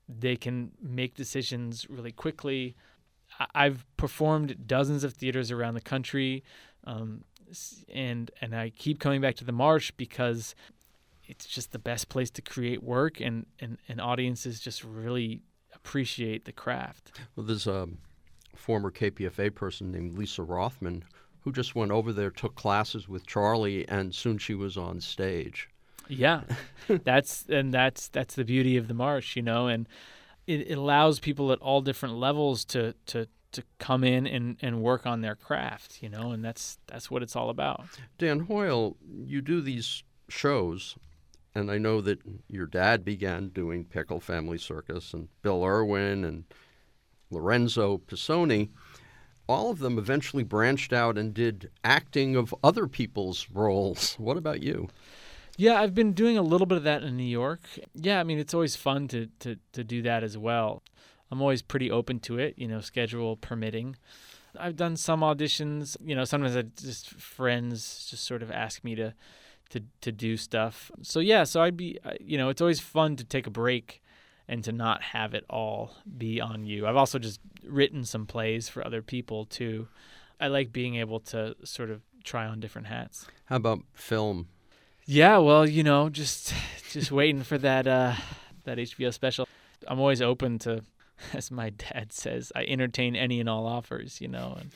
they 0.08 0.36
can 0.36 0.72
make 0.82 1.16
decisions 1.16 1.88
really 1.90 2.12
quickly. 2.12 2.76
I- 3.54 3.66
have 3.66 3.86
performed 3.98 4.68
dozens 4.68 5.04
of 5.04 5.14
theaters 5.14 5.52
around 5.52 5.74
the 5.74 5.82
country, 5.82 6.44
um, 6.86 7.26
and 7.94 8.32
and 8.42 8.56
I 8.56 8.70
keep 8.70 9.00
coming 9.00 9.22
back 9.22 9.36
to 9.36 9.44
the 9.44 9.52
Marsh 9.52 9.92
because 9.92 10.56
it's 11.28 11.46
just 11.46 11.72
the 11.72 11.80
best 11.80 12.10
place 12.10 12.30
to 12.32 12.42
create 12.42 12.84
work, 12.84 13.20
and 13.20 13.46
and, 13.60 13.78
and 13.88 14.02
audiences 14.02 14.60
just 14.60 14.84
really 14.84 15.42
appreciate 15.74 16.46
the 16.46 16.52
craft. 16.52 17.12
Well, 17.36 17.46
there's 17.46 17.68
a 17.68 17.88
former 18.56 18.92
KPFA 18.92 19.54
person 19.54 19.92
named 19.92 20.18
Lisa 20.18 20.44
Rothman 20.44 21.04
who 21.42 21.52
just 21.52 21.76
went 21.76 21.92
over 21.92 22.12
there, 22.12 22.32
took 22.32 22.56
classes 22.56 23.08
with 23.08 23.28
Charlie, 23.28 23.88
and 23.88 24.16
soon 24.16 24.40
she 24.40 24.56
was 24.56 24.78
on 24.78 25.00
stage. 25.00 25.70
Yeah, 26.08 26.42
that's 26.88 27.46
and 27.48 27.74
that's 27.74 28.08
that's 28.08 28.36
the 28.36 28.44
beauty 28.44 28.78
of 28.78 28.88
the 28.88 28.94
marsh, 28.94 29.36
you 29.36 29.42
know, 29.42 29.68
and 29.68 29.88
it, 30.48 30.72
it 30.72 30.78
allows 30.78 31.20
people 31.20 31.52
at 31.52 31.60
all 31.60 31.82
different 31.82 32.16
levels 32.16 32.66
to 32.66 32.94
to 33.08 33.28
to 33.56 33.64
come 33.80 34.04
in 34.04 34.26
and, 34.28 34.58
and 34.62 34.82
work 34.82 35.06
on 35.06 35.22
their 35.22 35.36
craft, 35.36 36.02
you 36.02 36.10
know, 36.10 36.32
and 36.32 36.44
that's 36.44 36.78
that's 36.88 37.10
what 37.10 37.24
it's 37.24 37.36
all 37.36 37.50
about. 37.50 37.86
Dan 38.18 38.42
Hoyle, 38.42 38.96
you 39.26 39.42
do 39.42 39.62
these 39.62 40.04
shows, 40.30 40.96
and 41.54 41.72
I 41.72 41.78
know 41.78 42.02
that 42.02 42.20
your 42.48 42.66
dad 42.68 43.04
began 43.04 43.50
doing 43.50 43.86
Pickle 43.86 44.20
Family 44.20 44.58
Circus, 44.58 45.14
and 45.14 45.28
Bill 45.42 45.64
Irwin 45.64 46.24
and 46.24 46.44
Lorenzo 47.32 47.98
Pisoni 47.98 48.70
all 49.48 49.70
of 49.70 49.80
them 49.80 49.98
eventually 49.98 50.44
branched 50.44 50.94
out 50.94 51.18
and 51.18 51.34
did 51.34 51.70
acting 51.84 52.36
of 52.36 52.54
other 52.64 52.88
people's 52.88 53.48
roles. 53.52 54.16
What 54.26 54.38
about 54.38 54.64
you? 54.64 54.90
Yeah, 55.58 55.80
I've 55.80 55.94
been 55.94 56.14
doing 56.14 56.38
a 56.38 56.42
little 56.42 56.68
bit 56.68 56.78
of 56.78 56.84
that 56.84 57.04
in 57.04 57.16
New 57.16 57.24
York. 57.24 57.62
Yeah, 57.94 58.20
I 58.20 58.24
mean, 58.24 58.40
it's 58.40 58.54
always 58.54 58.76
fun 58.76 59.08
to, 59.10 59.28
to, 59.40 59.58
to 59.74 59.84
do 59.84 60.02
that 60.02 60.24
as 60.24 60.38
well. 60.38 60.84
I'm 61.36 61.42
always 61.42 61.62
pretty 61.62 61.92
open 61.92 62.22
to 62.22 62.40
it, 62.40 62.54
you 62.58 62.66
know, 62.66 62.80
schedule 62.80 63.36
permitting. 63.36 63.98
I've 64.58 64.78
done 64.78 64.96
some 64.96 65.20
auditions, 65.20 65.98
you 66.02 66.16
know, 66.16 66.24
sometimes 66.24 66.56
I 66.56 66.62
just 66.62 67.10
friends 67.10 68.08
just 68.10 68.24
sort 68.24 68.42
of 68.42 68.50
ask 68.50 68.86
me 68.86 68.96
to 68.96 69.14
to 69.72 69.82
to 70.00 70.14
do 70.14 70.38
stuff. 70.38 70.92
So 71.02 71.20
yeah, 71.20 71.44
so 71.44 71.62
I'd 71.62 71.76
be 71.76 72.00
you 72.22 72.38
know, 72.38 72.48
it's 72.48 72.62
always 72.62 72.80
fun 72.80 73.18
to 73.18 73.26
take 73.26 73.48
a 73.48 73.50
break 73.50 74.02
and 74.48 74.64
to 74.64 74.72
not 74.72 75.02
have 75.02 75.34
it 75.34 75.44
all 75.50 75.98
be 76.18 76.40
on 76.40 76.66
you. 76.66 76.88
I've 76.88 76.96
also 76.96 77.20
just 77.20 77.42
written 77.68 78.06
some 78.06 78.26
plays 78.26 78.70
for 78.70 78.86
other 78.86 79.02
people 79.02 79.44
too. 79.44 79.90
I 80.40 80.48
like 80.48 80.72
being 80.72 80.96
able 80.96 81.20
to 81.32 81.58
sort 81.66 81.90
of 81.90 82.02
try 82.24 82.46
on 82.46 82.62
different 82.62 82.88
hats. 82.88 83.28
How 83.48 83.58
about 83.58 83.80
film? 83.94 84.48
Yeah, 85.06 85.40
well, 85.40 85.68
you 85.68 85.84
know, 85.84 86.08
just 86.08 86.54
just 86.92 87.12
waiting 87.12 87.44
for 87.44 87.58
that 87.58 87.88
uh 87.88 88.14
that 88.64 88.78
HBO 88.78 89.14
special. 89.14 89.50
I'm 89.86 90.00
always 90.00 90.22
open 90.22 90.60
to 90.60 90.82
as 91.34 91.52
my 91.52 91.70
dad 91.72 92.12
says, 92.12 92.52
I 92.56 92.64
entertain 92.66 93.16
any 93.16 93.40
and 93.40 93.50
all 93.50 93.66
offers, 93.66 94.22
you 94.22 94.28
know, 94.28 94.58
and 94.60 94.72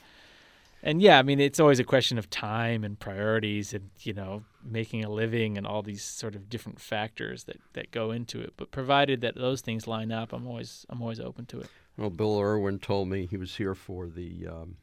and 0.82 1.02
yeah, 1.02 1.20
I 1.20 1.24
mean, 1.24 1.40
it's 1.42 1.60
always 1.60 1.80
a 1.80 1.84
question 1.84 2.18
of 2.18 2.30
time 2.30 2.86
and 2.86 2.98
priorities 2.98 3.74
and, 3.74 3.90
you 4.00 4.14
know, 4.14 4.44
making 4.64 5.04
a 5.04 5.10
living 5.10 5.58
and 5.58 5.68
all 5.68 5.82
these 5.82 6.04
sort 6.04 6.36
of 6.36 6.50
different 6.50 6.80
factors 6.80 7.44
that, 7.46 7.60
that 7.74 7.92
go 7.92 8.12
into 8.12 8.40
it. 8.40 8.54
But 8.56 8.72
provided 8.72 9.20
that 9.22 9.36
those 9.36 9.60
things 9.60 9.88
line 9.88 10.12
up, 10.12 10.32
I'm 10.32 10.48
always 10.48 10.86
I'm 10.90 11.02
always 11.02 11.20
open 11.20 11.46
to 11.48 11.60
it. 11.60 11.70
Well, 11.98 12.10
Bill 12.10 12.40
Irwin 12.40 12.80
told 12.80 13.10
me 13.10 13.26
he 13.26 13.36
was 13.36 13.56
here 13.58 13.76
for 13.76 14.08
the 14.08 14.48
um, 14.48 14.78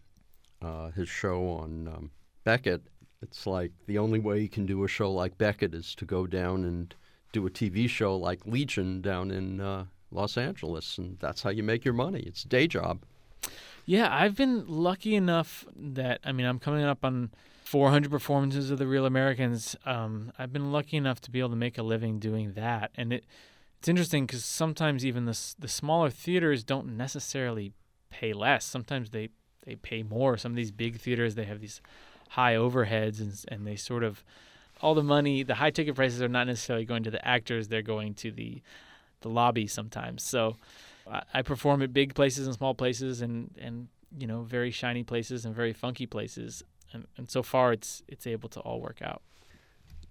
uh, 0.61 0.91
his 0.91 1.09
show 1.09 1.49
on 1.49 1.89
um, 1.89 2.11
Beckett. 2.45 2.83
It's 3.23 3.47
like 3.47 3.73
the 3.87 3.97
only 3.97 4.19
way 4.19 4.41
you 4.41 4.51
can 4.51 4.67
do 4.67 4.85
a 4.85 4.89
show 4.89 5.11
like 5.11 5.39
Beckett 5.39 5.75
is 5.75 5.95
to 5.95 6.05
go 6.05 6.27
down 6.27 6.65
and 6.65 6.95
do 7.33 7.47
a 7.47 7.51
TV 7.51 7.89
show 7.89 8.17
like 8.17 8.45
Legion 8.45 9.01
down 9.01 9.31
in 9.31 9.61
uh, 9.63 9.87
Los 10.17 10.37
Angeles, 10.37 10.99
and 10.99 11.19
that's 11.21 11.43
how 11.43 11.51
you 11.51 11.63
make 11.63 11.85
your 11.85 11.95
money. 11.95 12.21
It's 12.27 12.45
a 12.45 12.49
day 12.49 12.67
job. 12.67 13.03
Yeah, 13.85 14.09
I've 14.13 14.37
been 14.37 14.67
lucky 14.67 15.15
enough 15.15 15.65
that 15.77 16.21
I 16.25 16.33
mean 16.33 16.47
I'm 16.47 16.59
coming 16.59 16.83
up 16.83 17.05
on 17.05 17.31
400 17.65 18.11
performances 18.11 18.71
of 18.71 18.79
the 18.79 18.87
Real 18.87 19.07
Americans. 19.07 19.77
Um, 19.85 20.33
I've 20.39 20.53
been 20.53 20.73
lucky 20.73 20.97
enough 20.97 21.21
to 21.23 21.31
be 21.31 21.39
able 21.39 21.51
to 21.51 21.57
make 21.57 21.79
a 21.79 21.83
living 21.83 22.19
doing 22.19 22.55
that, 22.55 22.91
and 22.97 23.13
it 23.13 23.25
it's 23.79 23.89
interesting 23.89 24.27
because 24.27 24.45
sometimes 24.45 25.05
even 25.07 25.27
the 25.27 25.39
the 25.59 25.69
smaller 25.69 26.11
theaters 26.11 26.65
don't 26.65 26.97
necessarily 26.97 27.73
pay 28.11 28.33
less. 28.33 28.65
Sometimes 28.65 29.11
they 29.11 29.29
they 29.65 29.77
pay 29.77 30.03
more. 30.03 30.37
Some 30.37 30.53
of 30.53 30.57
these 30.57 30.73
big 30.73 30.99
theaters 30.99 31.35
they 31.35 31.45
have 31.45 31.61
these 31.61 31.81
high 32.31 32.55
overheads 32.55 33.21
and 33.21 33.33
and 33.49 33.67
they 33.67 33.77
sort 33.77 34.03
of 34.03 34.25
all 34.81 34.95
the 34.95 35.03
money, 35.03 35.43
the 35.43 35.55
high 35.55 35.71
ticket 35.71 35.95
prices 35.95 36.21
are 36.21 36.29
not 36.29 36.47
necessarily 36.47 36.85
going 36.85 37.03
to 37.05 37.11
the 37.11 37.27
actors. 37.27 37.69
They're 37.69 37.83
going 37.83 38.15
to 38.15 38.31
the 38.31 38.63
the 39.21 39.29
lobby 39.29 39.67
sometimes. 39.67 40.23
So 40.23 40.57
I 41.33 41.43
perform 41.43 41.83
at 41.83 41.93
big 41.93 42.15
places 42.15 42.47
and 42.47 42.55
small 42.55 42.75
places, 42.75 43.23
and 43.23 43.55
and 43.59 43.89
you 44.17 44.27
know 44.27 44.43
very 44.43 44.71
shiny 44.71 45.05
places 45.05 45.45
and 45.45 45.55
very 45.55 45.73
funky 45.73 46.07
places, 46.07 46.63
and 46.93 47.07
and 47.17 47.31
so 47.31 47.43
far 47.43 47.73
it's 47.73 48.03
it's 48.09 48.27
able 48.27 48.49
to 48.51 48.61
all 48.61 48.81
work 48.81 49.01
out. 49.03 49.23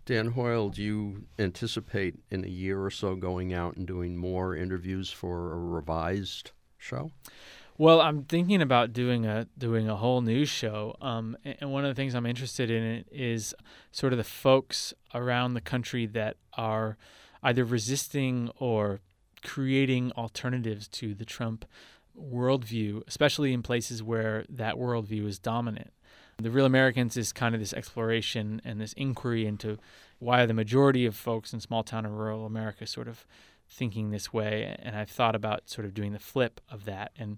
Dan 0.05 0.27
Hoyle, 0.31 0.69
do 0.69 0.83
you 0.83 1.23
anticipate 1.39 2.15
in 2.29 2.45
a 2.45 2.47
year 2.47 2.83
or 2.83 2.91
so 2.91 3.15
going 3.15 3.53
out 3.53 3.75
and 3.75 3.87
doing 3.87 4.15
more 4.15 4.55
interviews 4.55 5.09
for 5.09 5.51
a 5.51 5.57
revised 5.57 6.51
show? 6.77 7.11
Well, 7.77 7.99
I'm 7.99 8.23
thinking 8.23 8.61
about 8.61 8.93
doing 8.93 9.25
a 9.25 9.47
doing 9.57 9.89
a 9.89 9.97
whole 9.97 10.21
new 10.21 10.45
show, 10.45 10.95
um, 11.01 11.35
and 11.43 11.73
one 11.73 11.83
of 11.83 11.89
the 11.89 11.95
things 11.95 12.15
I'm 12.15 12.25
interested 12.25 12.71
in 12.71 13.03
is 13.11 13.53
sort 13.91 14.13
of 14.13 14.17
the 14.17 14.23
folks 14.23 14.93
around 15.13 15.55
the 15.55 15.61
country 15.61 16.05
that 16.05 16.37
are 16.53 16.97
either 17.45 17.63
resisting 17.63 18.49
or 18.57 18.99
creating 19.43 20.11
alternatives 20.17 20.87
to 20.87 21.13
the 21.13 21.23
Trump 21.23 21.63
worldview, 22.19 23.03
especially 23.07 23.53
in 23.53 23.61
places 23.61 24.01
where 24.01 24.45
that 24.49 24.75
worldview 24.75 25.27
is 25.27 25.37
dominant. 25.37 25.93
The 26.37 26.49
Real 26.49 26.65
Americans 26.65 27.15
is 27.15 27.31
kind 27.31 27.53
of 27.53 27.61
this 27.61 27.73
exploration 27.73 28.61
and 28.65 28.81
this 28.81 28.93
inquiry 28.93 29.45
into 29.45 29.77
why 30.19 30.45
the 30.47 30.53
majority 30.53 31.05
of 31.05 31.15
folks 31.15 31.53
in 31.53 31.59
small 31.59 31.83
town 31.83 32.05
and 32.05 32.17
rural 32.17 32.45
America 32.45 32.87
sort 32.87 33.07
of 33.07 33.25
thinking 33.69 34.09
this 34.09 34.33
way. 34.33 34.75
And 34.79 34.95
I've 34.95 35.11
thought 35.11 35.35
about 35.35 35.69
sort 35.69 35.85
of 35.85 35.93
doing 35.93 36.13
the 36.13 36.19
flip 36.19 36.59
of 36.69 36.85
that 36.85 37.11
and 37.17 37.37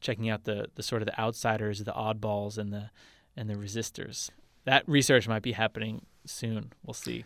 checking 0.00 0.28
out 0.28 0.44
the, 0.44 0.66
the 0.74 0.82
sort 0.82 1.00
of 1.00 1.06
the 1.06 1.18
outsiders, 1.18 1.82
the 1.82 1.92
oddballs, 1.92 2.58
and 2.58 2.72
the 2.72 2.90
and 3.36 3.48
the 3.48 3.54
resistors. 3.54 4.30
That 4.64 4.86
research 4.86 5.26
might 5.26 5.42
be 5.42 5.52
happening 5.52 6.06
soon. 6.26 6.72
We'll 6.84 6.94
see. 6.94 7.24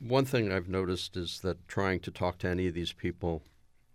One 0.00 0.24
thing 0.24 0.52
I've 0.52 0.68
noticed 0.68 1.16
is 1.16 1.40
that 1.40 1.66
trying 1.66 2.00
to 2.00 2.10
talk 2.10 2.38
to 2.38 2.48
any 2.48 2.66
of 2.68 2.74
these 2.74 2.92
people 2.92 3.42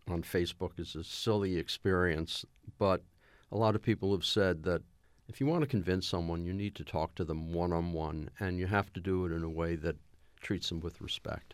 on 0.07 0.21
Facebook 0.21 0.79
is 0.79 0.95
a 0.95 1.03
silly 1.03 1.57
experience. 1.57 2.45
but 2.77 3.03
a 3.51 3.57
lot 3.57 3.75
of 3.75 3.83
people 3.83 4.11
have 4.13 4.25
said 4.25 4.63
that 4.63 4.81
if 5.27 5.39
you 5.39 5.45
want 5.45 5.61
to 5.61 5.67
convince 5.67 6.07
someone, 6.07 6.43
you 6.43 6.53
need 6.53 6.75
to 6.75 6.83
talk 6.83 7.13
to 7.15 7.23
them 7.23 7.53
one 7.53 7.71
on 7.71 7.93
one, 7.93 8.29
and 8.39 8.57
you 8.57 8.65
have 8.65 8.91
to 8.93 8.99
do 8.99 9.25
it 9.25 9.31
in 9.31 9.43
a 9.43 9.49
way 9.49 9.75
that 9.75 9.95
treats 10.41 10.69
them 10.69 10.79
with 10.79 10.99
respect. 10.99 11.53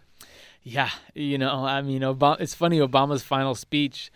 Yeah, 0.63 0.89
you 1.13 1.37
know, 1.37 1.65
I 1.65 1.81
mean, 1.81 2.01
it's 2.03 2.55
funny. 2.55 2.79
Obama's 2.79 3.23
final 3.23 3.55
speech. 3.55 4.11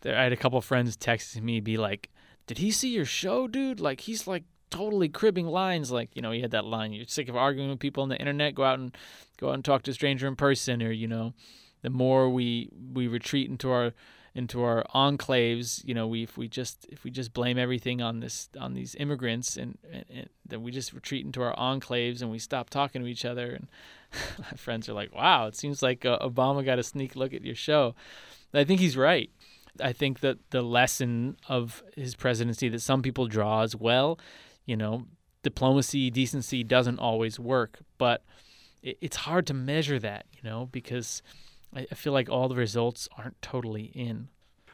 There, 0.00 0.16
I 0.16 0.24
had 0.24 0.32
a 0.32 0.36
couple 0.36 0.60
friends 0.60 0.96
texting 0.96 1.42
me, 1.42 1.60
be 1.60 1.76
like, 1.76 2.10
"Did 2.46 2.58
he 2.58 2.70
see 2.70 2.90
your 2.90 3.04
show, 3.04 3.48
dude? 3.48 3.80
Like, 3.80 4.02
he's 4.02 4.26
like 4.26 4.44
totally 4.70 5.08
cribbing 5.08 5.46
lines. 5.46 5.90
Like, 5.90 6.14
you 6.14 6.22
know, 6.22 6.30
he 6.30 6.40
had 6.40 6.50
that 6.52 6.64
line: 6.64 6.92
"You're 6.92 7.06
sick 7.06 7.28
of 7.28 7.36
arguing 7.36 7.70
with 7.70 7.78
people 7.78 8.02
on 8.02 8.08
the 8.08 8.18
internet. 8.18 8.54
Go 8.54 8.64
out 8.64 8.78
and 8.78 8.96
go 9.38 9.48
out 9.48 9.54
and 9.54 9.64
talk 9.64 9.82
to 9.84 9.90
a 9.90 9.94
stranger 9.94 10.26
in 10.26 10.36
person." 10.36 10.82
Or, 10.82 10.90
you 10.90 11.06
know, 11.06 11.34
the 11.82 11.90
more 11.90 12.28
we 12.28 12.70
we 12.92 13.06
retreat 13.06 13.48
into 13.48 13.70
our 13.70 13.92
into 14.34 14.62
our 14.62 14.84
enclaves, 14.94 15.84
you 15.84 15.94
know, 15.94 16.06
we 16.06 16.22
if 16.22 16.36
we 16.36 16.48
just 16.48 16.86
if 16.90 17.02
we 17.02 17.10
just 17.10 17.32
blame 17.32 17.58
everything 17.58 18.00
on 18.00 18.20
this 18.20 18.48
on 18.58 18.74
these 18.74 18.94
immigrants 18.96 19.56
and, 19.56 19.78
and, 19.92 20.04
and 20.08 20.28
then 20.46 20.62
we 20.62 20.70
just 20.70 20.92
retreat 20.92 21.26
into 21.26 21.42
our 21.42 21.54
enclaves 21.56 22.22
and 22.22 22.30
we 22.30 22.38
stop 22.38 22.70
talking 22.70 23.02
to 23.02 23.08
each 23.08 23.24
other 23.24 23.50
and 23.50 23.68
my 24.38 24.56
friends 24.56 24.88
are 24.88 24.92
like, 24.92 25.14
"Wow, 25.14 25.46
it 25.46 25.56
seems 25.56 25.82
like 25.82 26.04
uh, 26.04 26.18
Obama 26.20 26.64
got 26.64 26.78
a 26.78 26.82
sneak 26.82 27.16
look 27.16 27.34
at 27.34 27.44
your 27.44 27.54
show." 27.54 27.94
I 28.54 28.64
think 28.64 28.80
he's 28.80 28.96
right. 28.96 29.30
I 29.80 29.92
think 29.92 30.20
that 30.20 30.38
the 30.50 30.62
lesson 30.62 31.36
of 31.48 31.82
his 31.94 32.14
presidency 32.14 32.68
that 32.68 32.80
some 32.80 33.02
people 33.02 33.26
draw 33.26 33.62
as 33.62 33.76
well, 33.76 34.18
you 34.68 34.76
know, 34.76 35.06
diplomacy, 35.42 36.10
decency 36.10 36.62
doesn't 36.62 36.98
always 36.98 37.40
work, 37.40 37.78
but 37.96 38.22
it, 38.82 38.98
it's 39.00 39.16
hard 39.16 39.46
to 39.46 39.54
measure 39.54 39.98
that, 39.98 40.26
you 40.32 40.48
know, 40.48 40.68
because 40.70 41.22
I, 41.74 41.86
feel 41.86 42.12
like 42.12 42.28
all 42.28 42.48
the 42.48 42.54
results 42.54 43.08
aren't 43.16 43.40
totally 43.40 43.84
in. 43.94 44.28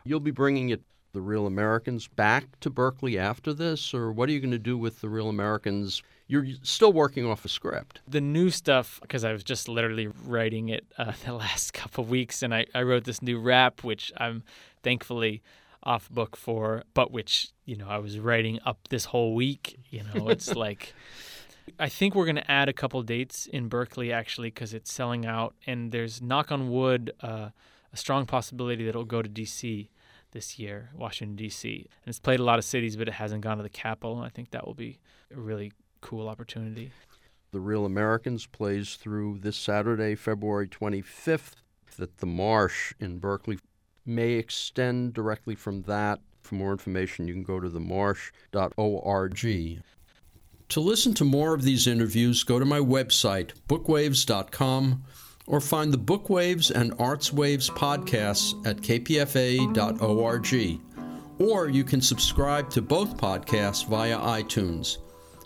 You'll 0.04 0.20
be 0.20 0.32
bringing 0.32 0.70
it 0.70 0.82
the 1.12 1.20
Real 1.20 1.46
Americans 1.46 2.08
back 2.08 2.58
to 2.58 2.70
Berkeley 2.70 3.16
after 3.16 3.54
this, 3.54 3.94
or 3.94 4.10
what 4.10 4.28
are 4.28 4.32
you 4.32 4.40
going 4.40 4.50
to 4.50 4.58
do 4.58 4.76
with 4.76 5.00
the 5.00 5.08
Real 5.08 5.28
Americans 5.28 6.02
you're 6.26 6.46
still 6.62 6.92
working 6.92 7.26
off 7.26 7.44
a 7.44 7.48
script. 7.48 8.00
The 8.08 8.20
new 8.20 8.50
stuff, 8.50 8.98
because 9.02 9.24
I 9.24 9.32
was 9.32 9.44
just 9.44 9.68
literally 9.68 10.08
writing 10.26 10.70
it 10.70 10.86
uh, 10.96 11.12
the 11.24 11.34
last 11.34 11.72
couple 11.74 12.04
of 12.04 12.10
weeks, 12.10 12.42
and 12.42 12.54
I, 12.54 12.66
I 12.74 12.82
wrote 12.82 13.04
this 13.04 13.22
new 13.22 13.38
rap, 13.38 13.84
which 13.84 14.12
I'm 14.16 14.42
thankfully 14.82 15.42
off 15.84 16.10
book 16.10 16.36
for, 16.36 16.84
but 16.94 17.12
which, 17.12 17.48
you 17.64 17.76
know, 17.76 17.88
I 17.88 17.98
was 17.98 18.18
writing 18.18 18.58
up 18.64 18.88
this 18.88 19.06
whole 19.06 19.34
week. 19.34 19.78
You 19.90 20.02
know, 20.14 20.28
it's 20.28 20.54
like. 20.54 20.94
I 21.78 21.88
think 21.88 22.14
we're 22.14 22.26
going 22.26 22.36
to 22.36 22.50
add 22.50 22.68
a 22.68 22.74
couple 22.74 23.02
dates 23.02 23.46
in 23.46 23.68
Berkeley 23.68 24.12
actually 24.12 24.48
because 24.48 24.74
it's 24.74 24.92
selling 24.92 25.24
out, 25.24 25.54
and 25.66 25.92
there's 25.92 26.20
knock 26.20 26.52
on 26.52 26.70
wood 26.70 27.12
uh, 27.22 27.48
a 27.92 27.96
strong 27.96 28.26
possibility 28.26 28.84
that 28.84 28.90
it'll 28.90 29.04
go 29.04 29.22
to 29.22 29.28
DC 29.28 29.88
this 30.32 30.58
year, 30.58 30.90
Washington 30.94 31.36
D.C. 31.36 31.76
And 31.78 32.10
it's 32.10 32.18
played 32.18 32.40
a 32.40 32.44
lot 32.44 32.58
of 32.58 32.64
cities, 32.64 32.96
but 32.96 33.08
it 33.08 33.14
hasn't 33.14 33.40
gone 33.40 33.56
to 33.56 33.62
the 33.62 33.70
capital. 33.70 34.18
I 34.18 34.28
think 34.28 34.50
that 34.50 34.66
will 34.66 34.74
be 34.74 34.98
a 35.34 35.40
really 35.40 35.72
cool 36.00 36.28
opportunity. 36.28 36.90
The 37.52 37.60
Real 37.60 37.86
Americans 37.86 38.46
plays 38.46 38.96
through 38.96 39.38
this 39.38 39.56
Saturday, 39.56 40.16
February 40.16 40.66
25th, 40.66 41.52
at 42.00 42.18
the 42.18 42.26
Marsh 42.26 42.92
in 42.98 43.18
Berkeley. 43.18 43.58
May 44.06 44.32
extend 44.32 45.14
directly 45.14 45.54
from 45.54 45.82
that. 45.82 46.20
For 46.42 46.56
more 46.56 46.72
information, 46.72 47.26
you 47.26 47.34
can 47.34 47.42
go 47.42 47.58
to 47.58 47.70
themarsh.org. 47.70 49.82
To 50.68 50.80
listen 50.80 51.14
to 51.14 51.24
more 51.24 51.54
of 51.54 51.62
these 51.62 51.86
interviews, 51.86 52.42
go 52.42 52.58
to 52.58 52.64
my 52.64 52.80
website, 52.80 53.52
bookwaves.com, 53.68 55.04
or 55.46 55.60
find 55.60 55.92
the 55.92 55.98
Bookwaves 55.98 56.70
and 56.70 56.96
Artswaves 56.98 57.70
podcasts 57.70 58.66
at 58.66 58.78
kpfa.org. 58.78 60.80
Or 61.38 61.68
you 61.68 61.84
can 61.84 62.00
subscribe 62.00 62.70
to 62.70 62.82
both 62.82 63.16
podcasts 63.16 63.86
via 63.86 64.18
iTunes. 64.18 64.98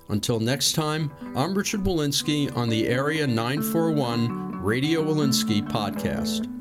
Until 0.08 0.40
next 0.40 0.72
time, 0.72 1.10
I'm 1.36 1.54
Richard 1.54 1.80
Wolinsky 1.80 2.54
on 2.56 2.68
the 2.68 2.88
Area 2.88 3.26
941 3.26 4.62
Radio 4.62 5.02
Wolinsky 5.02 5.66
podcast. 5.68 6.57